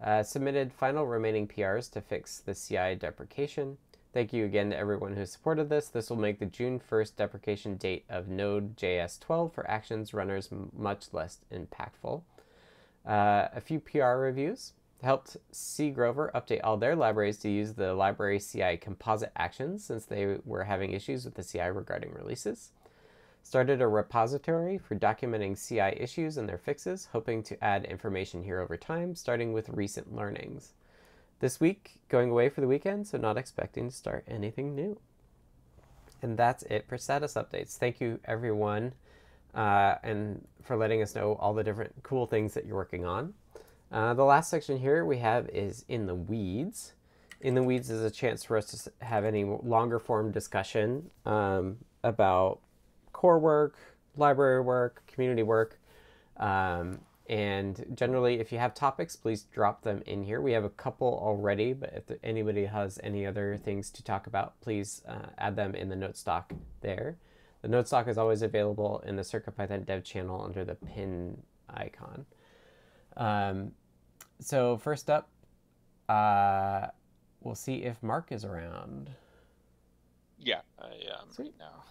Uh, 0.03 0.23
submitted 0.23 0.73
final 0.73 1.07
remaining 1.07 1.49
PRs 1.49 1.91
to 1.93 2.01
fix 2.01 2.41
the 2.41 2.55
CI 2.55 2.97
deprecation. 2.97 3.79
Thank 4.13 4.33
you 4.33 4.45
again 4.45 4.71
to 4.71 4.77
everyone 4.77 5.15
who 5.15 5.25
supported 5.25 5.71
this. 5.71 5.89
This 5.89 6.11
will 6.11 6.19
make 6.19 6.41
the 6.41 6.47
June 6.47 6.79
1st 6.79 7.17
deprecation 7.17 7.77
date 7.77 8.05
of 8.11 8.29
Node.js 8.29 9.19
12 9.21 9.53
for 9.53 9.69
actions 9.69 10.13
runners 10.13 10.51
much 10.77 11.07
less 11.13 11.39
impactful. 11.53 12.23
Uh, 13.07 13.49
a 13.55 13.61
few 13.61 13.81
PR 13.81 14.17
reviews 14.17 14.73
helped 15.05 15.37
C 15.53 15.91
Grover 15.91 16.31
update 16.35 16.61
all 16.65 16.77
their 16.77 16.97
libraries 16.97 17.39
to 17.39 17.49
use 17.49 17.75
the 17.75 17.95
library 17.95 18.41
CI 18.41 18.77
composite 18.77 19.33
actions 19.37 19.85
since 19.85 20.05
they 20.05 20.39
were 20.45 20.65
having 20.65 20.93
issues 20.93 21.25
with 21.25 21.35
the 21.35 21.45
CI 21.45 21.71
regarding 21.71 22.13
releases. 22.13 22.71
Started 23.43 23.83
a 23.83 23.87
repository 23.87 24.79
for 24.79 24.97
documenting 24.97 25.55
CI 25.55 26.01
issues 26.03 26.39
and 26.39 26.49
their 26.49 26.59
fixes, 26.59 27.09
hoping 27.13 27.43
to 27.43 27.63
add 27.63 27.85
information 27.85 28.43
here 28.43 28.59
over 28.59 28.77
time, 28.77 29.15
starting 29.15 29.53
with 29.53 29.69
recent 29.69 30.15
learnings. 30.15 30.73
This 31.41 31.61
week, 31.61 32.01
going 32.09 32.31
away 32.31 32.49
for 32.49 32.63
the 32.63 32.67
weekend, 32.67 33.07
so 33.07 33.19
not 33.19 33.37
expecting 33.37 33.91
to 33.91 33.95
start 33.95 34.25
anything 34.27 34.75
new. 34.75 34.99
And 36.23 36.39
that's 36.39 36.63
it 36.65 36.87
for 36.89 36.97
status 36.97 37.35
updates. 37.35 37.77
Thank 37.77 38.01
you, 38.01 38.19
everyone, 38.25 38.95
uh, 39.55 39.97
and 40.03 40.47
for 40.63 40.75
letting 40.75 41.03
us 41.03 41.15
know 41.15 41.35
all 41.35 41.53
the 41.53 41.63
different 41.63 41.93
cool 42.03 42.27
things 42.27 42.55
that 42.55 42.65
you're 42.65 42.77
working 42.77 43.05
on. 43.05 43.35
Uh, 43.95 44.13
the 44.13 44.25
last 44.25 44.51
section 44.51 44.77
here 44.77 45.05
we 45.05 45.19
have 45.19 45.49
is 45.51 45.85
in 45.89 46.07
the 46.07 46.15
weeds. 46.17 46.95
In 47.41 47.55
the 47.55 47.63
weeds 47.63 47.91
is 47.91 48.03
a 48.03 48.11
chance 48.11 48.43
for 48.43 48.57
us 48.57 48.67
to 48.67 48.93
have 49.07 49.25
any 49.25 49.45
longer 49.45 50.01
form 50.01 50.33
discussion 50.33 51.11
um, 51.25 51.77
about 52.03 52.59
core 53.13 53.39
work, 53.39 53.77
library 54.17 54.63
work, 54.63 55.05
community 55.07 55.45
work. 55.45 55.79
Um, 56.39 57.03
and 57.29 57.87
generally, 57.95 58.41
if 58.41 58.51
you 58.51 58.59
have 58.59 58.75
topics, 58.75 59.15
please 59.15 59.43
drop 59.45 59.83
them 59.83 60.03
in 60.07 60.25
here. 60.25 60.41
We 60.41 60.51
have 60.53 60.65
a 60.65 60.71
couple 60.71 61.21
already, 61.23 61.73
but 61.73 61.93
if 61.95 62.19
anybody 62.25 62.65
has 62.65 62.99
any 63.05 63.25
other 63.25 63.57
things 63.57 63.93
to 63.93 64.03
talk 64.03 64.27
about, 64.27 64.61
please 64.61 65.03
uh, 65.07 65.27
add 65.39 65.55
them 65.55 65.77
in 65.77 65.89
the 65.89 65.97
note 65.97 66.17
stock 66.17 66.53
there. 66.81 67.17
The 67.63 67.69
note 67.69 67.87
stock 67.87 68.09
is 68.09 68.19
always 68.19 68.43
available 68.43 69.05
in 69.07 69.15
the 69.15 69.23
CircuitPython 69.23 69.87
dev 69.87 70.03
channel 70.03 70.43
under 70.43 70.65
the 70.65 70.75
pin 70.75 71.45
icon. 71.71 72.27
Um, 73.17 73.71
so 74.45 74.77
first 74.77 75.11
up, 75.11 75.29
uh, 76.09 76.89
we'll 77.41 77.55
see 77.55 77.77
if 77.83 78.03
Mark 78.03 78.31
is 78.33 78.45
around. 78.45 79.11
Yeah, 80.39 80.61
I 80.79 80.87
am 80.89 81.31
Sweet. 81.33 81.45
right 81.47 81.55
now. 81.59 81.85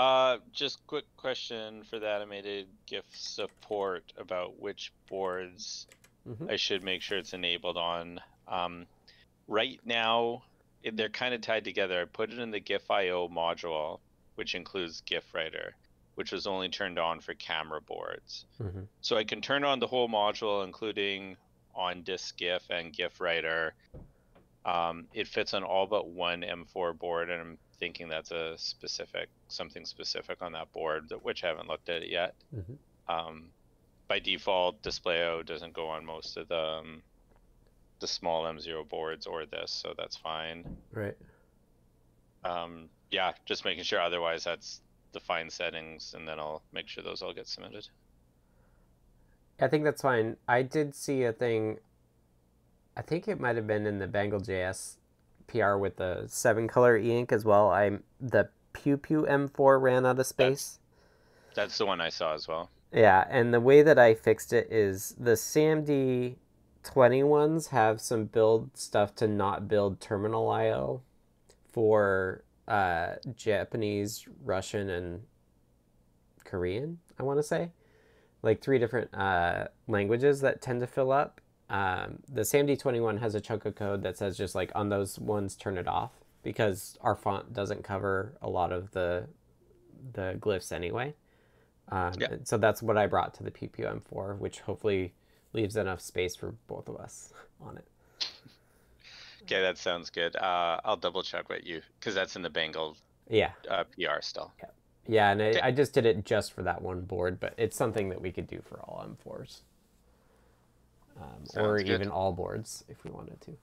Uh, 0.00 0.38
just 0.52 0.84
quick 0.88 1.04
question 1.16 1.84
for 1.84 2.00
the 2.00 2.08
animated 2.08 2.66
GIF 2.86 3.04
support 3.12 4.12
about 4.18 4.58
which 4.60 4.92
boards 5.08 5.86
Mhm. 6.26 6.50
I 6.50 6.56
should 6.56 6.82
make 6.82 7.00
sure 7.02 7.18
it's 7.18 7.32
enabled 7.34 7.76
on. 7.76 8.20
Um, 8.48 8.86
right 9.46 9.78
now, 9.84 10.42
they're 10.82 11.10
kind 11.10 11.34
of 11.34 11.42
tied 11.42 11.64
together. 11.64 12.00
I 12.02 12.04
put 12.06 12.30
it 12.32 12.38
in 12.38 12.50
the 12.50 12.60
GIF.io 12.60 13.28
module, 13.28 14.00
which 14.34 14.54
includes 14.54 15.02
GIF 15.02 15.32
Writer, 15.32 15.76
which 16.14 16.32
was 16.32 16.46
only 16.46 16.68
turned 16.68 16.98
on 16.98 17.20
for 17.20 17.34
camera 17.34 17.80
boards. 17.80 18.46
Mhm. 18.60 18.86
So 19.00 19.16
I 19.16 19.24
can 19.24 19.40
turn 19.40 19.64
on 19.64 19.78
the 19.80 19.86
whole 19.86 20.08
module, 20.08 20.64
including 20.64 21.36
on 21.74 22.02
disk 22.02 22.36
GIF 22.36 22.70
and 22.70 22.92
GIF 22.92 23.20
Writer. 23.20 23.74
Um, 24.64 25.08
it 25.12 25.28
fits 25.28 25.52
on 25.54 25.62
all 25.64 25.86
but 25.86 26.06
one 26.08 26.42
M4 26.42 26.92
board, 26.98 27.28
and 27.30 27.40
I'm 27.40 27.58
thinking 27.78 28.08
that's 28.08 28.30
a 28.30 28.56
specific 28.56 29.28
something 29.48 29.84
specific 29.84 30.40
on 30.40 30.52
that 30.52 30.72
board, 30.72 31.12
which 31.22 31.44
I 31.44 31.48
haven't 31.48 31.68
looked 31.68 31.88
at 31.88 32.02
it 32.02 32.08
yet. 32.08 32.34
Mhm. 32.54 32.78
Um, 33.08 33.52
by 34.08 34.18
default, 34.20 34.80
Display.io 34.82 35.42
doesn't 35.42 35.72
go 35.72 35.88
on 35.88 36.04
most 36.04 36.36
of 36.36 36.48
the 36.48 36.56
um, 36.58 37.02
the 38.00 38.06
small 38.06 38.44
M0 38.44 38.84
boards 38.88 39.26
or 39.26 39.46
this, 39.46 39.70
so 39.70 39.94
that's 39.96 40.16
fine. 40.16 40.76
Right. 40.92 41.16
Um, 42.44 42.90
yeah, 43.10 43.32
just 43.46 43.64
making 43.64 43.84
sure. 43.84 44.00
Otherwise, 44.00 44.44
that's 44.44 44.80
the 45.14 45.20
fine 45.20 45.48
settings, 45.48 46.14
and 46.14 46.28
then 46.28 46.38
I'll 46.38 46.62
make 46.72 46.88
sure 46.88 47.02
those 47.02 47.22
all 47.22 47.32
get 47.32 47.46
submitted. 47.46 47.88
I 49.58 49.68
think 49.68 49.84
that's 49.84 50.02
fine. 50.02 50.36
I 50.46 50.62
did 50.62 50.94
see 50.94 51.22
a 51.24 51.32
thing. 51.32 51.78
I 52.96 53.02
think 53.02 53.26
it 53.26 53.40
might 53.40 53.56
have 53.56 53.66
been 53.66 53.86
in 53.86 53.98
the 53.98 54.06
Bangle.js 54.06 54.96
PR 55.46 55.76
with 55.76 55.96
the 55.96 56.24
seven 56.26 56.68
color 56.68 56.96
e 56.96 57.16
ink 57.16 57.32
as 57.32 57.44
well. 57.44 57.70
I'm 57.70 58.02
the 58.20 58.48
Pew 58.72 58.96
Pew 58.96 59.22
M4 59.22 59.80
ran 59.80 60.04
out 60.04 60.18
of 60.18 60.26
space. 60.26 60.78
That's 61.54 61.78
the 61.78 61.86
one 61.86 62.00
I 62.00 62.08
saw 62.08 62.34
as 62.34 62.48
well. 62.48 62.70
Yeah, 62.92 63.24
and 63.28 63.54
the 63.54 63.60
way 63.60 63.82
that 63.82 63.98
I 63.98 64.14
fixed 64.14 64.52
it 64.52 64.68
is 64.70 65.14
the 65.18 65.32
SAMD 65.32 66.36
20 66.84 67.22
ones 67.22 67.68
have 67.68 68.00
some 68.00 68.26
build 68.26 68.76
stuff 68.76 69.14
to 69.16 69.26
not 69.26 69.68
build 69.68 70.00
terminal 70.00 70.48
IO 70.50 71.00
for 71.72 72.44
uh, 72.68 73.14
Japanese, 73.34 74.26
Russian, 74.42 74.90
and 74.90 75.22
Korean, 76.44 76.98
I 77.18 77.22
want 77.22 77.38
to 77.38 77.42
say. 77.42 77.70
Like 78.42 78.60
three 78.60 78.78
different 78.78 79.14
uh, 79.14 79.68
languages 79.88 80.40
that 80.40 80.60
tend 80.60 80.80
to 80.80 80.86
fill 80.86 81.12
up. 81.12 81.40
Um, 81.70 82.18
the 82.28 82.42
SAMD 82.42 82.78
21 82.78 83.16
has 83.18 83.34
a 83.34 83.40
chunk 83.40 83.64
of 83.64 83.74
code 83.74 84.02
that 84.02 84.18
says 84.18 84.36
just 84.36 84.54
like 84.54 84.70
on 84.74 84.90
those 84.90 85.18
ones, 85.18 85.56
turn 85.56 85.78
it 85.78 85.88
off 85.88 86.12
because 86.42 86.98
our 87.00 87.16
font 87.16 87.52
doesn't 87.54 87.82
cover 87.82 88.36
a 88.42 88.48
lot 88.48 88.70
of 88.70 88.90
the 88.92 89.26
the 90.12 90.36
glyphs 90.38 90.70
anyway. 90.70 91.14
Um, 91.88 92.12
Yeah. 92.18 92.36
So 92.44 92.58
that's 92.58 92.82
what 92.82 92.98
I 92.98 93.06
brought 93.06 93.34
to 93.34 93.42
the 93.42 93.50
PPM4, 93.50 94.38
which 94.38 94.60
hopefully 94.60 95.14
leaves 95.52 95.76
enough 95.76 96.00
space 96.00 96.36
for 96.36 96.54
both 96.66 96.88
of 96.88 96.96
us 96.96 97.32
on 97.60 97.78
it. 97.78 97.86
Okay, 99.44 99.60
that 99.60 99.76
sounds 99.78 100.10
good. 100.10 100.36
Uh, 100.36 100.80
I'll 100.84 100.96
double 100.96 101.22
check 101.22 101.48
with 101.48 101.64
you 101.66 101.82
because 101.98 102.14
that's 102.14 102.34
in 102.36 102.42
the 102.42 102.50
Bangle 102.50 102.96
Yeah, 103.28 103.50
uh, 103.70 103.84
PR 103.84 104.20
still. 104.20 104.52
yeah, 104.58 104.68
yeah 105.06 105.30
and 105.32 105.42
I. 105.42 105.68
I 105.68 105.70
just 105.70 105.92
did 105.92 106.06
it 106.06 106.24
just 106.24 106.52
for 106.52 106.62
that 106.62 106.80
one 106.80 107.02
board, 107.02 107.38
but 107.40 107.54
it's 107.58 107.76
something 107.76 108.08
that 108.08 108.20
we 108.22 108.32
could 108.32 108.46
do 108.46 108.62
for 108.66 108.80
all 108.80 109.04
M4s, 109.06 109.60
um, 111.20 111.44
or 111.62 111.76
good. 111.78 111.88
even 111.88 112.08
all 112.08 112.32
boards 112.32 112.84
if 112.88 113.04
we 113.04 113.10
wanted 113.10 113.40
to. 113.42 113.56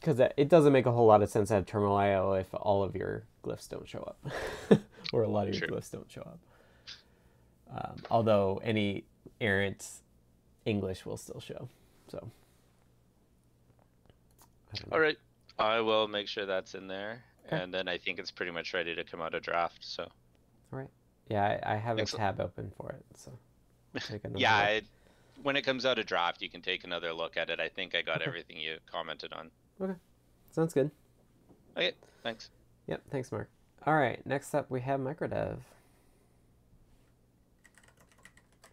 Because 0.00 0.20
it 0.36 0.48
doesn't 0.48 0.72
make 0.72 0.86
a 0.86 0.92
whole 0.92 1.06
lot 1.06 1.22
of 1.22 1.28
sense 1.30 1.48
to 1.48 1.54
have 1.54 1.66
terminal 1.66 1.96
IO 1.96 2.32
if 2.32 2.46
all 2.54 2.82
of 2.82 2.94
your 2.94 3.24
glyphs 3.44 3.68
don't 3.68 3.88
show 3.88 4.00
up, 4.00 4.80
or 5.12 5.22
a 5.22 5.28
lot 5.28 5.48
of 5.48 5.54
your 5.54 5.66
True. 5.66 5.76
glyphs 5.76 5.90
don't 5.90 6.10
show 6.10 6.20
up. 6.22 6.38
Um, 7.74 7.96
although 8.10 8.60
any 8.62 9.04
errant 9.40 9.86
English 10.64 11.04
will 11.04 11.16
still 11.18 11.40
show, 11.40 11.68
so. 12.08 12.30
I 14.76 14.82
don't 14.82 14.90
know. 14.90 14.96
All 14.96 15.00
right, 15.00 15.16
I 15.58 15.80
will 15.80 16.08
make 16.08 16.28
sure 16.28 16.46
that's 16.46 16.74
in 16.74 16.86
there, 16.88 17.24
Okay. 17.46 17.62
and 17.62 17.72
then 17.72 17.88
I 17.88 17.98
think 17.98 18.18
it's 18.18 18.30
pretty 18.30 18.52
much 18.52 18.74
ready 18.74 18.94
to 18.94 19.04
come 19.04 19.20
out 19.20 19.34
of 19.34 19.42
draft. 19.42 19.78
So 19.80 20.02
All 20.72 20.78
right. 20.78 20.88
Yeah, 21.28 21.58
I, 21.64 21.74
I 21.74 21.76
have 21.76 21.98
a 21.98 22.04
tab 22.04 22.40
open 22.40 22.72
for 22.76 22.90
it, 22.92 23.04
so. 23.16 23.32
I'll 23.94 24.00
take 24.08 24.24
another 24.24 24.40
yeah, 24.40 24.56
look. 24.58 24.66
I, 24.68 24.82
when 25.42 25.56
it 25.56 25.62
comes 25.62 25.84
out 25.84 25.98
of 25.98 26.06
draft, 26.06 26.40
you 26.42 26.48
can 26.48 26.62
take 26.62 26.84
another 26.84 27.12
look 27.12 27.36
at 27.36 27.50
it. 27.50 27.60
I 27.60 27.68
think 27.68 27.94
I 27.94 28.02
got 28.02 28.16
Okay. 28.16 28.26
everything 28.26 28.56
you 28.58 28.78
commented 28.90 29.32
on. 29.32 29.50
Okay. 29.80 29.94
Sounds 30.52 30.72
good. 30.72 30.90
Okay, 31.76 31.92
thanks. 32.22 32.50
Yep, 32.86 33.02
thanks, 33.10 33.32
Mark. 33.32 33.50
All 33.86 33.94
right, 33.96 34.24
next 34.26 34.54
up 34.54 34.70
we 34.70 34.80
have 34.82 35.00
microdev. 35.00 35.58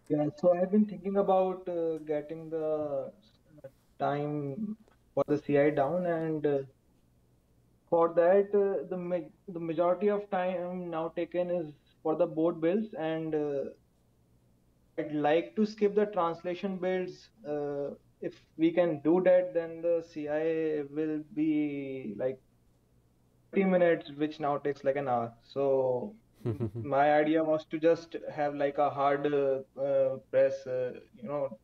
Yeah, 0.08 0.26
so 0.36 0.56
I've 0.56 0.70
been 0.70 0.84
thinking 0.86 1.16
about 1.16 1.66
uh, 1.68 1.98
getting 1.98 2.50
the 2.50 3.10
uh, 3.64 3.68
time 3.98 4.76
for 5.14 5.24
the 5.28 5.38
CI 5.38 5.70
down, 5.70 6.06
and 6.06 6.46
uh, 6.46 6.58
for 7.88 8.14
that, 8.14 8.54
uh, 8.54 8.86
the 8.90 8.96
ma 8.96 9.18
the 9.48 9.60
majority 9.60 10.08
of 10.08 10.28
time 10.30 10.90
now 10.90 11.08
taken 11.08 11.50
is 11.50 11.72
for 12.02 12.16
the 12.16 12.26
board 12.26 12.60
builds, 12.60 12.94
and 12.94 13.34
uh, 13.34 13.64
I'd 14.98 15.12
like 15.12 15.54
to 15.56 15.66
skip 15.66 15.94
the 15.94 16.06
translation 16.06 16.78
builds. 16.78 17.30
Uh, 17.46 17.90
if 18.20 18.34
we 18.56 18.72
can 18.72 19.00
do 19.02 19.20
that, 19.24 19.54
then 19.54 19.82
the 19.82 20.02
CI 20.02 20.82
will 20.82 21.22
be 21.34 22.14
like 22.16 22.40
30 23.52 23.64
minutes, 23.64 24.10
which 24.12 24.40
now 24.40 24.58
takes 24.58 24.84
like 24.84 24.96
an 24.96 25.08
hour. 25.08 25.32
So 25.42 26.16
my 26.82 27.12
idea 27.14 27.42
was 27.44 27.64
to 27.66 27.78
just 27.78 28.16
have 28.34 28.54
like 28.54 28.78
a 28.78 28.90
hard 28.90 29.26
uh, 29.32 29.60
uh, 29.80 30.16
press, 30.30 30.66
uh, 30.66 30.92
you 31.16 31.28
know, 31.28 31.58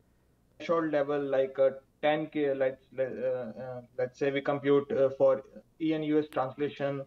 short 0.61 0.91
level 0.91 1.21
like 1.21 1.57
a 1.57 1.71
10k. 2.01 2.53
Let's 2.53 2.85
uh, 2.97 3.03
uh, 3.03 3.81
let's 3.97 4.19
say 4.19 4.31
we 4.31 4.41
compute 4.41 4.91
uh, 4.91 5.09
for 5.17 5.43
ENUS 5.79 6.29
translation 6.31 7.05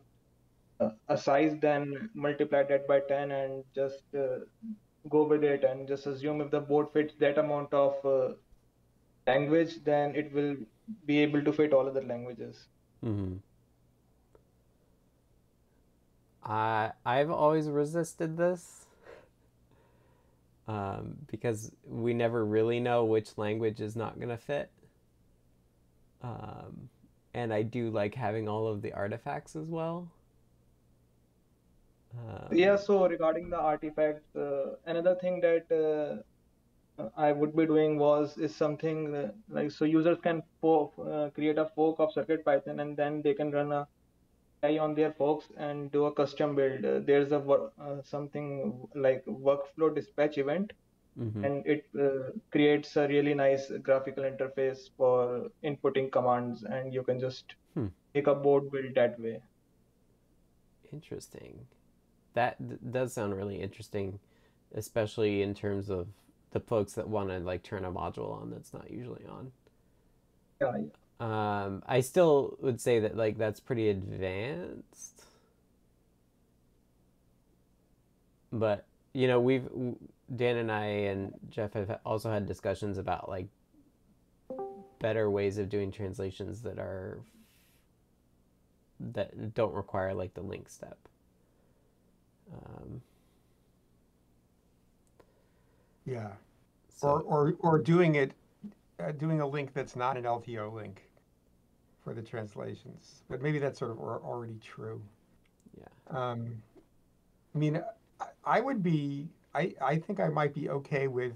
uh, 0.80 0.90
a 1.09 1.16
size, 1.16 1.57
then 1.61 2.11
multiply 2.14 2.62
that 2.64 2.86
by 2.88 3.01
10 3.01 3.30
and 3.32 3.64
just 3.74 4.05
uh, 4.14 4.38
go 5.09 5.24
with 5.24 5.45
it 5.45 5.64
and 5.64 5.86
just 5.88 6.07
assume 6.07 6.40
if 6.40 6.51
the 6.51 6.61
board 6.61 6.88
fits 6.92 7.14
that 7.20 7.38
amount 7.38 7.72
of 7.74 7.95
uh, 8.05 8.34
language, 9.26 9.82
then 9.84 10.14
it 10.14 10.32
will 10.32 10.57
be 11.07 11.18
able 11.20 11.42
to 11.42 11.53
fit 11.53 11.72
all 11.72 11.88
other 11.88 12.03
languages. 12.03 12.68
hmm 13.03 13.36
I 16.42 16.92
I've 17.05 17.30
always 17.30 17.68
resisted 17.68 18.36
this 18.36 18.86
um, 20.68 21.16
because 21.26 21.72
we 21.86 22.14
never 22.14 22.45
really 22.45 22.80
know 22.80 23.05
which 23.05 23.36
language 23.38 23.80
is 23.80 23.97
not 23.97 24.16
going 24.16 24.28
to 24.28 24.36
fit. 24.36 24.70
Um, 26.22 26.90
and 27.34 27.52
I 27.52 27.62
do 27.62 27.90
like 27.90 28.14
having 28.14 28.48
all 28.48 28.66
of 28.66 28.82
the 28.82 28.92
artifacts 28.92 29.56
as 29.56 29.68
well. 29.68 30.10
Um, 32.16 32.48
Yeah, 32.52 32.76
so 32.76 33.06
regarding 33.08 33.50
the 33.50 33.58
artifacts, 33.60 34.34
uh, 34.36 34.76
another 34.86 35.14
thing 35.16 35.40
that 35.40 35.70
uh, 35.70 36.22
I 37.16 37.32
would 37.32 37.56
be 37.56 37.66
doing 37.66 37.98
was 37.98 38.36
is 38.38 38.54
something 38.54 39.14
uh, 39.14 39.32
like 39.48 39.70
so 39.70 39.84
users 39.84 40.18
can 40.22 40.42
uh, 40.62 41.30
create 41.34 41.58
a 41.58 41.66
fork 41.74 41.98
of 42.00 42.12
Circuit 42.12 42.44
Python 42.44 42.80
and 42.80 42.96
then 42.96 43.22
they 43.22 43.34
can 43.34 43.50
run 43.50 43.72
a 43.72 43.88
on 44.78 44.94
their 44.94 45.12
forks 45.12 45.50
and 45.58 45.92
do 45.92 46.06
a 46.06 46.12
custom 46.12 46.54
build. 46.56 47.06
There's 47.06 47.32
a 47.32 47.38
uh, 47.38 48.02
something 48.02 48.88
like 48.94 49.24
workflow 49.26 49.94
dispatch 49.94 50.38
event 50.38 50.72
mhm. 51.16 51.44
and 51.44 51.66
it 51.66 51.86
uh, 51.98 52.30
creates 52.50 52.96
a 52.96 53.06
really 53.08 53.34
nice 53.34 53.70
graphical 53.82 54.24
interface 54.24 54.90
for 54.96 55.48
inputting 55.64 56.10
commands 56.12 56.64
and 56.64 56.92
you 56.94 57.02
can 57.02 57.20
just 57.20 57.54
Hmm. 57.74 57.86
make 58.14 58.26
a 58.28 58.34
board 58.34 58.70
build 58.70 58.94
that 58.96 59.18
way. 59.20 59.40
Interesting. 60.92 61.66
That 62.34 62.56
d- 62.68 62.78
does 62.90 63.14
sound 63.14 63.34
really 63.36 63.60
interesting, 63.60 64.20
especially 64.74 65.42
in 65.42 65.54
terms 65.54 65.90
of 65.90 66.08
the 66.52 66.60
folks 66.60 66.94
that 66.94 67.08
want 67.08 67.30
to 67.30 67.38
like 67.40 67.62
turn 67.62 67.84
a 67.84 67.92
module 67.92 68.32
on 68.40 68.50
that's 68.50 68.72
not 68.74 68.90
usually 68.90 69.24
on. 69.26 69.52
Yeah, 70.60 70.72
Um, 71.20 71.82
I 71.86 72.00
still 72.00 72.56
would 72.60 72.80
say 72.80 73.00
that 73.00 73.16
like 73.16 73.38
that's 73.38 73.60
pretty 73.60 73.88
advanced. 73.88 75.24
But 78.52 78.84
you 79.12 79.26
know, 79.28 79.40
we've 79.40 79.68
Dan 80.35 80.57
and 80.57 80.72
I 80.72 80.85
and 80.85 81.33
Jeff 81.51 81.75
have 81.75 81.99
also 82.05 82.31
had 82.31 82.47
discussions 82.47 82.99
about 82.99 83.29
like 83.29 83.49
better 84.99 85.31
ways 85.31 85.59
of 85.59 85.68
doing 85.68 85.91
translations 85.93 86.62
that 86.62 86.79
are 86.79 87.20
that 89.01 89.55
don't 89.55 89.75
require 89.75 90.14
like 90.14 90.35
the 90.35 90.43
link 90.43 90.68
step. 90.68 90.97
Um, 92.53 93.01
Yeah. 96.05 96.33
so 96.89 97.09
Or, 97.09 97.22
or, 97.22 97.55
or 97.61 97.79
doing 97.79 98.14
it, 98.16 98.33
uh, 99.01 99.12
doing 99.12 99.41
a 99.41 99.47
link 99.47 99.72
that's 99.72 99.97
not 99.97 100.16
an 100.16 100.25
LTO 100.25 100.72
link 100.72 101.03
for 102.03 102.14
the 102.14 102.22
translations. 102.22 103.22
But 103.29 103.43
maybe 103.43 103.59
that's 103.59 103.79
sort 103.79 103.91
of 103.91 103.99
already 103.99 104.59
true. 104.61 105.03
yeah. 105.79 105.87
Um, 106.11 106.62
I 107.55 107.59
mean, 107.59 107.83
I, 108.20 108.27
I 108.45 108.61
would 108.61 108.83
be, 108.83 109.29
I, 109.55 109.74
I 109.80 109.96
think 109.98 110.20
I 110.20 110.28
might 110.28 110.55
be 110.55 110.68
okay 110.70 111.09
with 111.09 111.32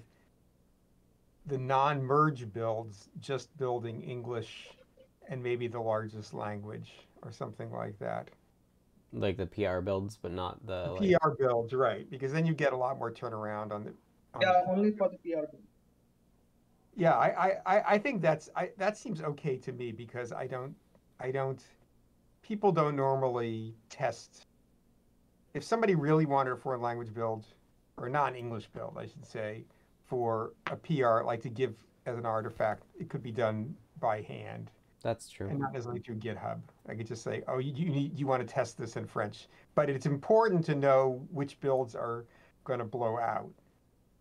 the 1.46 1.58
non-merge 1.58 2.52
builds, 2.52 3.08
just 3.20 3.56
building 3.56 4.02
English 4.02 4.76
and 5.28 5.42
maybe 5.42 5.68
the 5.68 5.80
largest 5.80 6.34
language 6.34 6.92
or 7.22 7.32
something 7.32 7.70
like 7.72 7.98
that. 7.98 8.28
Like 9.12 9.36
the 9.38 9.46
PR 9.46 9.80
builds, 9.80 10.16
but 10.16 10.32
not 10.32 10.66
the 10.66 10.84
The 10.84 10.90
like 10.92 11.20
PR 11.20 11.30
builds, 11.30 11.72
right? 11.72 12.08
Because 12.10 12.32
then 12.32 12.44
you 12.44 12.54
get 12.54 12.72
a 12.72 12.76
lot 12.76 12.98
more 12.98 13.10
turnaround 13.10 13.72
on 13.72 13.84
the. 13.84 13.94
On 14.34 14.40
yeah, 14.42 14.52
the 14.64 14.70
only 14.70 14.90
for 14.92 15.08
the 15.08 15.16
PR. 15.18 15.46
build. 15.50 15.62
Yeah, 16.96 17.14
I, 17.16 17.48
I, 17.48 17.76
I- 17.78 17.84
I 17.94 17.98
think 17.98 18.20
that's 18.20 18.50
I 18.56 18.70
that 18.76 18.96
seems 18.98 19.22
okay 19.22 19.56
to 19.58 19.72
me 19.72 19.92
because 19.92 20.32
I 20.32 20.46
don't 20.46 20.74
I 21.20 21.30
don't 21.30 21.62
people 22.42 22.72
don't 22.72 22.96
normally 22.96 23.74
test 23.88 24.46
if 25.54 25.64
somebody 25.64 25.94
really 25.94 26.26
wanted 26.26 26.52
a 26.52 26.56
foreign 26.56 26.82
language 26.82 27.12
build 27.14 27.46
or 27.99 28.09
non-English 28.09 28.68
build, 28.68 28.96
I 28.99 29.07
should 29.07 29.26
say, 29.26 29.64
for 30.07 30.53
a 30.66 30.76
PR, 30.76 31.22
like 31.24 31.42
to 31.42 31.51
give 31.51 31.74
as 32.07 32.16
an 32.16 32.26
artifact, 32.26 32.84
it 32.99 33.09
could 33.09 33.22
be 33.22 33.32
done 33.32 33.74
by 34.01 34.22
hand 34.22 34.70
that's 35.03 35.28
true. 35.28 35.49
and 35.49 35.61
not 35.61 35.72
necessarily 35.72 36.01
through 36.01 36.16
GitHub. 36.16 36.61
I 36.88 36.94
could 36.94 37.07
just 37.07 37.22
say, 37.22 37.42
oh, 37.46 37.59
you, 37.59 37.72
you 37.72 37.90
need 37.90 38.18
you 38.18 38.26
want 38.26 38.46
to 38.46 38.53
test 38.53 38.76
this 38.76 38.96
in 38.96 39.07
French, 39.07 39.49
but 39.74 39.88
it's 39.88 40.07
important 40.07 40.64
to 40.66 40.74
know 40.74 41.24
which 41.30 41.61
builds 41.61 41.94
are 41.94 42.24
going 42.64 42.80
to 42.80 42.84
blow 42.84 43.18
out. 43.18 43.51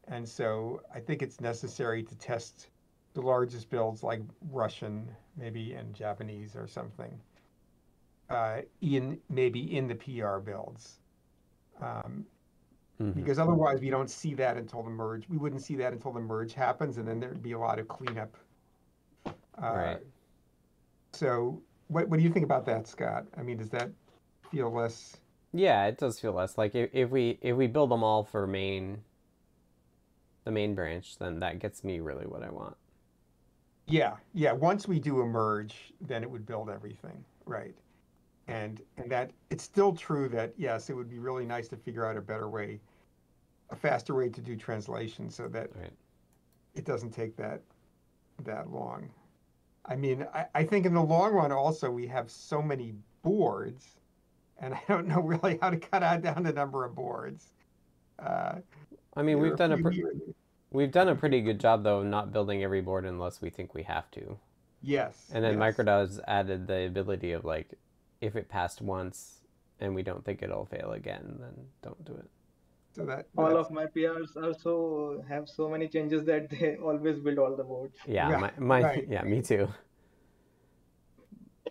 And 0.07 0.27
so 0.27 0.81
I 0.93 0.99
think 0.99 1.21
it's 1.21 1.41
necessary 1.41 2.03
to 2.03 2.15
test 2.17 2.69
the 3.13 3.21
largest 3.21 3.69
builds 3.69 4.03
like 4.03 4.21
Russian, 4.51 5.09
maybe 5.35 5.73
and 5.73 5.93
Japanese 5.93 6.55
or 6.55 6.67
something, 6.67 7.19
uh, 8.29 8.61
in 8.81 9.19
maybe 9.29 9.75
in 9.75 9.87
the 9.87 9.95
PR 9.95 10.37
builds. 10.37 10.99
Um, 11.81 12.25
Mhm. 12.99 13.13
because 13.15 13.37
otherwise 13.37 13.79
we 13.79 13.89
don't 13.89 14.09
see 14.09 14.33
that 14.35 14.57
until 14.57 14.81
the 14.81 14.89
merge. 14.89 15.29
We 15.29 15.37
wouldn't 15.37 15.61
see 15.61 15.75
that 15.75 15.93
until 15.93 16.11
the 16.11 16.19
merge 16.19 16.53
happens, 16.53 16.97
and 16.97 17.07
then 17.07 17.19
there'd 17.19 17.43
be 17.43 17.51
a 17.51 17.59
lot 17.59 17.79
of 17.79 17.87
cleanup. 17.87 18.35
Uh, 19.25 19.31
Right. 19.61 20.07
So, 21.13 21.61
what 21.87 22.07
what 22.09 22.17
do 22.17 22.23
you 22.23 22.31
think 22.31 22.45
about 22.45 22.65
that, 22.65 22.87
Scott? 22.87 23.25
I 23.37 23.43
mean, 23.43 23.57
does 23.57 23.69
that 23.69 23.89
feel 24.51 24.71
less? 24.71 25.17
Yeah, 25.53 25.85
it 25.85 25.97
does 25.97 26.19
feel 26.19 26.33
less 26.33 26.57
like 26.57 26.75
if, 26.75 26.89
if 26.93 27.09
we 27.09 27.37
if 27.41 27.55
we 27.55 27.67
build 27.67 27.91
them 27.91 28.03
all 28.03 28.23
for 28.23 28.45
main 28.45 29.03
the 30.43 30.51
main 30.51 30.75
branch, 30.75 31.17
then 31.17 31.39
that 31.39 31.59
gets 31.59 31.83
me 31.83 31.99
really 31.99 32.25
what 32.25 32.43
I 32.43 32.49
want. 32.49 32.77
Yeah, 33.85 34.17
yeah. 34.33 34.51
Once 34.53 34.87
we 34.87 34.99
do 34.99 35.21
a 35.21 35.25
merge, 35.25 35.93
then 36.01 36.23
it 36.23 36.29
would 36.29 36.45
build 36.45 36.69
everything, 36.69 37.23
right? 37.45 37.75
And 38.47 38.81
and 38.97 39.11
that 39.11 39.31
it's 39.49 39.63
still 39.63 39.93
true 39.93 40.29
that 40.29 40.53
yes, 40.57 40.89
it 40.89 40.93
would 40.95 41.09
be 41.09 41.19
really 41.19 41.45
nice 41.45 41.67
to 41.69 41.77
figure 41.77 42.05
out 42.05 42.17
a 42.17 42.21
better 42.21 42.49
way, 42.49 42.81
a 43.69 43.75
faster 43.75 44.15
way 44.15 44.29
to 44.29 44.41
do 44.41 44.55
translation, 44.55 45.29
so 45.29 45.47
that 45.49 45.71
Right. 45.75 45.93
it 46.75 46.85
doesn't 46.85 47.11
take 47.11 47.35
that 47.37 47.61
that 48.43 48.69
long. 48.71 49.11
I 49.85 49.95
mean, 49.95 50.27
I, 50.33 50.47
I 50.55 50.63
think 50.65 50.85
in 50.85 50.93
the 50.93 51.03
long 51.03 51.33
run 51.33 51.51
also 51.51 51.89
we 51.91 52.07
have 52.07 52.29
so 52.31 52.61
many 52.61 52.93
boards, 53.23 53.99
and 54.59 54.73
I 54.73 54.81
don't 54.87 55.07
know 55.07 55.21
really 55.21 55.57
how 55.61 55.69
to 55.71 55.77
cut 55.79 56.03
out 56.03 56.21
down 56.21 56.43
the 56.43 56.53
number 56.53 56.85
of 56.85 56.95
boards. 56.95 57.53
Uh, 58.19 58.61
I 59.15 59.21
mean, 59.23 59.39
we've 59.39 59.55
done 59.55 59.71
a 59.73 59.77
pr- 59.77 59.91
we've 60.71 60.91
done 60.91 61.09
a 61.09 61.15
pretty 61.15 61.41
good 61.41 61.59
job 61.59 61.83
though 61.83 61.99
of 61.99 62.05
not 62.05 62.31
building 62.31 62.63
every 62.63 62.81
board 62.81 63.05
unless 63.05 63.41
we 63.41 63.49
think 63.49 63.73
we 63.73 63.83
have 63.83 64.09
to. 64.11 64.39
yes, 64.81 65.31
And 65.31 65.43
then 65.43 65.57
yes. 65.57 65.59
Microdev's 65.59 66.19
added 66.27 66.67
the 66.67 66.85
ability 66.85 67.31
of 67.33 67.45
like 67.45 67.77
if 68.21 68.35
it 68.35 68.49
passed 68.49 68.81
once 68.81 69.41
and 69.79 69.93
we 69.95 70.03
don't 70.03 70.23
think 70.25 70.41
it'll 70.41 70.65
fail 70.65 70.91
again, 70.93 71.37
then 71.39 71.53
don't 71.81 72.03
do 72.05 72.13
it. 72.13 72.29
So 72.93 73.05
that 73.05 73.27
All 73.37 73.55
of 73.57 73.69
my 73.69 73.85
PRs 73.85 74.35
also 74.41 75.23
have 75.29 75.47
so 75.47 75.69
many 75.69 75.87
changes 75.87 76.23
that 76.25 76.49
they 76.49 76.77
always 76.77 77.19
build 77.19 77.37
all 77.37 77.55
the 77.55 77.63
boards. 77.63 77.97
Yeah, 78.07 78.29
Yeah, 78.29 78.37
my, 78.37 78.51
my 78.57 78.81
right. 78.81 79.07
yeah, 79.07 79.23
me 79.23 79.41
too. 79.41 79.67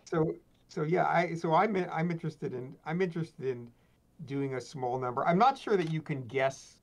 So 0.05 0.35
so 0.69 0.83
yeah, 0.83 1.07
I 1.07 1.35
so 1.35 1.53
I'm 1.55 1.77
I'm 1.91 2.11
interested 2.11 2.53
in 2.55 2.77
I'm 2.85 3.03
interested 3.03 3.47
in 3.47 3.73
doing 4.25 4.55
a 4.55 4.61
small 4.61 4.99
number. 4.99 5.27
I'm 5.27 5.39
not 5.39 5.59
sure 5.59 5.77
that 5.77 5.91
you 5.91 6.01
can 6.03 6.27
guess 6.27 6.81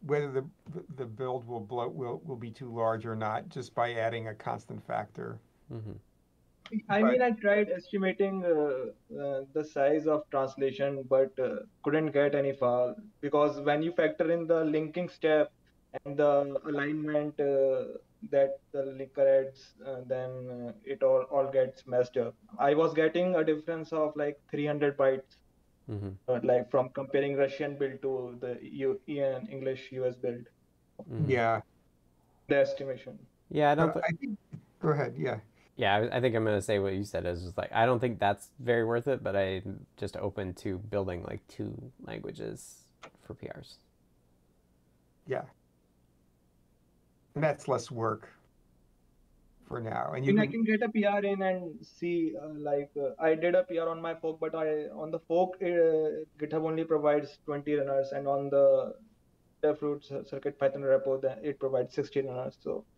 whether 0.00 0.30
the 0.30 0.44
the 0.96 1.06
build 1.06 1.46
will 1.46 1.60
blow 1.60 1.88
will 1.88 2.20
will 2.24 2.36
be 2.36 2.50
too 2.50 2.72
large 2.74 3.06
or 3.06 3.16
not 3.16 3.48
just 3.48 3.74
by 3.74 3.94
adding 3.94 4.28
a 4.28 4.34
constant 4.34 4.84
factor. 4.86 5.40
hmm 5.68 5.92
I 6.88 7.02
mean, 7.04 7.22
I 7.22 7.30
tried 7.32 7.70
estimating 7.70 8.44
uh, 8.44 8.86
uh, 9.22 9.44
the 9.52 9.64
size 9.64 10.06
of 10.06 10.22
translation, 10.30 11.02
but 11.08 11.30
uh, 11.38 11.60
couldn't 11.82 12.12
get 12.12 12.34
any 12.34 12.52
far 12.52 12.94
because 13.20 13.60
when 13.62 13.82
you 13.82 13.92
factor 13.92 14.30
in 14.30 14.46
the 14.46 14.64
linking 14.64 15.08
step 15.08 15.50
and 16.04 16.18
the 16.18 16.60
alignment 16.66 17.40
uh, 17.40 17.84
that 18.30 18.50
the 18.72 18.82
linker 18.98 19.26
adds, 19.40 19.74
uh, 19.86 20.02
then 20.06 20.30
uh, 20.50 20.72
it 20.84 21.02
all, 21.02 21.22
all 21.30 21.50
gets 21.50 21.86
messed 21.86 22.16
up. 22.18 22.34
I 22.58 22.74
was 22.74 22.92
getting 22.94 23.34
a 23.36 23.44
difference 23.44 23.92
of 23.92 24.12
like 24.16 24.36
300 24.50 24.98
bytes, 24.98 25.38
hmm 25.88 26.18
uh, 26.28 26.40
like 26.44 26.70
from 26.70 26.90
comparing 26.94 27.36
Russian 27.36 27.78
build 27.78 28.02
to 28.02 28.38
the 28.40 28.58
U- 28.62 29.00
English 29.06 29.92
US 29.92 30.16
build, 30.16 30.46
hmm 31.08 31.28
Yeah. 31.28 31.62
the 32.48 32.56
estimation. 32.56 33.28
Yeah, 33.50 33.70
I 33.72 33.74
don't. 33.74 33.92
Th- 33.92 34.04
I 34.04 34.10
think 34.20 34.38
go 34.80 34.90
ahead. 34.90 35.16
Yeah. 35.16 35.40
Yeah, 35.78 35.94
I, 35.94 36.16
I 36.16 36.20
think 36.20 36.34
I'm 36.34 36.44
gonna 36.44 36.60
say 36.60 36.80
what 36.80 36.94
you 36.94 37.04
said 37.04 37.24
is 37.24 37.56
like 37.56 37.72
I 37.72 37.86
don't 37.86 38.00
think 38.00 38.18
that's 38.18 38.48
very 38.58 38.84
worth 38.84 39.06
it, 39.06 39.22
but 39.22 39.36
I'm 39.36 39.86
just 39.96 40.16
open 40.16 40.52
to 40.54 40.78
building 40.78 41.22
like 41.22 41.46
two 41.46 41.72
languages 42.04 42.84
for 43.24 43.34
PRs. 43.34 43.76
Yeah. 45.28 45.42
And 47.36 47.44
that's 47.44 47.68
less 47.68 47.92
work 47.92 48.28
for 49.68 49.80
now. 49.80 50.14
And 50.14 50.24
I 50.24 50.26
you 50.26 50.32
mean, 50.32 50.40
I 50.40 50.46
can, 50.46 50.64
can 50.64 50.78
get 50.78 50.82
a 50.82 50.88
PR 50.88 51.24
in 51.24 51.42
and 51.42 51.76
see, 51.82 52.34
uh, 52.42 52.48
like, 52.58 52.90
uh, 53.00 53.10
I 53.22 53.36
did 53.36 53.54
a 53.54 53.62
PR 53.62 53.88
on 53.88 54.02
my 54.02 54.14
fork, 54.16 54.40
but 54.40 54.56
I 54.56 54.88
on 54.88 55.12
the 55.12 55.20
fork, 55.20 55.58
uh, 55.62 56.24
GitHub 56.40 56.64
only 56.64 56.82
provides 56.82 57.38
20 57.44 57.72
runners, 57.74 58.10
and 58.10 58.26
on 58.26 58.50
the 58.50 58.94
Adafruit 59.62 60.28
Circuit 60.28 60.58
Python 60.58 60.82
repo, 60.82 61.22
then 61.22 61.38
it 61.42 61.60
provides 61.60 61.94
60 61.94 62.22
runners. 62.22 62.56
So. 62.64 62.84
I 62.84 62.97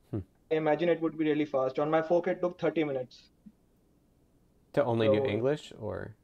imagine 0.50 0.88
it 0.88 1.00
would 1.00 1.16
be 1.16 1.24
really 1.24 1.44
fast. 1.44 1.78
On 1.78 1.90
my 1.90 2.02
fork, 2.02 2.28
it 2.28 2.40
took 2.40 2.60
30 2.60 2.84
minutes. 2.84 3.30
To 4.74 4.84
only 4.84 5.08
do 5.08 5.24
English 5.24 5.72
or 5.80 6.14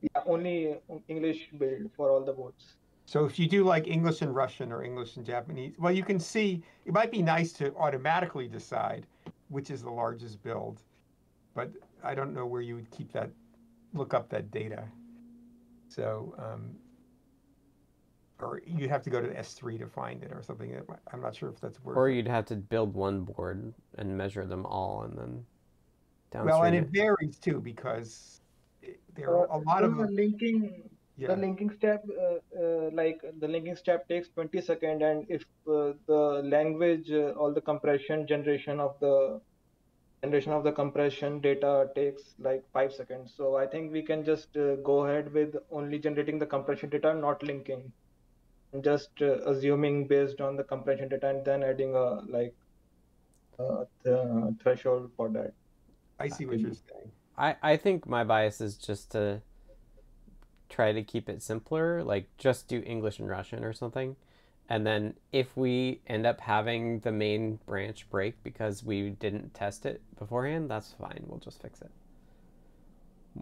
Yeah, 0.00 0.22
only 0.26 0.78
English 1.08 1.50
build 1.58 1.90
for 1.96 2.10
all 2.10 2.24
the 2.24 2.32
boards. 2.32 2.76
So 3.06 3.24
if 3.24 3.38
you 3.38 3.46
do 3.46 3.64
like 3.64 3.86
English 3.86 4.22
and 4.22 4.34
Russian 4.34 4.72
or 4.72 4.82
English 4.82 5.16
and 5.16 5.26
Japanese, 5.26 5.74
well, 5.78 5.92
you 5.92 6.02
can 6.02 6.18
see 6.18 6.62
it 6.86 6.92
might 6.92 7.10
be 7.10 7.20
nice 7.20 7.52
to 7.54 7.74
automatically 7.76 8.48
decide 8.48 9.06
which 9.48 9.70
is 9.70 9.82
the 9.82 9.90
largest 9.90 10.42
build, 10.42 10.80
but 11.54 11.70
I 12.02 12.14
don't 12.14 12.32
know 12.32 12.46
where 12.46 12.62
you 12.62 12.74
would 12.74 12.90
keep 12.90 13.12
that, 13.12 13.30
look 13.92 14.14
up 14.14 14.30
that 14.30 14.50
data. 14.50 14.84
So, 15.88 16.34
um, 16.38 16.70
or 18.42 18.60
you'd 18.66 18.90
have 18.90 19.02
to 19.02 19.10
go 19.10 19.20
to 19.20 19.28
S3 19.38 19.78
to 19.78 19.86
find 19.86 20.22
it 20.22 20.32
or 20.32 20.42
something. 20.42 20.74
I'm 21.12 21.20
not 21.20 21.34
sure 21.36 21.50
if 21.50 21.60
that's 21.60 21.82
worth 21.82 21.96
Or 21.96 22.08
you'd 22.10 22.28
have 22.28 22.46
to 22.46 22.56
build 22.56 22.94
one 22.94 23.22
board 23.24 23.74
and 23.98 24.16
measure 24.16 24.44
them 24.46 24.66
all 24.66 25.02
and 25.04 25.16
then 25.18 25.46
downstream 26.30 26.46
Well, 26.46 26.62
and 26.64 26.76
it. 26.76 26.84
it 26.84 26.88
varies 26.90 27.38
too 27.38 27.60
because 27.60 28.40
it- 28.82 29.00
there 29.14 29.30
are 29.36 29.46
a 29.46 29.58
lot 29.58 29.84
of 29.84 29.96
the 29.96 30.06
linking 30.06 30.90
yeah. 31.16 31.28
the 31.28 31.36
linking 31.36 31.70
step 31.70 32.02
uh, 32.18 32.38
uh, 32.62 32.90
like 32.92 33.20
the 33.40 33.48
linking 33.48 33.76
step 33.76 34.08
takes 34.08 34.28
20 34.30 34.60
second 34.60 35.02
and 35.02 35.26
if 35.28 35.42
uh, 35.68 35.92
the 36.06 36.42
language 36.44 37.10
uh, 37.12 37.30
all 37.40 37.52
the 37.52 37.60
compression 37.60 38.26
generation 38.26 38.80
of 38.80 38.98
the 39.00 39.40
generation 40.24 40.52
of 40.52 40.64
the 40.64 40.72
compression 40.72 41.40
data 41.40 41.88
takes 41.94 42.34
like 42.38 42.64
5 42.72 42.92
seconds 42.92 43.34
so 43.36 43.56
i 43.56 43.66
think 43.66 43.92
we 43.92 44.02
can 44.02 44.24
just 44.24 44.56
uh, 44.56 44.76
go 44.90 45.04
ahead 45.06 45.32
with 45.32 45.56
only 45.70 45.98
generating 45.98 46.38
the 46.38 46.46
compression 46.46 46.88
data 46.90 47.14
not 47.14 47.42
linking 47.42 47.82
and 47.82 47.92
just 48.80 49.10
uh, 49.20 49.38
assuming 49.46 50.06
based 50.06 50.40
on 50.40 50.56
the 50.56 50.64
compression 50.64 51.08
data 51.08 51.28
and 51.28 51.44
then 51.44 51.62
adding 51.62 51.94
a 51.94 52.22
like 52.28 52.54
uh, 53.58 53.84
the 54.02 54.56
threshold 54.62 55.10
for 55.16 55.28
that 55.28 55.52
I 56.18 56.28
see 56.28 56.46
what 56.46 56.60
you're 56.60 56.72
saying. 56.72 57.10
I, 57.36 57.56
I 57.62 57.76
think 57.76 58.06
my 58.06 58.24
bias 58.24 58.60
is 58.60 58.76
just 58.76 59.10
to 59.12 59.42
try 60.68 60.92
to 60.92 61.02
keep 61.02 61.28
it 61.28 61.42
simpler, 61.42 62.02
like 62.04 62.28
just 62.38 62.68
do 62.68 62.82
English 62.86 63.18
and 63.18 63.28
Russian 63.28 63.64
or 63.64 63.72
something. 63.72 64.16
And 64.68 64.86
then 64.86 65.14
if 65.32 65.56
we 65.56 66.00
end 66.06 66.24
up 66.24 66.40
having 66.40 67.00
the 67.00 67.12
main 67.12 67.58
branch 67.66 68.08
break 68.08 68.42
because 68.42 68.84
we 68.84 69.10
didn't 69.10 69.54
test 69.54 69.84
it 69.84 70.00
beforehand, 70.18 70.70
that's 70.70 70.92
fine. 70.92 71.24
We'll 71.26 71.40
just 71.40 71.60
fix 71.60 71.80
it. 71.80 71.90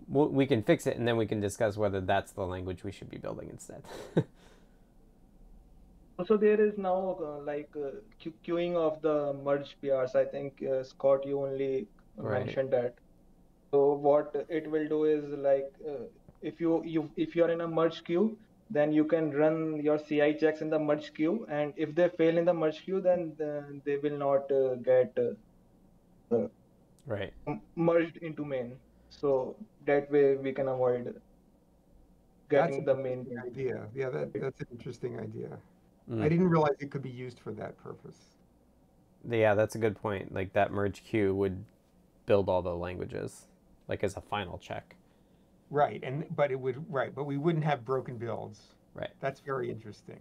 We'll, 0.09 0.28
we 0.28 0.47
can 0.47 0.62
fix 0.62 0.87
it 0.87 0.97
and 0.97 1.07
then 1.07 1.16
we 1.16 1.26
can 1.26 1.41
discuss 1.41 1.76
whether 1.76 2.01
that's 2.01 2.33
the 2.33 2.47
language 2.47 2.83
we 2.83 2.93
should 2.93 3.11
be 3.11 3.18
building 3.18 3.49
instead. 3.51 3.83
Also, 6.21 6.37
there 6.37 6.61
is 6.61 6.77
now 6.77 7.16
uh, 7.23 7.39
like 7.43 7.71
uh, 7.77 7.91
que- 8.18 8.35
queuing 8.47 8.75
of 8.77 9.01
the 9.03 9.33
merge 9.45 9.77
PRs. 9.83 10.14
I 10.14 10.25
think 10.25 10.62
uh, 10.62 10.83
Scott, 10.85 11.27
you 11.27 11.41
only 11.43 11.89
Right. 12.16 12.45
mentioned 12.45 12.73
that. 12.73 12.95
So 13.73 13.95
what 13.95 14.35
it 14.49 14.71
will 14.71 14.89
do 14.89 15.05
is 15.05 15.25
like 15.47 15.73
uh, 15.89 16.05
if 16.43 16.61
you 16.61 16.83
you 16.85 17.11
if 17.16 17.37
you 17.37 17.45
are 17.45 17.51
in 17.51 17.62
a 17.62 17.68
merge 17.68 18.03
queue, 18.05 18.39
then 18.71 18.93
you 18.93 19.05
can 19.05 19.31
run 19.33 19.81
your 19.89 19.99
CI 19.99 20.33
checks 20.35 20.61
in 20.61 20.71
the 20.71 20.79
merge 20.79 21.12
queue, 21.14 21.47
and 21.51 21.73
if 21.77 21.95
they 21.95 22.09
fail 22.11 22.37
in 22.39 22.45
the 22.45 22.55
merge 22.55 22.85
queue, 22.85 23.01
then 23.01 23.37
uh, 23.51 23.62
they 23.85 23.97
will 23.97 24.18
not 24.18 24.51
uh, 24.53 24.75
get 24.91 25.16
uh, 26.33 26.47
right. 27.07 27.33
m- 27.47 27.62
merged 27.77 28.18
into 28.18 28.45
main. 28.45 28.81
So 29.11 29.57
that 29.87 30.11
way 30.11 30.37
we 30.37 30.53
can 30.53 30.68
avoid 30.68 31.21
That's 32.51 32.77
getting 32.77 32.79
an 32.79 32.85
the 32.85 32.95
main. 32.95 33.18
interesting 33.21 33.39
idea. 33.39 33.89
Yeah, 33.95 34.11
that, 34.11 34.33
that's 34.35 34.61
an 34.61 34.66
interesting 34.73 35.18
idea. 35.21 35.62
Mm. 36.11 36.22
I 36.22 36.28
didn't 36.28 36.48
realize 36.48 36.74
it 36.80 36.90
could 36.90 37.02
be 37.02 37.11
used 37.11 37.38
for 37.38 37.52
that 37.52 37.76
purpose. 37.78 38.16
Yeah, 39.28 39.54
that's 39.54 39.74
a 39.74 39.78
good 39.78 40.00
point. 40.00 40.32
Like 40.34 40.52
that 40.54 40.72
merge 40.72 41.04
queue 41.04 41.34
would 41.34 41.64
build 42.26 42.48
all 42.48 42.62
the 42.62 42.74
languages, 42.74 43.46
like 43.88 44.02
as 44.02 44.16
a 44.16 44.20
final 44.20 44.58
check. 44.58 44.96
Right, 45.70 46.00
and 46.02 46.24
but 46.34 46.50
it 46.50 46.58
would 46.58 46.84
right, 46.92 47.14
but 47.14 47.24
we 47.24 47.36
wouldn't 47.36 47.64
have 47.64 47.84
broken 47.84 48.16
builds. 48.16 48.61
Right. 48.94 49.11
That's 49.20 49.40
very 49.40 49.70
interesting. 49.70 50.20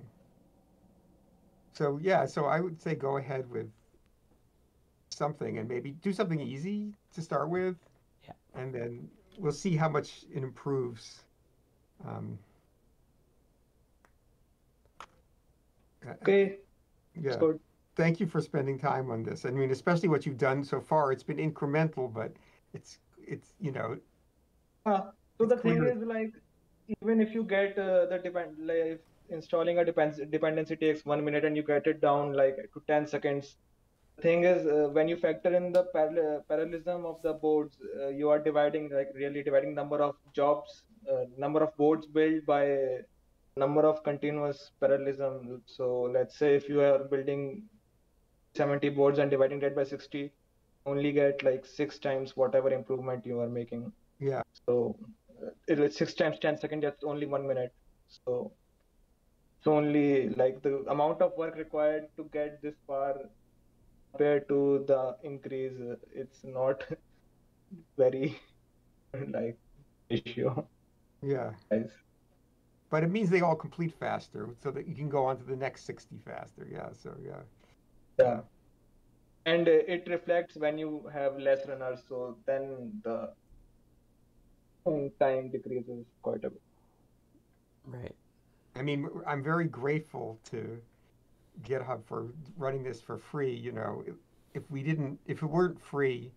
So 1.74 2.00
yeah, 2.02 2.26
so 2.26 2.46
I 2.46 2.60
would 2.60 2.80
say 2.82 2.94
go 2.94 3.18
ahead 3.18 3.50
with 3.50 3.68
something 5.10 5.58
and 5.58 5.68
maybe 5.68 5.92
do 5.92 6.14
something 6.14 6.40
easy 6.40 6.94
to 7.14 7.22
start 7.22 7.50
with. 7.50 7.76
Yeah. 8.26 8.34
And 8.54 8.74
then 8.74 9.10
we'll 9.38 9.52
see 9.52 9.76
how 9.76 9.90
much 9.90 10.26
it 10.32 10.44
improves. 10.44 11.24
Um, 12.08 12.38
Okay, 16.06 16.62
Yeah. 17.16 17.32
so 17.40 17.60
Thank 17.96 18.20
you 18.22 18.28
for 18.28 18.40
spending 18.40 18.78
time 18.80 19.12
on 19.12 19.24
this. 19.24 19.46
I 19.46 19.52
mean, 19.52 19.72
especially 19.72 20.08
what 20.08 20.26
you've 20.26 20.38
done 20.38 20.64
so 20.64 20.80
far. 20.80 21.12
It's 21.12 21.24
been 21.24 21.38
incremental, 21.38 22.12
but 22.14 22.38
it's 22.74 23.00
it's 23.18 23.56
you 23.60 23.72
know 23.72 24.00
Uh, 24.86 25.12
so 25.38 25.46
the 25.46 25.56
It's 25.56 25.62
thing 25.64 25.80
clear. 25.80 25.92
is 25.92 26.04
like 26.04 26.34
even 27.02 27.22
if 27.22 27.34
you 27.34 27.44
get 27.44 27.78
uh, 27.78 28.06
the 28.08 28.18
depend 28.20 28.58
like 28.66 29.04
installing 29.30 29.78
a 29.80 29.86
depends 29.86 30.20
dependency 30.30 30.76
takes 30.76 31.06
one 31.06 31.24
minute 31.24 31.46
and 31.46 31.56
you 31.56 31.64
get 31.64 31.86
it 31.88 32.02
down 32.02 32.34
like 32.34 32.58
to 32.74 32.82
10 32.88 33.06
seconds 33.06 33.58
the 34.18 34.24
thing 34.24 34.44
is 34.44 34.66
uh, 34.66 34.90
when 34.92 35.08
you 35.08 35.18
factor 35.18 35.54
in 35.56 35.72
the 35.72 35.84
paral- 35.96 36.46
parallelism 36.48 37.06
of 37.06 37.22
the 37.22 37.34
boards 37.34 37.80
uh, 38.00 38.08
you 38.08 38.30
are 38.30 38.40
dividing 38.40 38.90
like 38.90 39.10
really 39.14 39.44
dividing 39.44 39.76
number 39.76 40.02
of 40.02 40.16
jobs 40.34 40.84
uh, 41.12 41.26
number 41.38 41.62
of 41.64 41.76
boards 41.78 42.08
built 42.08 42.46
by 42.46 42.64
number 43.58 43.86
of 43.86 44.04
continuous 44.04 44.72
parallelism 44.80 45.62
so 45.66 46.10
let's 46.14 46.38
say 46.38 46.56
if 46.56 46.70
you 46.70 46.82
are 46.82 47.00
building 47.00 47.64
70 48.56 48.90
boards 48.90 49.20
and 49.20 49.30
dividing 49.30 49.60
that 49.60 49.76
by 49.76 49.84
60 49.84 50.32
only 50.86 51.12
get 51.12 51.44
like 51.44 51.66
six 51.66 52.00
times 52.00 52.36
whatever 52.36 52.72
improvement 52.72 53.26
you 53.26 53.40
are 53.40 53.50
making 53.50 53.92
yeah 54.20 54.42
so 54.66 54.96
it 55.68 55.80
is 55.80 55.96
six 55.96 56.14
times 56.14 56.40
10 56.40 56.58
seconds, 56.58 56.84
that's 56.84 57.04
only 57.04 57.26
one 57.26 57.48
minute. 57.48 57.74
So 58.08 58.52
it's 59.58 59.68
only 59.68 60.30
like 60.30 60.62
the 60.62 60.84
amount 60.90 61.22
of 61.22 61.34
work 61.38 61.56
required 61.56 62.08
to 62.18 62.24
get 62.34 62.62
this 62.62 62.76
far 62.88 63.16
compared 64.12 64.48
to 64.50 64.84
the 64.88 65.16
increase, 65.24 65.74
it's 66.14 66.44
not 66.44 66.84
very 67.98 68.40
like 69.30 69.58
issue. 70.10 70.52
yeah. 71.22 71.52
Guys. 71.70 71.90
But 72.90 73.04
it 73.04 73.12
means 73.12 73.30
they 73.30 73.42
all 73.42 73.56
complete 73.56 73.94
faster, 73.94 74.50
so 74.62 74.72
that 74.72 74.88
you 74.88 74.96
can 74.96 75.10
go 75.10 75.26
on 75.26 75.38
to 75.38 75.44
the 75.44 75.56
next 75.56 75.86
sixty 75.86 76.18
faster. 76.26 76.68
Yeah. 76.72 76.90
So 76.94 77.16
yeah. 77.24 77.42
Yeah. 78.18 78.42
And 79.46 79.68
uh, 79.68 79.72
it 79.72 80.08
reflects 80.08 80.56
when 80.58 80.78
you 80.78 81.10
have 81.14 81.38
less 81.38 81.68
runners, 81.68 82.00
so 82.08 82.38
then 82.46 83.02
the 83.04 83.34
time 85.20 85.50
decreases 85.50 86.06
quite 86.22 86.44
a 86.44 86.50
bit. 86.50 86.62
Right. 87.86 88.16
I 88.76 88.82
mean, 88.82 89.10
I'm 89.28 89.44
very 89.44 89.66
grateful 89.66 90.40
to 90.46 90.82
GitHub 91.64 92.04
for 92.06 92.28
running 92.58 92.84
this 92.84 93.02
for 93.02 93.18
free. 93.18 93.54
You 93.54 93.72
know, 93.72 94.04
if, 94.08 94.16
if 94.54 94.64
we 94.70 94.84
didn't, 94.84 95.20
if 95.26 95.42
it 95.44 95.48
weren't 95.48 95.80
free, 95.80 96.32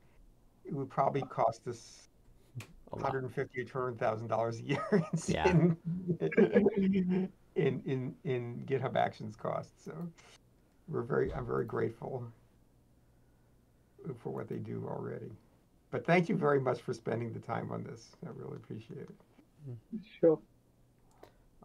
it 0.64 0.74
would 0.74 0.90
probably 0.90 1.22
cost 1.22 1.66
us 1.66 1.72
A 1.72 2.10
lot. 2.10 2.11
150 2.92 3.60
or 3.60 3.64
200 3.64 3.98
thousand 3.98 4.28
dollars 4.28 4.58
a 4.58 4.62
year 4.62 4.84
in, 4.92 5.02
Yeah. 5.28 5.48
in, 5.50 5.76
in 7.56 7.82
in 7.86 8.14
in 8.24 8.64
GitHub 8.66 8.96
Actions 8.96 9.36
costs. 9.36 9.84
So 9.84 9.92
we're 10.88 11.02
very, 11.02 11.32
I'm 11.32 11.46
very 11.46 11.64
grateful 11.64 12.26
for 14.22 14.30
what 14.30 14.48
they 14.48 14.56
do 14.56 14.84
already. 14.86 15.30
But 15.90 16.04
thank 16.06 16.28
you 16.28 16.36
very 16.36 16.60
much 16.60 16.80
for 16.80 16.92
spending 16.92 17.32
the 17.32 17.38
time 17.38 17.70
on 17.70 17.84
this. 17.84 18.10
I 18.26 18.30
really 18.34 18.56
appreciate 18.56 18.98
it. 19.00 19.10
Sure. 20.20 20.38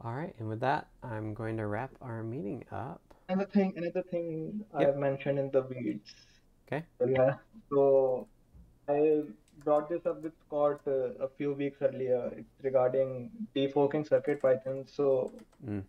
All 0.04 0.14
right, 0.14 0.36
and 0.38 0.48
with 0.48 0.60
that, 0.60 0.88
I'm 1.02 1.34
going 1.34 1.58
to 1.58 1.66
wrap 1.66 1.92
our 2.02 2.22
meeting 2.24 2.64
up. 2.72 3.02
Another 3.30 3.50
thing, 3.50 3.74
another 3.76 4.04
thing 4.12 4.62
Yep. 4.80 4.90
I've 4.90 4.98
mentioned 4.98 5.40
in 5.40 5.50
the 5.52 5.64
weeds. 5.64 6.14
Okay. 6.68 6.86
So, 7.00 7.08
yeah. 7.08 7.34
So 7.72 8.28
I 8.88 9.24
brought 9.64 9.90
this 9.90 10.06
up 10.06 10.22
with 10.24 10.34
Scott 10.46 10.82
uh, 10.88 11.14
a 11.26 11.30
few 11.38 11.54
weeks 11.54 11.82
earlier. 11.82 12.32
It's 12.38 12.64
regarding 12.64 13.32
deforking 13.56 14.08
Circuit 14.08 14.42
Python. 14.42 14.86
So 14.88 15.34
Mm. 15.66 15.84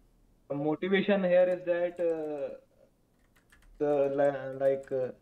the 0.48 0.54
motivation 0.56 1.24
here 1.24 1.48
is 1.56 1.64
that 1.66 2.00
uh, 2.00 2.56
the 3.78 3.92
like 4.60 4.90
uh, 4.92 5.12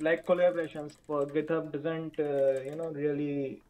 like 0.00 0.26
collaborations 0.26 0.96
for 1.06 1.26
GitHub 1.26 1.72
doesn't 1.72 2.18
uh, 2.18 2.60
you 2.68 2.76
know 2.76 2.90
really 2.90 3.62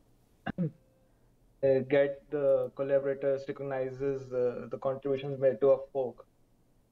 uh, 0.62 1.78
get 1.88 2.22
the 2.30 2.70
collaborators 2.76 3.44
recognizes 3.48 4.32
uh, 4.32 4.66
the 4.70 4.78
contributions 4.78 5.38
made 5.40 5.60
to 5.60 5.70
a 5.70 5.78
fork. 5.92 6.24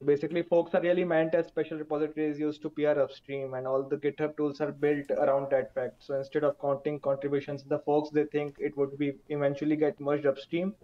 Basically, 0.04 0.42
forks 0.42 0.74
are 0.74 0.80
really 0.80 1.04
meant 1.04 1.34
as 1.34 1.46
special 1.46 1.78
repositories 1.78 2.38
used 2.38 2.62
to 2.62 2.70
PR 2.70 2.98
upstream, 3.00 3.54
and 3.54 3.66
all 3.66 3.82
the 3.82 3.96
GitHub 3.96 4.36
tools 4.36 4.60
are 4.60 4.72
built 4.72 5.10
around 5.10 5.50
that 5.50 5.72
fact. 5.74 6.02
So 6.02 6.14
instead 6.14 6.44
of 6.44 6.60
counting 6.60 6.98
contributions, 6.98 7.62
the 7.62 7.78
forks 7.78 8.10
they 8.10 8.24
think 8.24 8.56
it 8.58 8.76
would 8.76 8.98
be 8.98 9.12
eventually 9.28 9.76
get 9.76 10.00
merged 10.00 10.26
upstream, 10.26 10.74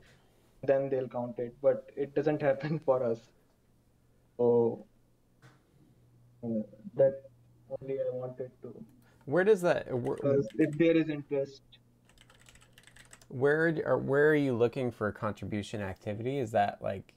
then 0.63 0.89
they'll 0.89 1.09
count 1.09 1.39
it. 1.39 1.55
But 1.61 1.91
it 1.97 2.15
doesn't 2.15 2.43
happen 2.51 2.79
for 2.79 3.03
us. 3.03 3.19
So 4.37 4.85
uh, 6.45 6.63
that 6.95 7.23
only 7.81 7.95
I 7.95 8.15
wanted 8.15 8.51
to 8.63 8.75
Where 9.25 9.45
does 9.45 9.61
that? 9.63 9.93
Where, 9.93 10.17
if 10.59 10.79
there 10.79 10.97
is 10.97 11.09
interest 11.09 11.63
Where 13.29 13.83
or 13.85 13.99
where 13.99 14.31
are 14.31 14.37
you 14.37 14.55
looking 14.55 14.91
for 14.91 15.11
contribution 15.13 15.81
activity? 15.81 16.39
Is 16.39 16.53
that 16.53 16.81
like 16.81 17.15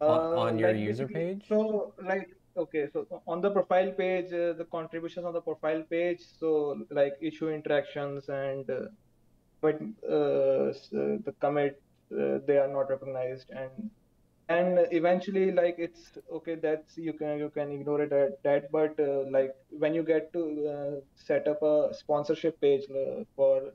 on, 0.00 0.20
Uh, 0.20 0.34
on 0.34 0.58
your 0.58 0.72
like 0.72 0.78
user 0.78 1.08
page? 1.08 1.46
So 1.48 1.94
like 2.02 2.28
okay, 2.56 2.88
so 2.92 3.22
on 3.26 3.40
the 3.40 3.50
profile 3.50 3.92
page, 3.92 4.32
uh, 4.32 4.52
the 4.54 4.66
contributions 4.70 5.26
on 5.26 5.32
the 5.32 5.40
profile 5.40 5.82
page, 5.90 6.20
so 6.38 6.84
like 6.90 7.14
issue 7.20 7.48
interactions 7.50 8.28
and 8.28 8.68
uh, 8.70 8.88
but 9.60 9.80
uh, 10.08 10.68
uh, 10.70 11.16
the 11.26 11.34
commit 11.40 11.82
uh, 12.12 12.38
they 12.46 12.58
are 12.58 12.68
not 12.68 12.90
recognized 12.90 13.50
and 13.50 13.90
and 14.48 14.78
eventually 14.92 15.50
like 15.52 15.76
it's 15.78 16.18
okay 16.30 16.54
that's 16.56 16.96
you 16.98 17.12
can 17.14 17.38
you 17.38 17.50
can 17.50 17.70
ignore 17.70 18.02
it 18.02 18.12
at 18.12 18.42
that 18.42 18.70
but 18.70 18.98
uh, 19.00 19.24
like 19.30 19.54
when 19.70 19.94
you 19.94 20.02
get 20.02 20.32
to 20.32 20.42
uh, 20.74 21.00
set 21.14 21.48
up 21.48 21.62
a 21.62 21.94
sponsorship 21.94 22.60
page 22.60 22.84
uh, 22.90 23.24
for 23.36 23.72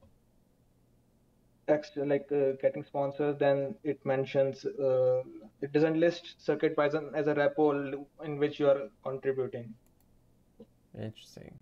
text 1.68 1.98
like 1.98 2.28
uh, 2.32 2.52
getting 2.62 2.84
sponsors 2.84 3.38
then 3.40 3.76
it 3.84 4.00
mentions 4.06 4.66
uh, 4.66 5.22
it 5.62 5.72
doesn't 5.72 6.00
list 6.00 6.36
circuit 6.50 6.76
python 6.76 7.12
as 7.16 7.28
a 7.28 7.36
repo 7.36 7.68
in 8.24 8.38
which 8.40 8.60
you 8.60 8.70
are 8.70 8.82
contributing 9.04 9.74
Interesting. 10.98 11.60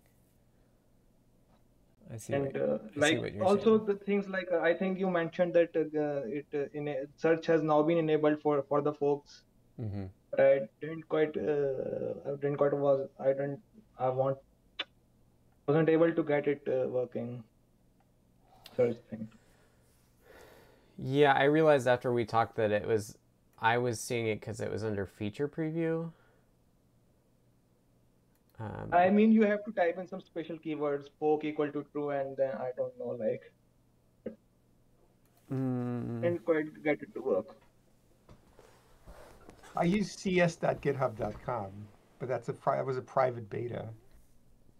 I 2.13 2.17
see. 2.17 2.33
what, 2.33 2.41
and 2.41 2.57
uh, 2.57 2.77
I 3.01 3.09
see 3.09 3.17
like 3.17 3.33
you're 3.35 3.43
also 3.43 3.77
saying. 3.77 3.85
the 3.87 3.95
things 4.05 4.27
like 4.29 4.47
uh, 4.51 4.59
i 4.59 4.73
think 4.73 4.97
you 4.99 5.09
mentioned 5.09 5.53
that 5.53 5.75
uh, 5.75 6.21
it 6.39 6.47
uh, 6.53 6.65
in 6.73 6.87
search 7.17 7.45
has 7.47 7.61
now 7.61 7.81
been 7.83 7.97
enabled 7.97 8.41
for 8.41 8.63
for 8.69 8.81
the 8.81 8.93
folks 8.93 9.43
hmm 9.77 10.05
but 10.31 10.41
i 10.45 10.59
didn't 10.81 11.07
quite 11.15 11.35
uh, 11.37 12.13
i 12.27 12.35
didn't 12.41 12.57
quite 12.63 12.73
was 12.85 13.03
i 13.19 13.27
didn't 13.27 13.59
i 13.99 14.09
want 14.21 14.37
wasn't 15.67 15.89
able 15.89 16.13
to 16.13 16.23
get 16.23 16.47
it 16.47 16.61
uh, 16.67 16.87
working 16.89 17.43
search 18.75 18.97
thing 19.09 19.27
Yeah, 20.97 21.33
I 21.33 21.43
realized 21.43 21.87
after 21.87 22.11
we 22.11 22.25
talked 22.25 22.55
that 22.55 22.71
it 22.71 22.87
was, 22.87 23.17
I 23.60 23.78
was 23.78 23.99
seeing 23.99 24.28
it 24.28 24.39
because 24.39 24.60
it 24.62 24.72
was 24.72 24.84
under 24.84 25.05
feature 25.05 25.47
preview. 25.47 26.12
Um, 28.60 28.89
I 28.91 29.10
mean, 29.10 29.32
you 29.32 29.43
have 29.43 29.64
to 29.66 29.72
type 29.72 29.97
in 29.99 30.08
some 30.08 30.22
special 30.22 30.58
keywords, 30.58 31.10
poke 31.20 31.43
equal 31.43 31.72
to 31.72 31.84
true, 31.91 32.10
and 32.10 32.36
then 32.38 32.53
I 32.55 32.72
don't 32.76 32.97
know, 32.97 33.10
like, 33.20 33.51
mm, 35.51 36.22
didn't 36.22 36.43
quite 36.45 36.84
get 36.84 37.01
it 37.01 37.14
to 37.14 37.22
work. 37.22 37.55
I 39.76 39.84
use 39.84 40.12
cs.github.com, 40.14 41.72
but 42.20 42.28
that's 42.28 42.49
a 42.49 42.53
pri- 42.53 42.78
that 42.78 42.86
was 42.86 42.97
a 42.97 43.01
private 43.01 43.49
beta. 43.49 43.89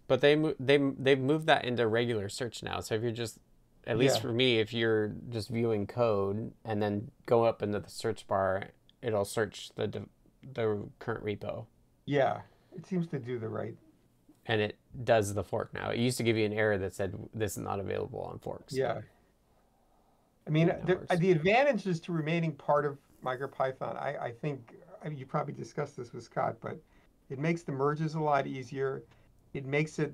but 0.08 0.22
they 0.22 0.36
mo- 0.36 0.56
they 0.60 0.78
they've 0.78 1.20
moved 1.20 1.48
that 1.48 1.66
into 1.66 1.86
regular 1.88 2.30
search 2.30 2.64
now. 2.64 2.80
So 2.80 2.96
if 2.96 3.02
you're 3.04 3.12
just, 3.12 3.40
at 3.88 3.98
least 3.98 4.18
Yeah. 4.18 4.22
for 4.22 4.32
me, 4.34 4.60
if 4.60 4.74
you're 4.74 5.16
just 5.30 5.50
viewing 5.50 5.88
code 5.88 6.54
and 6.64 6.82
then 6.82 7.10
go 7.26 7.44
up 7.46 7.64
into 7.64 7.80
the 7.80 7.90
search 7.90 8.28
bar, 8.28 8.66
it'll 9.02 9.26
search 9.26 9.72
the 9.76 10.06
the 10.54 10.88
current 11.00 11.26
repo. 11.26 11.66
Yeah, 12.06 12.42
it 12.76 12.86
seems 12.86 13.08
to 13.08 13.20
do 13.20 13.40
the 13.40 13.50
right. 13.50 13.76
and 14.46 14.62
it 14.62 14.78
does 15.04 15.34
the 15.34 15.44
fork 15.44 15.74
now. 15.74 15.90
It 15.90 16.00
used 16.00 16.18
to 16.18 16.24
give 16.24 16.38
you 16.38 16.46
an 16.46 16.54
error 16.54 16.78
that 16.78 16.94
said 16.94 17.18
this 17.34 17.54
is 17.58 17.64
not 17.64 17.80
available 17.82 18.22
on 18.22 18.40
forks. 18.40 18.74
Yeah. 18.74 19.02
I 20.46 20.50
mean, 20.50 20.68
the, 20.86 21.00
the 21.18 21.32
advantages 21.32 22.00
to 22.02 22.14
remaining 22.14 22.54
part 22.54 22.86
of 22.86 22.98
MicroPython, 23.26 23.98
I, 24.02 24.16
I 24.28 24.32
think, 24.32 24.76
I 25.04 25.10
mean, 25.10 25.18
you 25.18 25.26
probably 25.26 25.54
discussed 25.54 25.98
this 25.98 26.14
with 26.14 26.24
Scott, 26.24 26.56
but 26.62 26.78
it 27.30 27.40
makes 27.40 27.64
the 27.64 27.74
merges 27.74 28.16
a 28.16 28.22
lot 28.22 28.48
easier. 28.48 29.04
It 29.54 29.66
makes 29.66 30.00
it, 30.00 30.14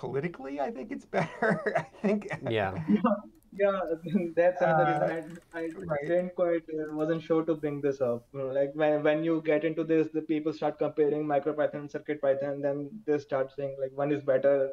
politically, 0.00 0.60
I 0.60 0.70
think 0.70 0.90
it's 0.90 1.04
better. 1.04 1.74
I 1.76 1.82
think. 2.02 2.28
Yeah. 2.48 2.74
Yeah, 3.52 3.80
that's 4.36 4.62
another 4.62 4.84
Uh, 4.86 4.92
reason 4.92 5.38
I, 5.52 5.58
I 5.58 5.68
right. 5.90 6.06
didn't 6.06 6.36
quite 6.36 6.62
uh, 6.72 6.94
wasn't 6.94 7.20
sure 7.20 7.44
to 7.44 7.54
bring 7.56 7.80
this 7.80 8.00
up. 8.00 8.28
Like 8.32 8.70
when 8.74 9.02
when 9.02 9.24
you 9.24 9.42
get 9.44 9.64
into 9.64 9.82
this, 9.82 10.08
the 10.12 10.22
people 10.22 10.52
start 10.52 10.78
comparing 10.78 11.26
MicroPython 11.26 11.74
and 11.74 11.90
CircuitPython, 11.90 12.62
then 12.62 13.02
they 13.06 13.18
start 13.18 13.50
saying 13.56 13.76
like 13.80 13.90
one 14.02 14.12
is 14.12 14.22
better 14.22 14.70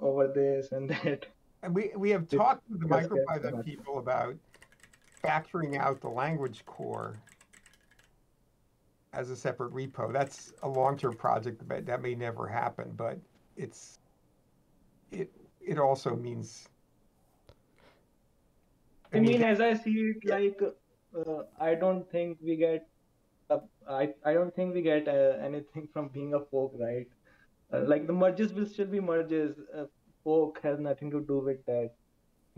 over 0.00 0.26
this 0.26 0.72
and 0.72 0.90
that. 0.90 1.26
And 1.62 1.74
we, 1.74 1.92
we 1.96 2.10
have 2.10 2.26
It 2.30 2.38
talked 2.38 2.66
to 2.68 2.76
the 2.78 2.86
does 2.86 3.08
get 3.08 3.28
MicroPython 3.28 3.52
much. 3.52 3.64
people 3.64 3.98
about 3.98 4.36
factoring 5.22 5.76
out 5.78 6.00
the 6.00 6.08
language 6.10 6.64
core 6.66 7.22
as 9.12 9.30
a 9.30 9.36
separate 9.36 9.72
repo. 9.72 10.12
That's 10.12 10.52
a 10.62 10.68
long-term 10.68 11.16
project, 11.16 11.66
but 11.68 11.86
that 11.86 12.02
may 12.02 12.14
never 12.14 12.46
happen, 12.48 12.92
but 12.96 13.18
it's, 13.56 13.98
it, 15.14 15.30
it 15.60 15.78
also 15.78 16.16
means. 16.16 16.68
I 19.12 19.20
mean, 19.20 19.42
as 19.42 19.60
I 19.60 19.74
see 19.74 20.12
it, 20.12 20.28
like 20.28 20.60
uh, 21.16 21.42
I 21.60 21.74
don't 21.74 22.10
think 22.10 22.38
we 22.42 22.56
get, 22.56 22.88
uh, 23.48 23.58
I 23.88 24.12
I 24.24 24.34
don't 24.34 24.54
think 24.54 24.74
we 24.74 24.82
get 24.82 25.06
uh, 25.06 25.36
anything 25.40 25.88
from 25.92 26.08
being 26.08 26.34
a 26.34 26.40
fork, 26.40 26.72
right? 26.78 27.06
Uh, 27.72 27.84
like 27.86 28.06
the 28.06 28.12
merges 28.12 28.52
will 28.52 28.66
still 28.66 28.86
be 28.86 29.00
merges. 29.00 29.56
Uh, 29.76 29.84
fork 30.24 30.60
has 30.62 30.80
nothing 30.80 31.10
to 31.10 31.20
do 31.20 31.38
with 31.38 31.64
that. 31.66 31.90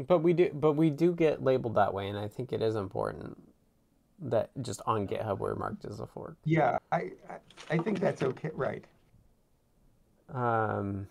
But 0.06 0.18
we 0.20 0.32
do 0.32 0.50
but 0.52 0.72
we 0.72 0.90
do 0.90 1.12
get 1.12 1.42
labeled 1.42 1.74
that 1.74 1.92
way 1.92 2.08
and 2.08 2.18
I 2.18 2.28
think 2.28 2.52
it 2.52 2.62
is 2.62 2.76
important 2.76 3.36
that 4.20 4.50
just 4.62 4.80
on 4.86 5.06
GitHub 5.06 5.38
we're 5.38 5.54
marked 5.54 5.84
as 5.84 6.00
a 6.00 6.06
fork. 6.06 6.36
Yeah, 6.44 6.78
I, 6.92 7.12
I, 7.28 7.36
I 7.70 7.78
think 7.78 8.00
that's 8.00 8.22
okay, 8.22 8.50
right. 8.54 8.84
Um 10.32 11.08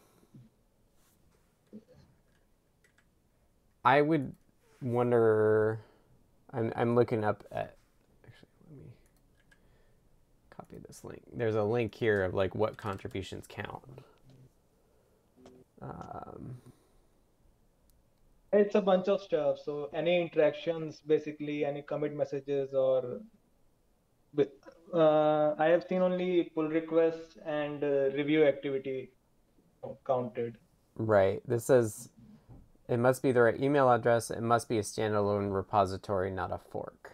I 3.85 4.01
would 4.01 4.33
wonder 4.81 5.79
I'm 6.51 6.73
I'm 6.75 6.95
looking 6.95 7.23
up 7.23 7.43
at 7.51 7.77
actually 8.25 8.49
let 8.69 8.77
me 8.77 8.91
copy 10.49 10.77
this 10.85 11.03
link. 11.03 11.21
There's 11.31 11.55
a 11.55 11.63
link 11.63 11.93
here 11.93 12.23
of 12.23 12.33
like 12.33 12.55
what 12.55 12.77
contributions 12.77 13.45
count. 13.47 13.83
Um 15.81 16.57
It's 18.51 18.75
a 18.75 18.81
bunch 18.81 19.07
of 19.07 19.21
stuff. 19.21 19.59
So 19.63 19.89
any 19.93 20.21
interactions, 20.21 21.01
basically 21.05 21.63
any 21.65 21.81
commit 21.81 22.15
messages 22.15 22.73
or 22.73 23.19
with- 24.33 24.53
uh, 24.93 25.55
I 25.57 25.65
have 25.65 25.83
seen 25.89 26.01
only 26.01 26.51
pull 26.55 26.69
requests 26.69 27.37
and 27.45 27.83
uh, 27.83 28.11
review 28.19 28.45
activity 28.45 29.11
counted. 30.07 30.57
Right. 30.95 31.41
This 31.47 31.65
says 31.65 32.09
it 32.87 32.97
must 32.97 33.21
be 33.23 33.31
the 33.31 33.41
right 33.41 33.59
email 33.59 33.89
address. 33.91 34.29
It 34.31 34.41
must 34.41 34.69
be 34.69 34.77
a 34.77 34.81
standalone 34.81 35.53
repository, 35.53 36.31
not 36.31 36.51
a 36.51 36.57
fork. 36.57 37.11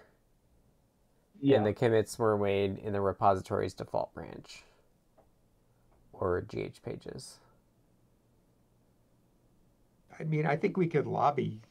Yeah. 1.40 1.58
And 1.58 1.66
the 1.66 1.74
commits 1.74 2.20
were 2.20 2.38
made 2.38 2.78
in 2.80 2.94
the 2.94 3.02
repository's 3.02 3.74
default 3.74 4.14
branch 4.14 4.64
or 6.14 6.42
GH 6.42 6.84
pages. 6.84 7.40
I 10.20 10.24
mean, 10.24 10.46
I 10.46 10.56
think 10.56 10.78
we 10.78 10.88
could 10.88 11.08
lobby 11.08 11.62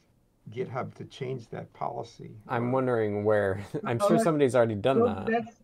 GitHub 0.51 0.93
to 0.95 1.05
change 1.05 1.47
that 1.49 1.71
policy. 1.73 2.31
I'm 2.47 2.69
uh, 2.69 2.71
wondering 2.71 3.23
where. 3.23 3.61
I'm 3.85 3.99
So 3.99 4.07
sure 4.09 4.17
that- 4.17 4.23
somebody's 4.23 4.55
already 4.55 4.75
done 4.75 4.97
So 4.99 5.05
that. 5.05 5.25
that's 5.27 5.55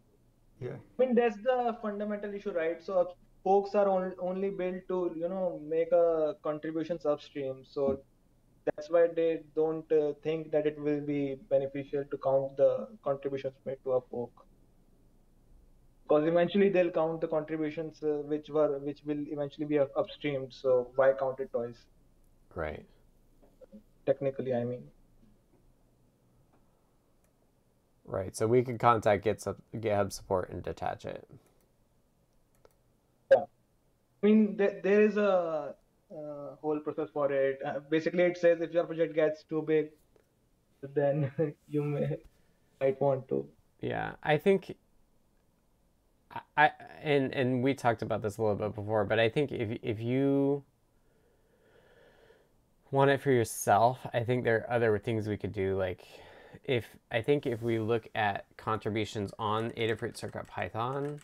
Yeah. 0.62 0.78
I 1.00 1.06
mean 1.06 1.16
that's 1.16 1.38
the 1.38 1.78
fundamental 1.82 2.34
issue, 2.34 2.52
right? 2.52 2.82
So 2.82 3.14
folks 3.44 3.76
are 3.76 3.90
on, 3.90 4.14
only 4.20 4.50
built 4.52 4.88
to 4.88 5.12
you 5.16 5.28
know 5.28 5.60
make 5.68 5.92
a 5.92 6.36
contributions 6.44 7.06
upstream. 7.06 7.64
So 7.66 8.00
that's 8.68 8.90
why 8.90 9.08
they 9.08 9.44
don't 9.56 9.92
uh, 9.92 10.14
think 10.24 10.52
that 10.52 10.68
it 10.68 10.80
will 10.80 11.02
be 11.02 11.36
beneficial 11.50 12.06
to 12.12 12.18
count 12.18 12.58
the 12.58 12.88
contributions 13.04 13.56
made 13.66 13.84
to 13.84 13.94
a 13.94 14.02
fork. 14.02 14.32
Because 16.04 16.26
eventually 16.26 16.70
they'll 16.70 16.90
count 16.90 17.22
the 17.22 17.28
contributions 17.28 18.02
uh, 18.02 18.24
which 18.26 18.50
were 18.50 18.80
which 18.80 19.04
will 19.04 19.24
eventually 19.28 19.68
be 19.68 19.78
up- 19.78 19.94
upstreamed. 19.94 20.52
So 20.52 20.92
why 20.96 21.14
count 21.14 21.40
it 21.40 21.52
twice? 21.52 21.86
Right. 22.56 22.86
Technically, 24.08 24.54
I 24.56 24.64
mean. 24.64 24.92
Right. 28.06 28.36
So 28.36 28.48
we 28.48 28.64
could 28.64 28.80
contact 28.80 29.24
GitHub, 29.26 29.62
GitHub 29.76 30.12
support 30.12 30.50
and 30.50 30.64
detach 30.64 31.06
it. 31.06 31.30
yeah 33.32 33.46
I 34.24 34.28
mean, 34.28 34.58
there, 34.58 34.82
there 34.84 35.04
is 35.04 35.18
a 35.18 35.77
uh, 36.12 36.56
whole 36.62 36.80
process 36.80 37.10
for 37.14 37.32
it. 37.32 37.60
Uh, 37.66 37.80
basically, 37.90 38.24
it 38.24 38.38
says 38.38 38.62
if 38.62 38.72
your 38.72 38.86
project 38.86 39.16
gets 39.16 39.44
too 39.44 39.62
big, 39.62 39.90
then 40.94 41.32
you 41.68 41.84
may 41.84 42.18
might 42.80 43.00
want 43.02 43.28
to. 43.30 43.48
Yeah, 43.82 44.14
I 44.24 44.38
think 44.38 44.76
I, 46.56 46.72
and 47.02 47.34
and 47.34 47.64
we 47.64 47.74
talked 47.74 48.02
about 48.02 48.22
this 48.22 48.38
a 48.38 48.42
little 48.42 48.56
bit 48.56 48.76
before, 48.76 49.06
but 49.06 49.20
I 49.20 49.30
think 49.30 49.52
if 49.52 49.78
if 49.82 50.00
you 50.00 50.64
want 52.92 53.12
it 53.12 53.22
for 53.22 53.32
yourself, 53.32 54.00
I 54.14 54.24
think 54.24 54.44
there 54.44 54.58
are 54.58 54.76
other 54.76 54.98
things 54.98 55.28
we 55.28 55.38
could 55.38 55.54
do. 55.54 55.78
Like 55.78 56.06
if 56.64 56.86
I 57.12 57.22
think 57.22 57.46
if 57.46 57.62
we 57.62 57.80
look 57.80 58.08
at 58.16 58.46
contributions 58.58 59.32
on 59.40 59.72
Adafruit 59.72 60.18
Circuit 60.18 60.48
Python, 60.48 61.20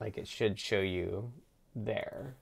like 0.00 0.16
it 0.16 0.28
should 0.28 0.58
show 0.58 0.80
you 0.80 1.32
there. 1.74 2.34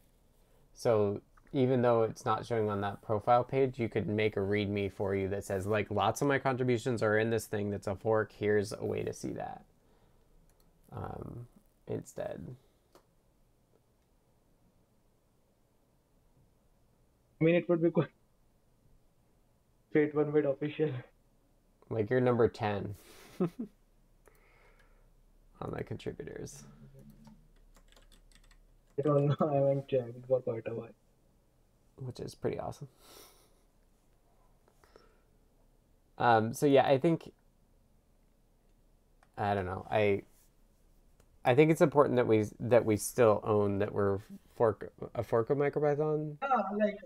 So 0.74 1.20
even 1.54 1.82
though 1.82 2.02
it's 2.02 2.24
not 2.24 2.44
showing 2.44 2.68
on 2.68 2.80
that 2.80 3.00
profile 3.00 3.44
page, 3.44 3.78
you 3.78 3.88
could 3.88 4.08
make 4.08 4.36
a 4.36 4.40
README 4.40 4.92
for 4.92 5.14
you 5.14 5.28
that 5.28 5.44
says 5.44 5.68
like 5.68 5.88
lots 5.88 6.20
of 6.20 6.26
my 6.26 6.36
contributions 6.36 7.00
are 7.00 7.16
in 7.16 7.30
this 7.30 7.46
thing 7.46 7.70
that's 7.70 7.86
a 7.86 7.94
fork. 7.94 8.32
Here's 8.32 8.72
a 8.72 8.84
way 8.84 9.04
to 9.04 9.12
see 9.12 9.30
that. 9.34 9.62
Um, 10.92 11.46
instead. 11.86 12.56
I 17.40 17.44
mean, 17.44 17.54
it 17.54 17.68
would 17.68 17.82
be 17.82 17.90
quite. 17.90 18.08
Fate 19.92 20.12
one 20.12 20.32
bit 20.32 20.44
official. 20.44 20.90
Like 21.88 22.10
you're 22.10 22.20
number 22.20 22.48
ten 22.48 22.96
on 23.40 23.50
the 25.70 25.84
contributors. 25.84 26.64
I 28.98 29.02
don't 29.02 29.26
know. 29.28 29.36
I 29.40 29.54
haven't 29.54 29.86
checked 29.88 30.26
for 30.26 30.40
quite 30.40 30.66
a 30.66 30.74
while. 30.74 30.88
Which 31.98 32.20
is 32.20 32.34
pretty 32.34 32.58
awesome. 32.58 32.88
Um, 36.18 36.54
so 36.54 36.66
yeah, 36.66 36.86
I 36.86 36.98
think 36.98 37.32
I 39.36 39.54
don't 39.54 39.66
know. 39.66 39.86
I 39.90 40.22
I 41.44 41.54
think 41.54 41.70
it's 41.70 41.80
important 41.80 42.16
that 42.16 42.26
we 42.26 42.44
that 42.60 42.84
we 42.84 42.96
still 42.96 43.40
own 43.44 43.78
that 43.78 43.92
we're 43.92 44.18
fork 44.56 44.92
a 45.14 45.24
fork 45.24 45.50
of 45.50 45.58
MicroPython. 45.58 46.36
Ah, 46.42 46.62
like 46.76 46.96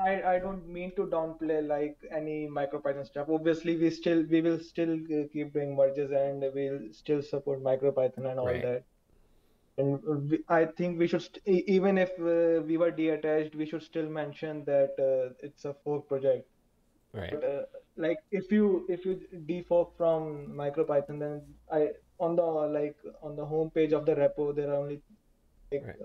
I, 0.00 0.10
I, 0.10 0.34
I 0.34 0.38
don't 0.38 0.66
mean 0.66 0.92
to 0.96 1.02
downplay 1.06 1.66
like 1.66 1.98
any 2.10 2.48
MicroPython 2.48 3.06
stuff. 3.06 3.28
Obviously, 3.28 3.76
we 3.76 3.90
still 3.90 4.24
we 4.30 4.40
will 4.40 4.58
still 4.58 4.94
uh, 4.94 5.28
keep 5.30 5.52
doing 5.52 5.76
merges 5.76 6.10
and 6.10 6.42
we'll 6.54 6.80
still 6.92 7.20
support 7.22 7.62
MicroPython 7.62 8.30
and 8.30 8.40
all 8.40 8.46
Right. 8.46 8.62
that. 8.62 8.84
And 9.78 10.30
we, 10.30 10.44
I 10.48 10.66
think 10.66 10.98
we 10.98 11.06
should 11.08 11.22
st- 11.22 11.42
even 11.46 11.98
if 11.98 12.10
uh, 12.20 12.62
we 12.64 12.76
were 12.76 12.90
de-attached, 12.90 13.54
we 13.54 13.66
should 13.66 13.82
still 13.82 14.08
mention 14.08 14.64
that 14.66 14.92
uh, 14.98 15.34
it's 15.40 15.64
a 15.64 15.74
fork 15.84 16.08
project. 16.08 16.48
Right. 17.12 17.30
But, 17.30 17.44
uh, 17.44 17.62
like 17.96 18.18
if 18.30 18.50
you 18.52 18.86
if 18.88 19.04
you 19.04 19.20
defork 19.48 19.96
from 19.96 20.48
MicroPython, 20.62 21.18
then 21.20 21.54
I 21.70 21.90
on 22.20 22.36
the 22.36 22.42
like 22.44 22.96
on 23.22 23.36
the 23.36 23.44
home 23.46 23.70
page 23.70 23.92
of 23.92 24.06
the 24.06 24.14
repo 24.16 24.54
there 24.54 24.70
are 24.70 24.76
only 24.76 25.02
like 25.72 25.86
Right. 25.86 25.96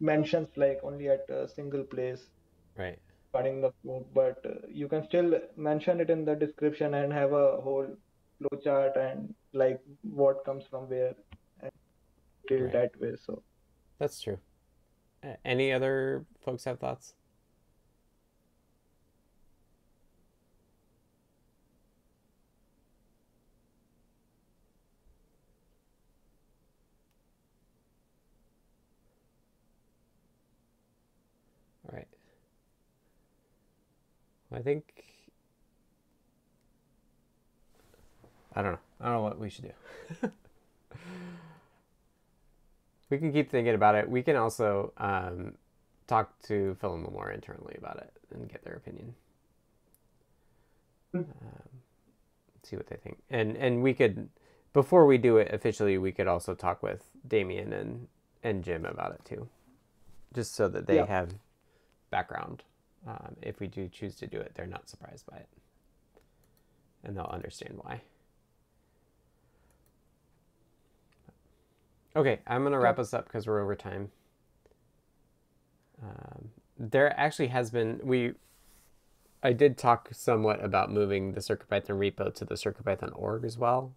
mentions 0.00 0.48
like 0.56 0.80
only 0.82 1.08
at 1.08 1.28
a 1.30 1.48
single 1.48 1.84
place 1.84 2.30
Right. 2.76 2.98
regarding 3.32 3.60
the 3.62 3.72
fork, 3.82 4.06
but 4.12 4.44
uh, 4.46 4.66
you 4.68 4.88
can 4.88 5.02
still 5.04 5.40
mention 5.56 6.00
it 6.00 6.10
in 6.10 6.24
the 6.24 6.34
description 6.34 6.94
and 6.94 7.12
have 7.12 7.32
a 7.32 7.60
whole 7.60 7.88
flowchart 8.42 8.96
and 8.96 9.34
like 9.52 9.80
what 10.02 10.44
comes 10.44 10.66
from 10.66 10.88
where 10.88 11.14
Right. 12.56 12.72
that 12.72 13.00
way. 13.00 13.14
So 13.24 13.42
That's 13.98 14.20
true. 14.20 14.38
Any 15.44 15.72
other 15.72 16.24
folks 16.44 16.64
have 16.64 16.78
thoughts? 16.78 17.14
All 31.88 31.96
right. 31.96 32.08
I 34.52 34.60
think 34.60 35.04
I 38.54 38.62
don't 38.62 38.72
know. 38.72 38.78
I 39.00 39.04
don't 39.04 39.12
know 39.14 39.22
what 39.22 39.38
we 39.38 39.50
should 39.50 39.72
do. 40.22 40.30
we 43.10 43.18
can 43.18 43.32
keep 43.32 43.50
thinking 43.50 43.74
about 43.74 43.94
it. 43.94 44.08
We 44.08 44.22
can 44.22 44.36
also 44.36 44.92
um, 44.98 45.54
talk 46.06 46.40
to 46.42 46.76
Phil 46.80 46.94
and 46.94 47.06
Limor 47.06 47.32
internally 47.34 47.74
about 47.78 47.98
it 47.98 48.12
and 48.34 48.48
get 48.48 48.62
their 48.64 48.74
opinion. 48.74 49.14
Um, 51.14 51.24
see 52.62 52.76
what 52.76 52.86
they 52.88 52.96
think, 52.96 53.18
and 53.30 53.56
and 53.56 53.82
we 53.82 53.94
could 53.94 54.28
before 54.74 55.06
we 55.06 55.16
do 55.16 55.38
it 55.38 55.52
officially, 55.54 55.96
we 55.96 56.12
could 56.12 56.26
also 56.28 56.54
talk 56.54 56.82
with 56.82 57.02
Damien 57.26 57.72
and 57.72 58.08
and 58.42 58.62
Jim 58.62 58.84
about 58.84 59.12
it 59.12 59.24
too, 59.24 59.48
just 60.34 60.54
so 60.54 60.68
that 60.68 60.86
they 60.86 60.96
Yeah. 60.96 61.06
have 61.06 61.34
background. 62.10 62.62
Um, 63.06 63.36
if 63.40 63.58
we 63.58 63.68
do 63.68 63.88
choose 63.88 64.16
to 64.16 64.26
do 64.26 64.38
it, 64.38 64.52
they're 64.54 64.66
not 64.66 64.88
surprised 64.90 65.24
by 65.26 65.38
it, 65.38 65.48
and 67.02 67.16
they'll 67.16 67.24
understand 67.24 67.78
why. 67.82 68.02
Okay, 72.18 72.40
I'm 72.48 72.64
gonna 72.64 72.80
wrap 72.80 72.98
us 72.98 73.14
up 73.14 73.26
because 73.26 73.46
we're 73.46 73.62
over 73.62 73.76
time. 73.76 74.10
Um, 76.02 76.50
there 76.76 77.16
actually 77.16 77.46
has 77.46 77.70
been 77.70 78.00
we. 78.02 78.32
I 79.40 79.52
did 79.52 79.78
talk 79.78 80.08
somewhat 80.10 80.64
about 80.64 80.90
moving 80.90 81.30
the 81.30 81.40
CircuitPython 81.40 81.90
repo 81.90 82.34
to 82.34 82.44
the 82.44 82.56
CircuitPython 82.56 83.12
org 83.14 83.44
as 83.44 83.56
well, 83.56 83.92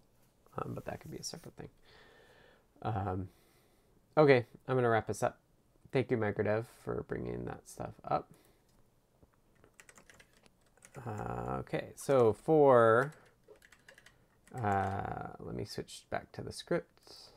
um, 0.56 0.70
but 0.72 0.84
that 0.84 1.00
could 1.00 1.10
be 1.10 1.16
a 1.16 1.24
separate 1.24 1.56
thing. 1.56 1.68
Um, 2.82 3.28
okay, 4.16 4.46
I'm 4.68 4.76
gonna 4.76 4.88
wrap 4.88 5.10
us 5.10 5.24
up. 5.24 5.40
Thank 5.90 6.12
you, 6.12 6.16
MicroDev, 6.16 6.66
for 6.84 7.04
bringing 7.08 7.44
that 7.46 7.68
stuff 7.68 7.94
up. 8.04 8.30
Uh, 11.04 11.56
okay, 11.58 11.88
so 11.96 12.32
for 12.32 13.14
uh, 14.54 15.30
let 15.40 15.56
me 15.56 15.64
switch 15.64 16.04
back 16.08 16.30
to 16.30 16.40
the 16.40 16.52
script 16.52 17.31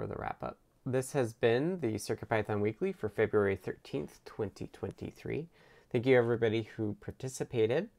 for 0.00 0.06
the 0.06 0.14
wrap 0.14 0.42
up. 0.42 0.58
This 0.86 1.12
has 1.12 1.34
been 1.34 1.80
the 1.80 1.94
CircuitPython 1.96 2.60
Weekly 2.60 2.90
for 2.90 3.10
February 3.10 3.56
13th, 3.56 4.20
2023. 4.24 5.46
Thank 5.92 6.06
you 6.06 6.16
everybody 6.16 6.62
who 6.62 6.96
participated. 7.02 7.90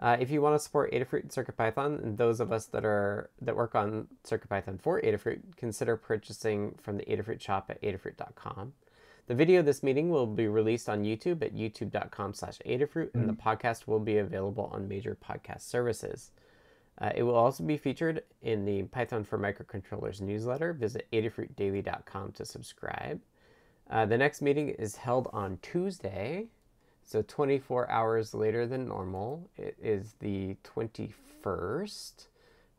Uh, 0.00 0.16
if 0.18 0.32
you 0.32 0.42
want 0.42 0.56
to 0.56 0.58
support 0.58 0.90
Adafruit 0.92 1.22
and 1.22 1.30
CircuitPython, 1.30 2.02
and 2.02 2.18
those 2.18 2.40
of 2.40 2.50
us 2.50 2.66
that 2.66 2.84
are 2.84 3.30
that 3.40 3.54
work 3.54 3.76
on 3.76 4.08
CircuitPython 4.26 4.80
for 4.80 5.00
Adafruit, 5.00 5.56
consider 5.56 5.96
purchasing 5.96 6.74
from 6.82 6.96
the 6.96 7.04
Adafruit 7.04 7.40
shop 7.40 7.70
at 7.70 7.80
adafruit.com. 7.82 8.72
The 9.28 9.34
video 9.36 9.60
of 9.60 9.66
this 9.66 9.84
meeting 9.84 10.10
will 10.10 10.26
be 10.26 10.48
released 10.48 10.88
on 10.88 11.04
YouTube 11.04 11.40
at 11.42 11.54
youtube.com 11.54 12.34
slash 12.34 12.58
Adafruit, 12.66 13.14
and 13.14 13.28
the 13.28 13.32
podcast 13.32 13.86
will 13.86 14.00
be 14.00 14.18
available 14.18 14.68
on 14.72 14.88
major 14.88 15.16
podcast 15.24 15.62
services. 15.62 16.32
Uh, 17.00 17.10
it 17.14 17.22
will 17.24 17.34
also 17.34 17.64
be 17.64 17.76
featured 17.76 18.22
in 18.42 18.64
the 18.64 18.84
Python 18.84 19.24
for 19.24 19.38
Microcontrollers 19.38 20.20
newsletter. 20.20 20.72
Visit 20.72 21.06
adafruitdaily.com 21.12 22.32
to 22.32 22.44
subscribe. 22.44 23.20
Uh, 23.90 24.06
the 24.06 24.16
next 24.16 24.40
meeting 24.40 24.70
is 24.70 24.96
held 24.96 25.28
on 25.32 25.58
Tuesday, 25.60 26.46
so 27.02 27.22
24 27.22 27.90
hours 27.90 28.32
later 28.32 28.66
than 28.66 28.88
normal. 28.88 29.48
It 29.56 29.76
is 29.82 30.14
the 30.20 30.56
21st 30.64 32.26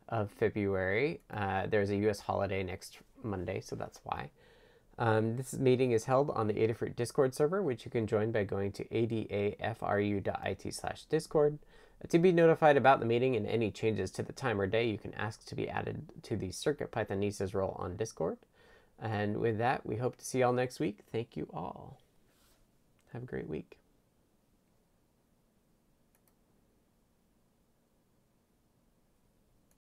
of 0.08 0.30
February. 0.30 1.20
Uh, 1.32 1.66
there's 1.66 1.90
a 1.90 1.96
U.S. 1.96 2.20
holiday 2.20 2.62
next 2.62 2.98
Monday, 3.22 3.60
so 3.60 3.76
that's 3.76 4.00
why. 4.02 4.30
Um, 4.98 5.36
this 5.36 5.52
meeting 5.54 5.92
is 5.92 6.06
held 6.06 6.30
on 6.30 6.46
the 6.46 6.54
Adafruit 6.54 6.96
Discord 6.96 7.34
server, 7.34 7.62
which 7.62 7.84
you 7.84 7.90
can 7.90 8.06
join 8.06 8.32
by 8.32 8.44
going 8.44 8.72
to 8.72 8.84
adafru.it 8.86 10.74
slash 10.74 11.04
discord. 11.04 11.58
To 12.08 12.18
be 12.18 12.30
notified 12.30 12.76
about 12.76 13.00
the 13.00 13.06
meeting 13.06 13.34
and 13.36 13.46
any 13.46 13.70
changes 13.70 14.10
to 14.12 14.22
the 14.22 14.32
time 14.32 14.60
or 14.60 14.66
day, 14.66 14.86
you 14.88 14.98
can 14.98 15.14
ask 15.14 15.44
to 15.46 15.54
be 15.54 15.68
added 15.68 16.10
to 16.22 16.36
the 16.36 16.52
Circuit 16.52 16.92
Pythonistas 16.92 17.54
role 17.54 17.76
on 17.78 17.96
Discord. 17.96 18.38
And 18.98 19.38
with 19.38 19.58
that, 19.58 19.84
we 19.84 19.96
hope 19.96 20.16
to 20.16 20.24
see 20.24 20.40
y'all 20.40 20.52
next 20.52 20.78
week. 20.78 21.00
Thank 21.10 21.36
you 21.36 21.48
all. 21.52 21.98
Have 23.12 23.24
a 23.24 23.26
great 23.26 23.48
week. 23.48 23.78